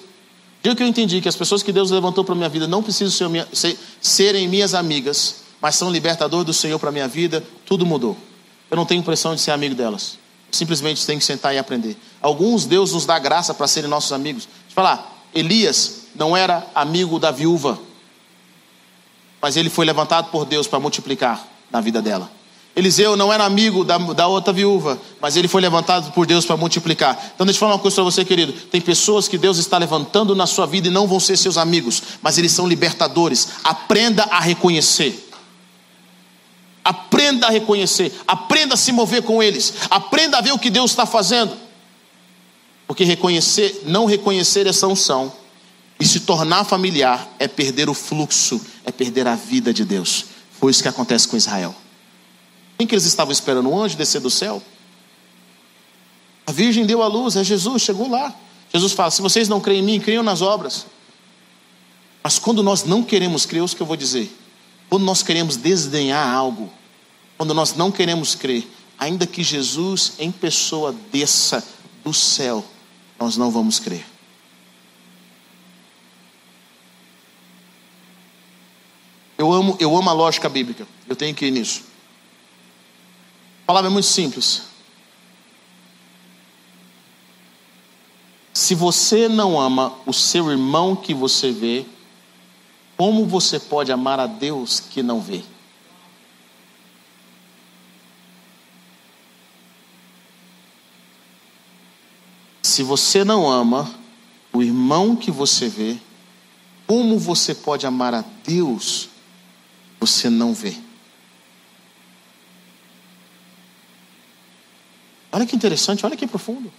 Dia 0.63 0.75
que 0.75 0.81
eu 0.81 0.87
entendi 0.87 1.21
que 1.21 1.27
as 1.27 1.35
pessoas 1.35 1.61
que 1.61 1.71
Deus 1.71 1.91
levantou 1.91 2.23
para 2.23 2.33
a 2.33 2.37
minha 2.37 2.49
vida 2.49 2.67
não 2.67 2.81
precisam 2.81 3.11
ser, 3.29 3.47
ser, 3.53 3.77
serem 4.01 4.47
minhas 4.47 4.73
amigas, 4.73 5.43
mas 5.61 5.75
são 5.75 5.91
libertador 5.91 6.43
do 6.43 6.53
Senhor 6.53 6.79
para 6.79 6.89
a 6.89 6.91
minha 6.91 7.07
vida, 7.07 7.43
tudo 7.65 7.85
mudou. 7.85 8.17
Eu 8.71 8.77
não 8.77 8.85
tenho 8.85 9.03
pressão 9.03 9.35
de 9.35 9.41
ser 9.41 9.51
amigo 9.51 9.75
delas. 9.75 10.17
Simplesmente 10.51 11.05
tenho 11.05 11.19
que 11.19 11.25
sentar 11.25 11.53
e 11.53 11.57
aprender. 11.57 11.97
Alguns 12.21 12.65
Deus 12.65 12.93
nos 12.93 13.05
dá 13.05 13.19
graça 13.19 13.53
para 13.53 13.67
serem 13.67 13.89
nossos 13.89 14.11
amigos. 14.11 14.45
Deixa 14.45 14.69
eu 14.69 14.73
falar, 14.73 15.27
Elias 15.33 16.05
não 16.15 16.35
era 16.35 16.65
amigo 16.73 17.19
da 17.19 17.29
viúva 17.29 17.77
mas 19.41 19.57
ele 19.57 19.69
foi 19.69 19.85
levantado 19.85 20.29
por 20.31 20.45
Deus 20.45 20.67
para 20.67 20.79
multiplicar 20.79 21.45
na 21.71 21.81
vida 21.81 22.01
dela. 22.01 22.31
Eliseu 22.75 23.15
não 23.15 23.31
era 23.31 23.45
amigo 23.45 23.85
da, 23.85 23.97
da 23.97 24.27
outra 24.27 24.51
viúva, 24.51 24.99
mas 25.21 25.37
ele 25.37 25.47
foi 25.47 25.61
levantado 25.61 26.11
por 26.11 26.25
Deus 26.25 26.45
para 26.45 26.57
multiplicar. 26.57 27.31
Então, 27.33 27.45
deixa 27.45 27.55
eu 27.55 27.59
falar 27.61 27.73
uma 27.73 27.79
coisa 27.79 27.95
para 27.95 28.03
você, 28.03 28.25
querido. 28.25 28.51
Tem 28.51 28.81
pessoas 28.81 29.29
que 29.29 29.37
Deus 29.37 29.57
está 29.57 29.77
levantando 29.77 30.35
na 30.35 30.45
sua 30.45 30.65
vida 30.65 30.89
e 30.89 30.91
não 30.91 31.07
vão 31.07 31.17
ser 31.19 31.37
seus 31.37 31.57
amigos, 31.57 32.03
mas 32.21 32.37
eles 32.37 32.51
são 32.51 32.67
libertadores. 32.67 33.47
Aprenda 33.63 34.23
a 34.23 34.41
reconhecer. 34.41 35.29
Aprenda 36.83 37.47
a 37.47 37.49
reconhecer. 37.49 38.13
Aprenda 38.27 38.73
a 38.73 38.77
se 38.77 38.91
mover 38.91 39.23
com 39.23 39.41
eles. 39.41 39.73
Aprenda 39.89 40.37
a 40.37 40.41
ver 40.41 40.51
o 40.51 40.59
que 40.59 40.69
Deus 40.69 40.91
está 40.91 41.05
fazendo. 41.05 41.55
Porque 42.85 43.05
reconhecer, 43.05 43.83
não 43.85 44.05
reconhecer 44.05 44.67
essa 44.67 44.85
unção 44.85 45.31
e 45.99 46.05
se 46.05 46.21
tornar 46.21 46.65
familiar 46.65 47.27
é 47.39 47.47
perder 47.47 47.89
o 47.89 47.93
fluxo, 47.93 48.59
é 48.83 48.91
perder 48.91 49.27
a 49.27 49.35
vida 49.35 49.73
de 49.73 49.85
Deus. 49.85 50.25
Foi 50.59 50.71
isso 50.71 50.81
que 50.81 50.89
acontece 50.89 51.27
com 51.27 51.37
Israel. 51.37 51.75
Quem 52.77 52.85
que 52.85 52.93
eles 52.93 53.05
estavam 53.05 53.31
esperando? 53.31 53.69
Um 53.69 53.81
anjo 53.81 53.95
descer 53.95 54.19
do 54.19 54.29
céu? 54.29 54.61
A 56.45 56.51
Virgem 56.51 56.85
deu 56.85 57.01
a 57.01 57.07
luz, 57.07 57.35
é 57.35 57.43
Jesus, 57.43 57.81
chegou 57.81 58.09
lá. 58.09 58.33
Jesus 58.73 58.91
fala: 58.91 59.11
se 59.11 59.21
vocês 59.21 59.47
não 59.47 59.61
creem 59.61 59.79
em 59.81 59.83
mim, 59.83 59.99
creiam 59.99 60.23
nas 60.23 60.41
obras. 60.41 60.85
Mas 62.21 62.37
quando 62.39 62.61
nós 62.61 62.83
não 62.83 63.03
queremos 63.03 63.45
crer, 63.45 63.61
é 63.61 63.63
o 63.63 63.67
que 63.67 63.81
eu 63.81 63.85
vou 63.85 63.95
dizer. 63.95 64.35
Quando 64.89 65.03
nós 65.03 65.23
queremos 65.23 65.55
desdenhar 65.55 66.27
algo, 66.27 66.71
quando 67.37 67.53
nós 67.53 67.75
não 67.75 67.91
queremos 67.91 68.35
crer, 68.35 68.67
ainda 68.97 69.25
que 69.25 69.43
Jesus 69.43 70.13
em 70.19 70.31
pessoa 70.31 70.93
desça 71.11 71.63
do 72.03 72.13
céu, 72.13 72.65
nós 73.19 73.37
não 73.37 73.49
vamos 73.49 73.79
crer. 73.79 74.05
Eu 79.37 79.51
amo, 79.51 79.75
eu 79.79 79.95
amo 79.95 80.09
a 80.09 80.13
lógica 80.13 80.47
bíblica. 80.47 80.87
Eu 81.07 81.15
tenho 81.15 81.35
que 81.35 81.45
ir 81.45 81.51
nisso. 81.51 81.83
A 83.63 83.65
palavra 83.65 83.89
é 83.89 83.93
muito 83.93 84.07
simples. 84.07 84.63
Se 88.53 88.73
você 88.73 89.27
não 89.27 89.59
ama 89.59 89.93
o 90.05 90.13
seu 90.13 90.49
irmão 90.49 90.95
que 90.95 91.13
você 91.13 91.51
vê, 91.51 91.85
como 92.95 93.25
você 93.25 93.59
pode 93.59 93.91
amar 93.91 94.19
a 94.19 94.27
Deus 94.27 94.79
que 94.79 95.03
não 95.03 95.19
vê? 95.19 95.43
Se 102.63 102.81
você 102.81 103.23
não 103.23 103.49
ama 103.49 103.93
o 104.53 104.63
irmão 104.63 105.15
que 105.15 105.31
você 105.31 105.67
vê, 105.67 105.97
como 106.87 107.19
você 107.19 107.53
pode 107.53 107.85
amar 107.85 108.13
a 108.13 108.23
Deus 108.43 109.09
você 109.99 110.29
não 110.29 110.53
vê. 110.53 110.75
Olha 115.31 115.45
que 115.45 115.55
interessante, 115.55 116.05
olha 116.05 116.15
que 116.15 116.25
profundo. 116.25 116.71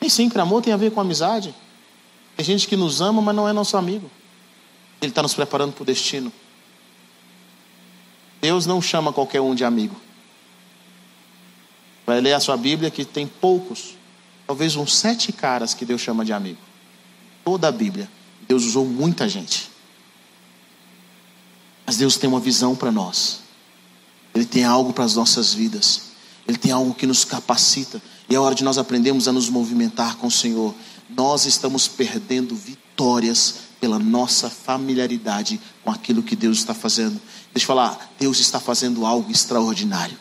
Nem 0.00 0.08
sempre 0.08 0.40
amor 0.40 0.62
tem 0.62 0.72
a 0.72 0.76
ver 0.76 0.90
com 0.90 1.00
amizade. 1.00 1.54
Tem 2.36 2.46
gente 2.46 2.66
que 2.66 2.76
nos 2.76 3.00
ama, 3.00 3.20
mas 3.20 3.36
não 3.36 3.48
é 3.48 3.52
nosso 3.52 3.76
amigo. 3.76 4.10
Ele 5.00 5.10
está 5.10 5.22
nos 5.22 5.34
preparando 5.34 5.72
para 5.72 5.82
o 5.82 5.86
destino. 5.86 6.32
Deus 8.40 8.64
não 8.64 8.80
chama 8.80 9.12
qualquer 9.12 9.40
um 9.40 9.54
de 9.54 9.64
amigo. 9.64 10.00
Vai 12.06 12.20
ler 12.20 12.32
a 12.32 12.40
sua 12.40 12.56
Bíblia 12.56 12.90
que 12.90 13.04
tem 13.04 13.26
poucos, 13.26 13.94
talvez 14.46 14.76
uns 14.76 14.96
sete 14.96 15.30
caras 15.30 15.74
que 15.74 15.84
Deus 15.84 16.00
chama 16.00 16.24
de 16.24 16.32
amigo. 16.32 16.60
Toda 17.44 17.68
a 17.68 17.72
Bíblia. 17.72 18.08
Deus 18.48 18.64
usou 18.64 18.86
muita 18.86 19.28
gente. 19.28 19.70
Mas 21.88 21.96
Deus 21.96 22.18
tem 22.18 22.28
uma 22.28 22.38
visão 22.38 22.76
para 22.76 22.92
nós. 22.92 23.40
Ele 24.34 24.44
tem 24.44 24.62
algo 24.62 24.92
para 24.92 25.04
as 25.04 25.14
nossas 25.14 25.54
vidas. 25.54 26.02
Ele 26.46 26.58
tem 26.58 26.70
algo 26.70 26.92
que 26.92 27.06
nos 27.06 27.24
capacita. 27.24 28.02
E 28.28 28.34
é 28.34 28.38
hora 28.38 28.54
de 28.54 28.62
nós 28.62 28.76
aprendermos 28.76 29.26
a 29.26 29.32
nos 29.32 29.48
movimentar 29.48 30.16
com 30.16 30.26
o 30.26 30.30
Senhor. 30.30 30.74
Nós 31.08 31.46
estamos 31.46 31.88
perdendo 31.88 32.54
vitórias 32.54 33.60
pela 33.80 33.98
nossa 33.98 34.50
familiaridade 34.50 35.58
com 35.82 35.90
aquilo 35.90 36.22
que 36.22 36.36
Deus 36.36 36.58
está 36.58 36.74
fazendo. 36.74 37.18
Deixa 37.54 37.64
eu 37.64 37.68
falar, 37.68 38.12
Deus 38.18 38.38
está 38.38 38.60
fazendo 38.60 39.06
algo 39.06 39.30
extraordinário. 39.30 40.18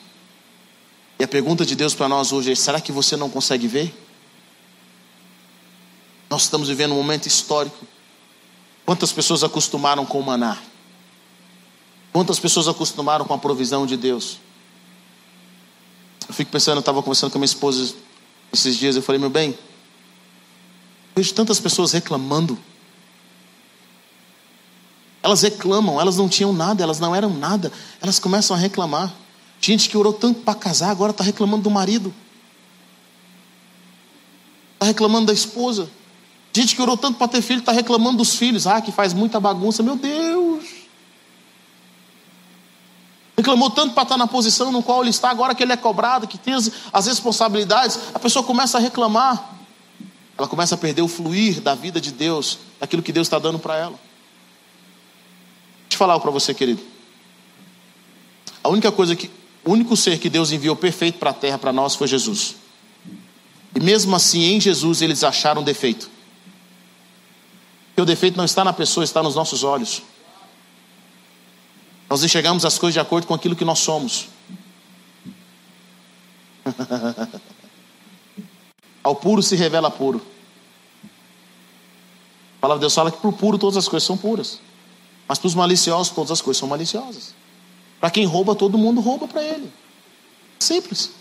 E 1.20 1.24
a 1.26 1.28
pergunta 1.28 1.65
de 1.65 1.76
Deus 1.76 1.93
para 1.93 2.07
nós 2.07 2.32
hoje 2.32 2.53
é: 2.53 2.55
será 2.55 2.80
que 2.80 2.93
você 2.93 3.18
não 3.18 3.30
consegue 3.30 3.68
ver? 3.68 3.93
Nós 6.30 6.43
estamos 6.43 6.70
vivendo 6.70 6.93
um 6.93 6.97
momento 6.97 7.26
histórico. 7.26 7.86
Quantas 8.86 9.11
pessoas 9.11 9.43
acostumaram 9.43 10.05
com 10.05 10.18
o 10.18 10.26
maná? 10.26 10.57
Quantas 12.18 12.39
pessoas 12.39 12.68
acostumaram 12.68 13.26
com 13.26 13.34
a 13.36 13.38
provisão 13.38 13.86
de 13.86 13.95
Deus? 13.95 14.39
Eu 16.28 16.34
fico 16.34 16.49
pensando, 16.49 16.78
eu 16.78 16.80
estava 16.80 17.03
conversando 17.03 17.30
com 17.30 17.38
a 17.38 17.41
minha 17.41 17.45
esposa 17.45 17.93
esses 18.51 18.76
dias, 18.76 18.95
eu 18.95 19.03
falei, 19.03 19.22
meu 19.22 19.30
bem, 19.30 19.55
vejo 21.15 21.32
tantas 21.36 21.59
pessoas 21.59 21.91
reclamando. 21.91 22.57
Elas 25.22 25.43
reclamam, 25.43 26.01
elas 26.01 26.18
não 26.18 26.28
tinham 26.28 26.51
nada, 26.51 26.82
elas 26.82 26.99
não 26.99 27.15
eram 27.15 27.30
nada, 27.30 27.72
elas 28.01 28.18
começam 28.18 28.57
a 28.57 28.59
reclamar. 28.59 29.13
Gente 29.61 29.88
que 29.88 29.95
orou 29.95 30.11
tanto 30.11 30.41
para 30.41 30.55
casar, 30.55 30.89
agora 30.89 31.11
está 31.11 31.24
reclamando 31.24 31.65
do 31.65 31.70
marido, 31.70 32.11
está 34.74 34.88
reclamando 34.88 35.28
da 35.28 35.34
esposa. 35.34 35.88
Gente 36.51 36.76
que 36.76 36.82
orou 36.82 36.97
tanto 36.97 37.20
para 37.20 37.28
ter 37.28 37.43
filho, 37.43 37.59
está 37.59 37.72
reclamando 37.72 38.18
dos 38.18 38.34
filhos, 38.34 38.65
ah, 38.65 38.82
que 38.82 38.91
faz 38.91 39.13
muita 39.13 39.39
bagunça, 39.39 39.84
meu 39.84 39.95
Deus. 39.95 40.36
Reclamou 43.38 43.69
tanto 43.69 43.93
para 43.93 44.01
estar 44.01 44.17
na 44.17 44.25
posição 44.25 44.71
no 44.71 44.81
qual 44.81 45.01
ele 45.01 45.11
está, 45.11 45.29
agora 45.29 45.53
que 45.53 45.61
ele 45.61 45.71
é 45.71 45.77
cobrado, 45.77 46.27
que 46.27 46.39
tem 46.39 46.55
as, 46.55 46.71
as 46.91 47.05
responsabilidades, 47.05 47.99
a 48.13 48.17
pessoa 48.17 48.43
começa 48.43 48.79
a 48.79 48.81
reclamar. 48.81 49.55
Ela 50.35 50.47
começa 50.47 50.73
a 50.73 50.77
perder 50.77 51.03
o 51.03 51.07
fluir 51.07 51.61
da 51.61 51.75
vida 51.75 52.01
de 52.01 52.11
Deus, 52.11 52.57
daquilo 52.79 53.03
que 53.03 53.11
Deus 53.11 53.27
está 53.27 53.38
dando 53.38 53.59
para 53.59 53.77
ela. 53.77 53.99
Deixa 55.83 55.93
eu 55.93 55.97
falar 55.97 56.13
algo 56.13 56.23
para 56.23 56.31
você, 56.31 56.53
querido. 56.53 56.81
A 58.63 58.69
única 58.69 58.91
coisa 58.91 59.15
que, 59.15 59.29
o 59.63 59.71
único 59.71 59.95
ser 59.95 60.17
que 60.17 60.29
Deus 60.29 60.51
enviou 60.51 60.75
perfeito 60.75 61.19
para 61.19 61.29
a 61.29 61.33
terra 61.33 61.59
para 61.59 61.71
nós 61.71 61.95
foi 61.95 62.07
Jesus. 62.07 62.55
E 63.75 63.79
mesmo 63.79 64.15
assim, 64.15 64.43
em 64.45 64.59
Jesus, 64.59 65.01
eles 65.03 65.23
acharam 65.23 65.61
defeito. 65.61 66.09
Porque 67.89 68.01
o 68.01 68.05
defeito 68.05 68.35
não 68.35 68.45
está 68.45 68.63
na 68.63 68.73
pessoa, 68.73 69.03
está 69.03 69.21
nos 69.21 69.35
nossos 69.35 69.63
olhos. 69.63 70.01
Nós 72.09 72.23
enxergamos 72.23 72.63
as 72.65 72.77
coisas 72.77 72.93
de 72.93 72.99
acordo 72.99 73.27
com 73.27 73.33
aquilo 73.33 73.55
que 73.55 73.65
nós 73.65 73.79
somos. 73.79 74.29
Ao 79.03 79.15
puro 79.15 79.41
se 79.41 79.55
revela 79.55 79.91
puro. 79.91 80.21
A 82.57 82.61
palavra 82.61 82.79
de 82.79 82.83
Deus 82.83 82.93
fala 82.93 83.11
que 83.11 83.17
para 83.17 83.29
o 83.29 83.33
puro 83.33 83.57
todas 83.57 83.77
as 83.77 83.87
coisas 83.87 84.05
são 84.05 84.17
puras. 84.17 84.59
Mas 85.27 85.37
para 85.37 85.47
os 85.47 85.55
maliciosos 85.55 86.13
todas 86.13 86.31
as 86.31 86.41
coisas 86.41 86.59
são 86.59 86.67
maliciosas. 86.67 87.33
Para 87.99 88.09
quem 88.09 88.25
rouba, 88.25 88.55
todo 88.55 88.77
mundo 88.77 89.01
rouba 89.01 89.27
para 89.27 89.43
ele. 89.43 89.71
Simples. 90.59 91.11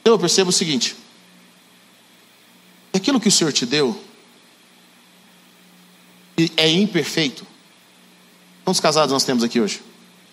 Então 0.00 0.14
eu 0.14 0.18
percebo 0.18 0.50
o 0.50 0.52
seguinte: 0.52 0.96
aquilo 2.92 3.20
que 3.20 3.28
o 3.28 3.32
Senhor 3.32 3.52
te 3.52 3.66
deu, 3.66 4.00
é 6.56 6.70
imperfeito. 6.70 7.46
Quantos 8.64 8.80
casados 8.80 9.12
nós 9.12 9.24
temos 9.24 9.42
aqui 9.42 9.60
hoje? 9.60 9.82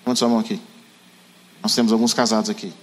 Levante 0.01 0.19
sua 0.19 0.27
mão 0.27 0.39
aqui. 0.39 0.59
Nós 1.61 1.73
temos 1.73 1.91
alguns 1.91 2.13
casados 2.13 2.49
aqui. 2.49 2.73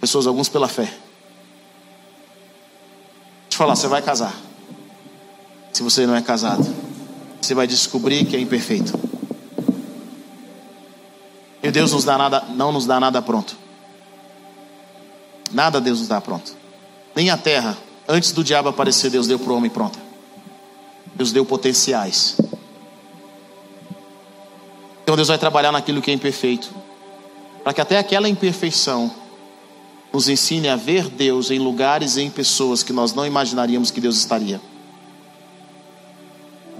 Pessoas, 0.00 0.26
alguns 0.26 0.48
pela 0.48 0.68
fé. 0.68 0.82
Deixa 0.82 0.98
eu 3.52 3.58
falar, 3.58 3.76
você 3.76 3.88
vai 3.88 4.02
casar. 4.02 4.34
Se 5.72 5.82
você 5.82 6.06
não 6.06 6.14
é 6.14 6.20
casado, 6.20 6.64
você 7.40 7.54
vai 7.54 7.66
descobrir 7.66 8.26
que 8.26 8.36
é 8.36 8.40
imperfeito. 8.40 8.92
E 11.62 11.70
Deus 11.70 11.92
nos 11.92 12.04
dá 12.04 12.18
nada, 12.18 12.44
não 12.50 12.70
nos 12.70 12.84
dá 12.84 13.00
nada 13.00 13.22
pronto. 13.22 13.56
Nada 15.50 15.80
Deus 15.80 16.00
nos 16.00 16.08
dá 16.08 16.20
pronto. 16.20 16.54
Nem 17.16 17.30
a 17.30 17.38
terra, 17.38 17.78
antes 18.06 18.32
do 18.32 18.44
diabo 18.44 18.68
aparecer, 18.68 19.10
Deus 19.10 19.26
deu 19.26 19.38
para 19.38 19.50
o 19.50 19.56
homem 19.56 19.70
pronta. 19.70 20.03
Deus 21.14 21.32
deu 21.32 21.44
potenciais. 21.44 22.36
Então 25.02 25.16
Deus 25.16 25.28
vai 25.28 25.38
trabalhar 25.38 25.70
naquilo 25.70 26.00
que 26.00 26.10
é 26.10 26.14
imperfeito, 26.14 26.74
para 27.62 27.74
que 27.74 27.80
até 27.80 27.98
aquela 27.98 28.28
imperfeição 28.28 29.12
nos 30.12 30.28
ensine 30.28 30.68
a 30.68 30.76
ver 30.76 31.08
Deus 31.08 31.50
em 31.50 31.58
lugares 31.58 32.16
e 32.16 32.22
em 32.22 32.30
pessoas 32.30 32.82
que 32.82 32.92
nós 32.92 33.12
não 33.12 33.26
imaginaríamos 33.26 33.90
que 33.90 34.00
Deus 34.00 34.16
estaria. 34.16 34.60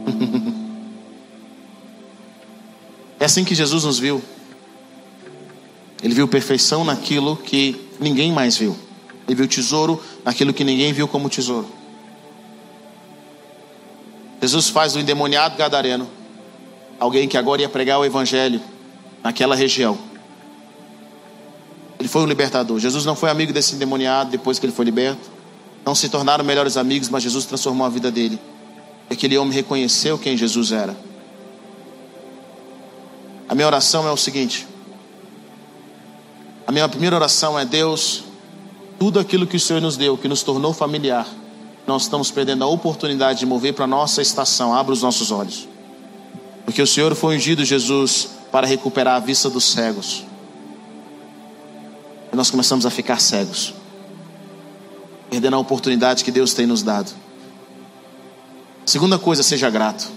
é 3.21 3.25
assim 3.25 3.45
que 3.45 3.55
Jesus 3.55 3.85
nos 3.85 3.99
viu. 3.99 4.23
Ele 6.03 6.15
viu 6.15 6.29
perfeição 6.29 6.85
naquilo 6.85 7.37
que 7.37 7.81
ninguém 7.99 8.33
mais 8.33 8.57
viu. 8.57 8.77
Ele 9.27 9.35
viu 9.35 9.49
tesouro 9.49 10.03
naquilo 10.25 10.55
que 10.55 10.65
ninguém 10.65 10.93
viu 10.93 11.09
como 11.09 11.29
tesouro. 11.29 11.69
Jesus 14.45 14.69
faz 14.69 14.93
do 14.93 15.01
endemoniado 15.01 15.57
gadareno 15.57 16.07
alguém 17.01 17.27
que 17.27 17.39
agora 17.39 17.63
ia 17.63 17.69
pregar 17.69 17.99
o 17.99 18.05
evangelho 18.05 18.61
naquela 19.23 19.55
região. 19.55 19.97
Ele 21.99 22.07
foi 22.07 22.21
um 22.21 22.27
libertador. 22.27 22.79
Jesus 22.79 23.07
não 23.07 23.17
foi 23.17 23.31
amigo 23.31 23.55
desse 23.55 23.75
endemoniado 23.75 24.31
depois 24.31 24.59
que 24.59 24.67
ele 24.67 24.73
foi 24.75 24.85
liberto. 24.85 25.31
Não 25.83 25.95
se 25.95 26.11
tornaram 26.11 26.45
melhores 26.45 26.77
amigos, 26.77 27.09
mas 27.09 27.23
Jesus 27.23 27.47
transformou 27.47 27.87
a 27.87 27.89
vida 27.89 28.11
dele. 28.11 28.39
E 29.09 29.15
aquele 29.15 29.39
homem 29.39 29.55
reconheceu 29.55 30.19
quem 30.19 30.37
Jesus 30.37 30.73
era. 30.73 30.95
A 33.49 33.55
minha 33.55 33.67
oração 33.67 34.07
é 34.07 34.11
o 34.11 34.17
seguinte: 34.17 34.69
a 36.67 36.71
minha 36.71 36.87
primeira 36.87 37.17
oração 37.17 37.59
é 37.59 37.65
Deus, 37.65 38.25
tudo 38.99 39.19
aquilo 39.19 39.47
que 39.47 39.57
o 39.57 39.61
Senhor 39.61 39.81
nos 39.81 39.97
deu, 39.97 40.19
que 40.19 40.29
nos 40.29 40.43
tornou 40.43 40.75
familiar, 40.75 41.27
nós 41.87 42.03
estamos 42.03 42.31
perdendo 42.31 42.65
a 42.65 42.67
oportunidade 42.67 43.41
de 43.41 43.47
mover 43.47 43.75
para 43.75 43.85
a 43.85 43.89
nossa 43.89 44.23
estação. 44.23 44.75
Abra 44.75 44.93
os 44.93 45.03
nossos 45.03 45.31
olhos. 45.31 45.69
Porque 46.65 46.81
o 46.81 46.87
Senhor 46.87 47.15
foi 47.15 47.37
ungido, 47.37 47.65
Jesus, 47.65 48.29
para 48.51 48.67
recuperar 48.67 49.17
a 49.17 49.19
vista 49.19 49.51
dos 49.51 49.65
cegos. 49.65 50.25
E 52.33 52.37
nós 52.37 52.51
começamos 52.51 52.87
a 52.87 52.91
ficar 52.91 53.21
cegos, 53.21 53.75
perdendo 55.31 55.57
a 55.57 55.59
oportunidade 55.59 56.25
que 56.25 56.31
Deus 56.31 56.55
tem 56.55 56.67
nos 56.67 56.83
dado. 56.83 57.13
Segunda 58.87 59.19
coisa, 59.19 59.43
seja 59.43 59.69
grato. 59.69 60.11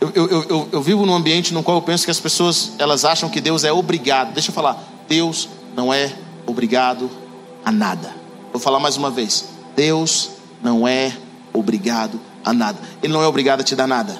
Eu, 0.00 0.12
eu, 0.14 0.42
eu, 0.42 0.68
eu, 0.72 0.82
vivo 0.82 1.06
num 1.06 1.14
ambiente 1.14 1.54
no 1.54 1.62
qual 1.62 1.78
eu 1.78 1.82
penso 1.82 2.04
que 2.04 2.10
as 2.10 2.20
pessoas 2.20 2.72
elas 2.78 3.04
acham 3.04 3.28
que 3.28 3.40
Deus 3.40 3.64
é 3.64 3.72
obrigado. 3.72 4.32
Deixa 4.32 4.50
eu 4.50 4.54
falar, 4.54 4.82
Deus 5.08 5.48
não 5.74 5.92
é 5.92 6.14
obrigado 6.46 7.10
a 7.64 7.72
nada. 7.72 8.25
Vou 8.52 8.60
falar 8.60 8.80
mais 8.80 8.96
uma 8.96 9.10
vez. 9.10 9.48
Deus 9.74 10.30
não 10.62 10.86
é 10.86 11.16
obrigado 11.52 12.20
a 12.44 12.52
nada. 12.52 12.78
Ele 13.02 13.12
não 13.12 13.22
é 13.22 13.26
obrigado 13.26 13.60
a 13.60 13.64
te 13.64 13.74
dar 13.74 13.86
nada. 13.86 14.18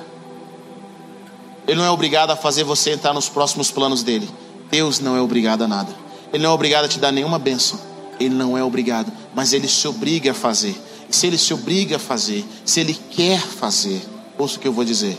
Ele 1.66 1.78
não 1.78 1.84
é 1.84 1.90
obrigado 1.90 2.30
a 2.30 2.36
fazer 2.36 2.64
você 2.64 2.90
entrar 2.90 3.12
nos 3.12 3.28
próximos 3.28 3.70
planos 3.70 4.02
dele. 4.02 4.28
Deus 4.70 5.00
não 5.00 5.16
é 5.16 5.20
obrigado 5.20 5.62
a 5.62 5.68
nada. 5.68 5.92
Ele 6.32 6.42
não 6.42 6.50
é 6.50 6.54
obrigado 6.54 6.84
a 6.84 6.88
te 6.88 6.98
dar 6.98 7.12
nenhuma 7.12 7.38
bênção. 7.38 7.78
Ele 8.18 8.34
não 8.34 8.56
é 8.56 8.62
obrigado, 8.62 9.12
mas 9.34 9.52
ele 9.52 9.68
se 9.68 9.86
obriga 9.86 10.30
a 10.30 10.34
fazer. 10.34 10.80
E 11.08 11.14
se 11.14 11.26
ele 11.26 11.38
se 11.38 11.52
obriga 11.52 11.96
a 11.96 11.98
fazer, 11.98 12.44
se 12.64 12.80
ele 12.80 12.94
quer 12.94 13.40
fazer, 13.40 14.02
ouça 14.38 14.56
o 14.56 14.60
que 14.60 14.68
eu 14.68 14.72
vou 14.72 14.84
dizer. 14.84 15.18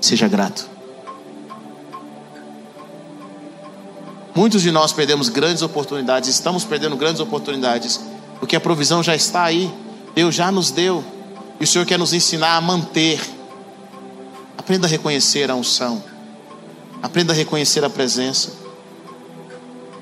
Seja 0.00 0.28
grato. 0.28 0.68
Muitos 4.34 4.62
de 4.62 4.70
nós 4.70 4.92
perdemos 4.92 5.28
grandes 5.28 5.62
oportunidades, 5.62 6.28
estamos 6.28 6.64
perdendo 6.64 6.96
grandes 6.96 7.20
oportunidades 7.20 8.00
porque 8.40 8.56
a 8.56 8.60
provisão 8.60 9.02
já 9.02 9.14
está 9.14 9.44
aí, 9.44 9.72
Deus 10.14 10.34
já 10.34 10.50
nos 10.50 10.70
deu, 10.70 11.04
e 11.60 11.64
o 11.64 11.66
Senhor 11.66 11.84
quer 11.84 11.98
nos 11.98 12.14
ensinar 12.14 12.56
a 12.56 12.60
manter. 12.60 13.20
Aprenda 14.56 14.86
a 14.86 14.90
reconhecer 14.90 15.50
a 15.50 15.54
unção, 15.54 16.02
aprenda 17.02 17.32
a 17.32 17.36
reconhecer 17.36 17.84
a 17.84 17.90
presença. 17.90 18.52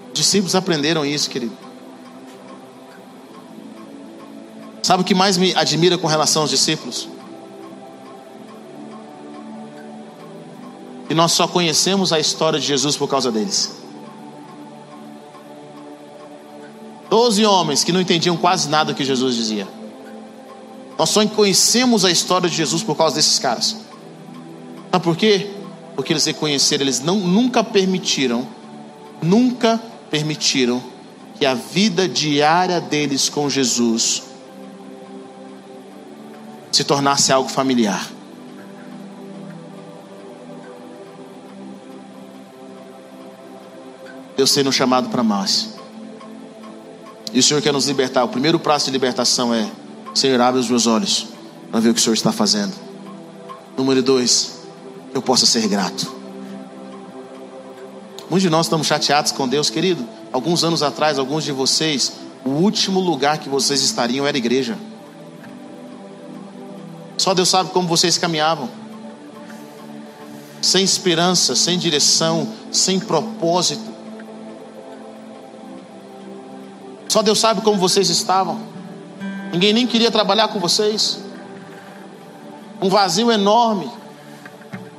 Os 0.07 0.15
discípulos 0.15 0.55
aprenderam 0.55 1.05
isso, 1.05 1.29
querido. 1.29 1.57
Sabe 4.83 5.03
o 5.03 5.05
que 5.05 5.15
mais 5.15 5.37
me 5.37 5.55
admira 5.55 5.99
com 5.99 6.07
relação 6.07 6.43
aos 6.43 6.51
discípulos? 6.51 7.09
E 11.11 11.15
nós 11.15 11.33
só 11.33 11.49
conhecemos 11.49 12.13
a 12.13 12.21
história 12.21 12.59
de 12.59 12.67
Jesus 12.67 12.97
por 12.97 13.09
causa 13.09 13.33
deles. 13.33 13.79
Doze 17.09 17.45
homens 17.45 17.83
que 17.83 17.93
não 17.93 18.01
entendiam 18.01 18.37
quase 18.37 18.69
nada 18.69 18.93
que 18.93 19.05
Jesus 19.05 19.35
dizia. 19.35 19.67
Nós 20.99 21.11
só 21.11 21.25
conhecemos 21.27 22.05
a 22.05 22.11
história 22.11 22.49
de 22.49 22.57
Jesus 22.57 22.83
por 22.83 22.97
causa 22.97 23.15
desses 23.15 23.39
caras. 23.39 23.77
Sabe 24.91 25.05
por 25.05 25.17
quê? 25.17 25.51
Porque 25.95 26.13
eles 26.13 26.25
reconheceram, 26.25 26.83
eles 26.83 27.01
não, 27.01 27.17
nunca 27.17 27.63
permitiram, 27.63 28.47
nunca 29.23 29.81
permitiram 30.11 30.83
que 31.39 31.47
a 31.47 31.55
vida 31.55 32.09
diária 32.09 32.81
deles 32.81 33.29
com 33.29 33.49
Jesus 33.49 34.25
se 36.73 36.85
tornasse 36.85 37.33
algo 37.33 37.49
familiar. 37.49 38.11
Deus 44.37 44.55
nos 44.57 44.75
chamado 44.75 45.09
para 45.09 45.23
mais. 45.23 45.78
E 47.33 47.39
o 47.39 47.43
Senhor 47.43 47.63
quer 47.63 47.73
nos 47.73 47.87
libertar. 47.87 48.25
O 48.25 48.29
primeiro 48.29 48.59
prazo 48.59 48.87
de 48.87 48.91
libertação 48.91 49.53
é: 49.55 49.69
Senhor, 50.15 50.41
abre 50.41 50.61
os 50.61 50.69
meus 50.69 50.87
olhos 50.87 51.27
para 51.71 51.81
ver 51.81 51.91
o 51.91 51.95
que 51.95 52.01
o 52.01 52.03
Senhor 52.03 52.15
está 52.15 52.33
fazendo. 52.33 52.73
Número 53.77 54.03
dois, 54.03 54.61
eu 55.15 55.23
possa 55.23 55.47
ser 55.47 55.67
grato. 55.69 56.19
Muitos 58.29 58.43
de 58.43 58.51
nós 58.51 58.67
estamos 58.67 58.87
chateados 58.87 59.33
com 59.33 59.49
Deus, 59.49 59.71
querido. 59.71 60.07
Alguns 60.33 60.63
anos 60.63 60.83
atrás, 60.83 61.19
alguns 61.19 61.45
de 61.45 61.53
vocês, 61.53 62.13
o 62.45 62.51
último 62.51 63.01
lugar 63.01 63.39
que 63.39 63.49
vocês 63.49 63.83
estariam 63.83 64.27
era 64.27 64.37
igreja. 64.37 64.77
Só 67.17 67.35
Deus 67.35 67.49
sabe 67.49 67.71
como 67.71 67.89
vocês 67.89 68.19
caminhavam. 68.19 68.69
Sem 70.61 70.85
esperança, 70.85 71.57
sem 71.57 71.79
direção, 71.79 72.49
sem 72.71 73.01
propósito. 73.01 73.98
Só 77.09 77.23
Deus 77.23 77.41
sabe 77.41 77.63
como 77.63 77.79
vocês 77.79 78.11
estavam. 78.11 78.61
Ninguém 79.53 79.73
nem 79.73 79.87
queria 79.87 80.11
trabalhar 80.11 80.49
com 80.49 80.61
vocês. 80.61 81.19
Um 82.81 82.89
vazio 82.89 83.33
enorme. 83.33 83.91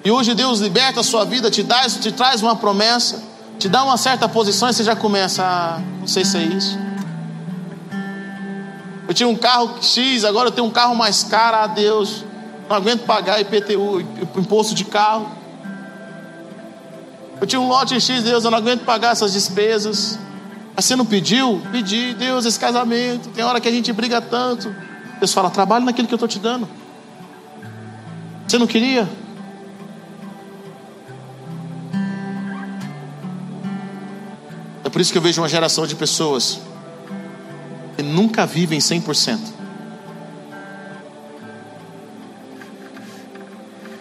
E 0.04 0.10
hoje 0.10 0.34
Deus 0.34 0.60
liberta 0.60 1.02
a 1.02 1.04
sua 1.04 1.24
vida, 1.24 1.52
te, 1.52 1.62
dá, 1.62 1.88
te 1.88 2.12
traz 2.12 2.42
uma 2.42 2.56
promessa, 2.56 3.22
te 3.60 3.68
dá 3.68 3.84
uma 3.84 3.98
certa 3.98 4.28
posição 4.28 4.70
e 4.70 4.74
você 4.74 4.84
já 4.84 4.96
começa 4.96 5.44
a. 5.44 5.80
Não 6.00 6.08
sei 6.08 6.26
se 6.26 6.38
é 6.38 6.44
isso. 6.44 6.80
Eu 9.08 9.14
tinha 9.14 9.28
um 9.28 9.36
carro 9.36 9.78
X, 9.82 10.24
agora 10.24 10.48
eu 10.48 10.52
tenho 10.52 10.68
um 10.68 10.72
carro 10.72 10.96
mais 10.96 11.24
caro, 11.24 11.58
ah, 11.58 11.68
Deus. 11.68 12.24
Não 12.70 12.76
aguento 12.76 13.06
pagar 13.06 13.42
IPTU, 13.42 14.02
imposto 14.38 14.74
de 14.74 14.86
carro. 14.86 15.30
Eu 17.42 17.48
tinha 17.48 17.60
um 17.60 17.68
lote 17.68 18.00
X, 18.00 18.24
Deus, 18.24 18.44
eu 18.44 18.52
não 18.52 18.58
aguento 18.58 18.84
pagar 18.86 19.12
essas 19.12 19.34
despesas. 19.34 20.20
Mas 20.80 20.86
você 20.86 20.96
não 20.96 21.06
pediu? 21.06 21.62
Pedi, 21.74 22.14
Deus, 22.14 22.46
esse 22.46 22.58
casamento. 22.58 23.28
Tem 23.32 23.44
hora 23.44 23.60
que 23.60 23.68
a 23.68 23.72
gente 23.72 23.92
briga 23.92 24.22
tanto. 24.22 24.74
Deus 25.20 25.34
fala, 25.34 25.50
trabalhe 25.50 25.84
naquilo 25.84 26.08
que 26.08 26.14
eu 26.14 26.16
estou 26.16 26.30
te 26.30 26.40
dando. 26.40 26.70
Você 28.48 28.58
não 28.58 28.66
queria? 28.66 29.06
É 34.86 34.90
por 34.90 35.02
isso 35.02 35.12
que 35.12 35.18
eu 35.18 35.22
vejo 35.22 35.42
uma 35.42 35.50
geração 35.50 35.86
de 35.86 35.98
pessoas 35.98 36.62
que 37.98 38.02
nunca 38.02 38.46
vivem 38.46 38.80
100%. 38.80 39.38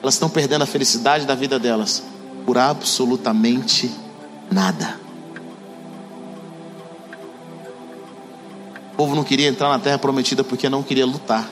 Elas 0.01 0.15
estão 0.15 0.31
perdendo 0.31 0.63
a 0.63 0.67
felicidade 0.67 1.27
da 1.27 1.35
vida 1.35 1.59
delas 1.59 2.05
por 2.47 2.57
absolutamente 2.57 3.93
nada. 4.49 5.08
Povo 8.99 9.15
não 9.15 9.23
queria 9.23 9.47
entrar 9.47 9.69
na 9.69 9.79
terra 9.79 9.97
prometida 9.97 10.43
porque 10.43 10.69
não 10.69 10.83
queria 10.83 11.07
lutar. 11.07 11.49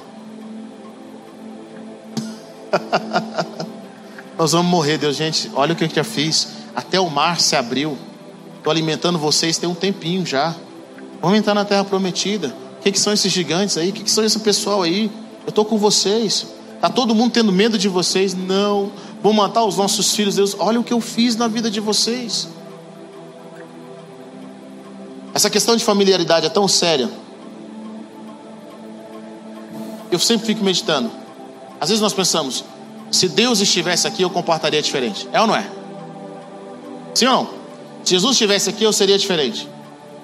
Nós 4.36 4.51
vamos 4.51 4.68
morrer, 4.68 4.99
Deus, 4.99 5.14
gente. 5.14 5.49
Olha 5.55 5.72
o 5.72 5.76
que 5.76 5.84
eu 5.84 5.88
já 5.88 6.03
fiz. 6.03 6.49
Até 6.74 6.99
o 6.99 7.09
mar 7.09 7.40
se 7.40 7.55
abriu. 7.55 7.97
Estou 8.57 8.72
alimentando 8.72 9.16
vocês 9.16 9.59
tem 9.59 9.68
um 9.68 9.76
tempinho 9.76 10.26
já. 10.26 10.57
Vamos 11.22 11.38
entrar 11.38 11.55
na 11.55 11.64
terra 11.64 11.84
prometida. 11.84 12.53
O 12.80 12.82
que, 12.82 12.90
que 12.90 12.99
são 12.99 13.12
esses 13.12 13.30
gigantes 13.30 13.76
aí? 13.76 13.90
O 13.90 13.92
que, 13.92 14.03
que 14.03 14.11
são 14.11 14.24
esse 14.24 14.40
pessoal 14.40 14.82
aí? 14.82 15.09
Eu 15.44 15.51
estou 15.51 15.64
com 15.64 15.78
vocês. 15.78 16.49
Está 16.74 16.88
todo 16.88 17.14
mundo 17.14 17.30
tendo 17.30 17.53
medo 17.53 17.78
de 17.78 17.88
vocês? 17.88 18.34
Não. 18.34 18.90
Vou 19.22 19.32
matar 19.32 19.62
os 19.64 19.76
nossos 19.76 20.16
filhos, 20.16 20.34
Deus. 20.34 20.57
Olha 20.59 20.80
o 20.80 20.84
que 20.84 20.92
eu 20.92 21.01
fiz 21.01 21.36
na 21.36 21.47
vida 21.47 21.70
de 21.70 21.78
vocês. 21.78 22.49
Essa 25.32 25.49
questão 25.49 25.76
de 25.76 25.84
familiaridade 25.84 26.47
é 26.47 26.51
tão 26.51 26.66
séria 26.66 27.09
eu 30.11 30.18
sempre 30.18 30.46
fico 30.46 30.64
meditando. 30.64 31.11
Às 31.80 31.88
vezes 31.88 32.00
nós 32.00 32.12
pensamos, 32.12 32.64
se 33.11 33.28
Deus 33.28 33.61
estivesse 33.61 34.07
aqui, 34.07 34.22
eu 34.22 34.30
comportaria 34.30 34.80
diferente. 34.80 35.28
É 35.32 35.40
ou 35.40 35.46
não 35.46 35.57
é? 35.57 35.68
Sim 37.14 37.26
ou 37.26 37.32
não? 37.32 37.46
Se 38.04 38.11
Jesus 38.11 38.32
estivesse 38.32 38.70
aqui, 38.70 38.84
eu 38.84 38.92
seria 38.92 39.18
diferente. 39.18 39.68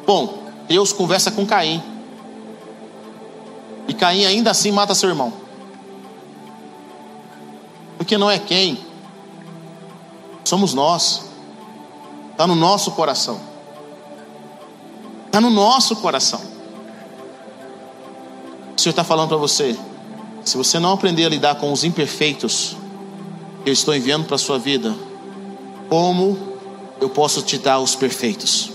Bom, 0.07 0.39
Deus 0.69 0.93
conversa 0.93 1.31
com 1.31 1.47
Caim. 1.47 1.83
E 3.89 3.95
Caim 3.95 4.25
ainda 4.25 4.51
assim 4.51 4.71
mata 4.71 4.95
seu 4.95 5.09
irmão. 5.09 5.33
Porque 7.99 8.17
não 8.19 8.31
é 8.31 8.39
quem, 8.39 8.79
somos 10.45 10.75
nós. 10.75 11.23
Está 12.31 12.47
no 12.47 12.55
nosso 12.55 12.91
coração. 12.93 13.41
Está 15.27 15.41
no 15.41 15.51
nosso 15.51 15.97
coração. 15.97 16.52
Senhor 18.83 18.91
está 18.91 19.05
falando 19.05 19.29
para 19.29 19.37
você: 19.37 19.79
se 20.45 20.57
você 20.57 20.81
não 20.81 20.93
aprender 20.93 21.25
a 21.25 21.29
lidar 21.29 21.55
com 21.55 21.73
os 21.73 21.85
imperfeitos 21.85 22.77
que 23.63 23.71
eu 23.71 23.73
estou 23.73 23.95
enviando 23.95 24.27
para 24.27 24.35
a 24.35 24.39
sua 24.39 24.59
vida, 24.59 24.93
como 25.89 26.37
eu 27.01 27.09
posso 27.09 27.43
te 27.43 27.59
dar 27.59 27.79
os 27.79 27.95
perfeitos? 27.95 28.73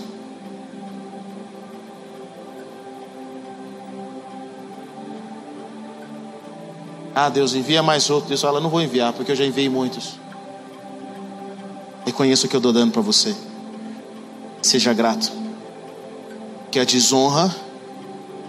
Ah, 7.14 7.28
Deus, 7.28 7.54
envia 7.54 7.82
mais 7.82 8.08
outro. 8.08 8.28
Deus 8.28 8.40
fala: 8.40 8.60
não 8.60 8.70
vou 8.70 8.80
enviar, 8.80 9.12
porque 9.12 9.32
eu 9.32 9.36
já 9.36 9.44
enviei 9.44 9.68
muitos. 9.68 10.14
Reconheça 12.06 12.46
o 12.46 12.48
que 12.48 12.56
eu 12.56 12.60
estou 12.60 12.72
dando 12.72 12.92
para 12.92 13.02
você. 13.02 13.36
Seja 14.62 14.94
grato. 14.94 15.30
Que 16.70 16.78
a 16.78 16.84
desonra 16.84 17.54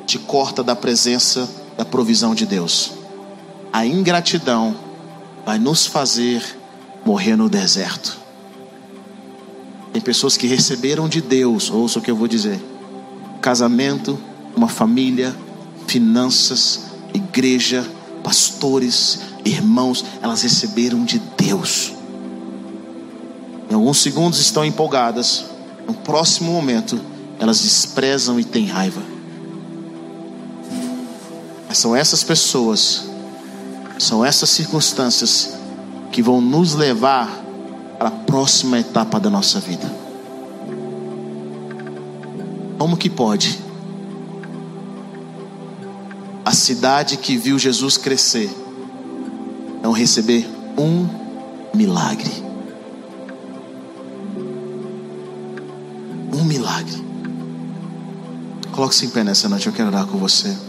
te 0.09 0.17
corta 0.17 0.63
da 0.63 0.75
presença 0.75 1.47
da 1.77 1.85
provisão 1.85 2.33
de 2.33 2.43
Deus. 2.43 2.93
A 3.71 3.85
ingratidão 3.85 4.75
vai 5.45 5.59
nos 5.59 5.85
fazer 5.85 6.43
morrer 7.05 7.35
no 7.35 7.47
deserto. 7.47 8.17
Tem 9.93 10.01
pessoas 10.01 10.35
que 10.35 10.47
receberam 10.47 11.07
de 11.07 11.21
Deus, 11.21 11.69
ouça 11.69 11.99
o 11.99 12.01
que 12.01 12.09
eu 12.09 12.15
vou 12.15 12.27
dizer: 12.27 12.59
casamento, 13.39 14.19
uma 14.55 14.67
família, 14.67 15.35
finanças, 15.85 16.85
igreja, 17.13 17.87
pastores, 18.23 19.19
irmãos, 19.45 20.03
elas 20.23 20.41
receberam 20.41 21.05
de 21.05 21.19
Deus. 21.37 21.93
Em 23.69 23.75
alguns 23.75 23.99
segundos 23.99 24.39
estão 24.39 24.65
empolgadas, 24.65 25.45
no 25.85 25.93
próximo 25.93 26.51
momento 26.51 26.99
elas 27.37 27.61
desprezam 27.61 28.39
e 28.39 28.43
têm 28.43 28.65
raiva. 28.65 29.18
São 31.71 31.95
essas 31.95 32.23
pessoas, 32.23 33.05
são 33.97 34.25
essas 34.25 34.49
circunstâncias 34.49 35.53
que 36.11 36.21
vão 36.21 36.41
nos 36.41 36.73
levar 36.73 37.29
para 37.97 38.07
a 38.07 38.11
próxima 38.11 38.79
etapa 38.79 39.19
da 39.19 39.29
nossa 39.29 39.59
vida. 39.59 39.89
Como 42.77 42.97
que 42.97 43.09
pode 43.09 43.59
a 46.43 46.51
cidade 46.51 47.17
que 47.17 47.37
viu 47.37 47.59
Jesus 47.59 47.97
crescer 47.97 48.49
não 49.83 49.91
receber 49.91 50.49
um 50.77 51.07
milagre? 51.73 52.31
Um 56.33 56.43
milagre. 56.43 57.05
Coloque-se 58.71 59.05
em 59.05 59.09
pé 59.09 59.23
nessa 59.23 59.47
noite, 59.47 59.67
eu 59.67 59.73
quero 59.73 59.89
orar 59.89 60.05
com 60.07 60.17
você. 60.17 60.68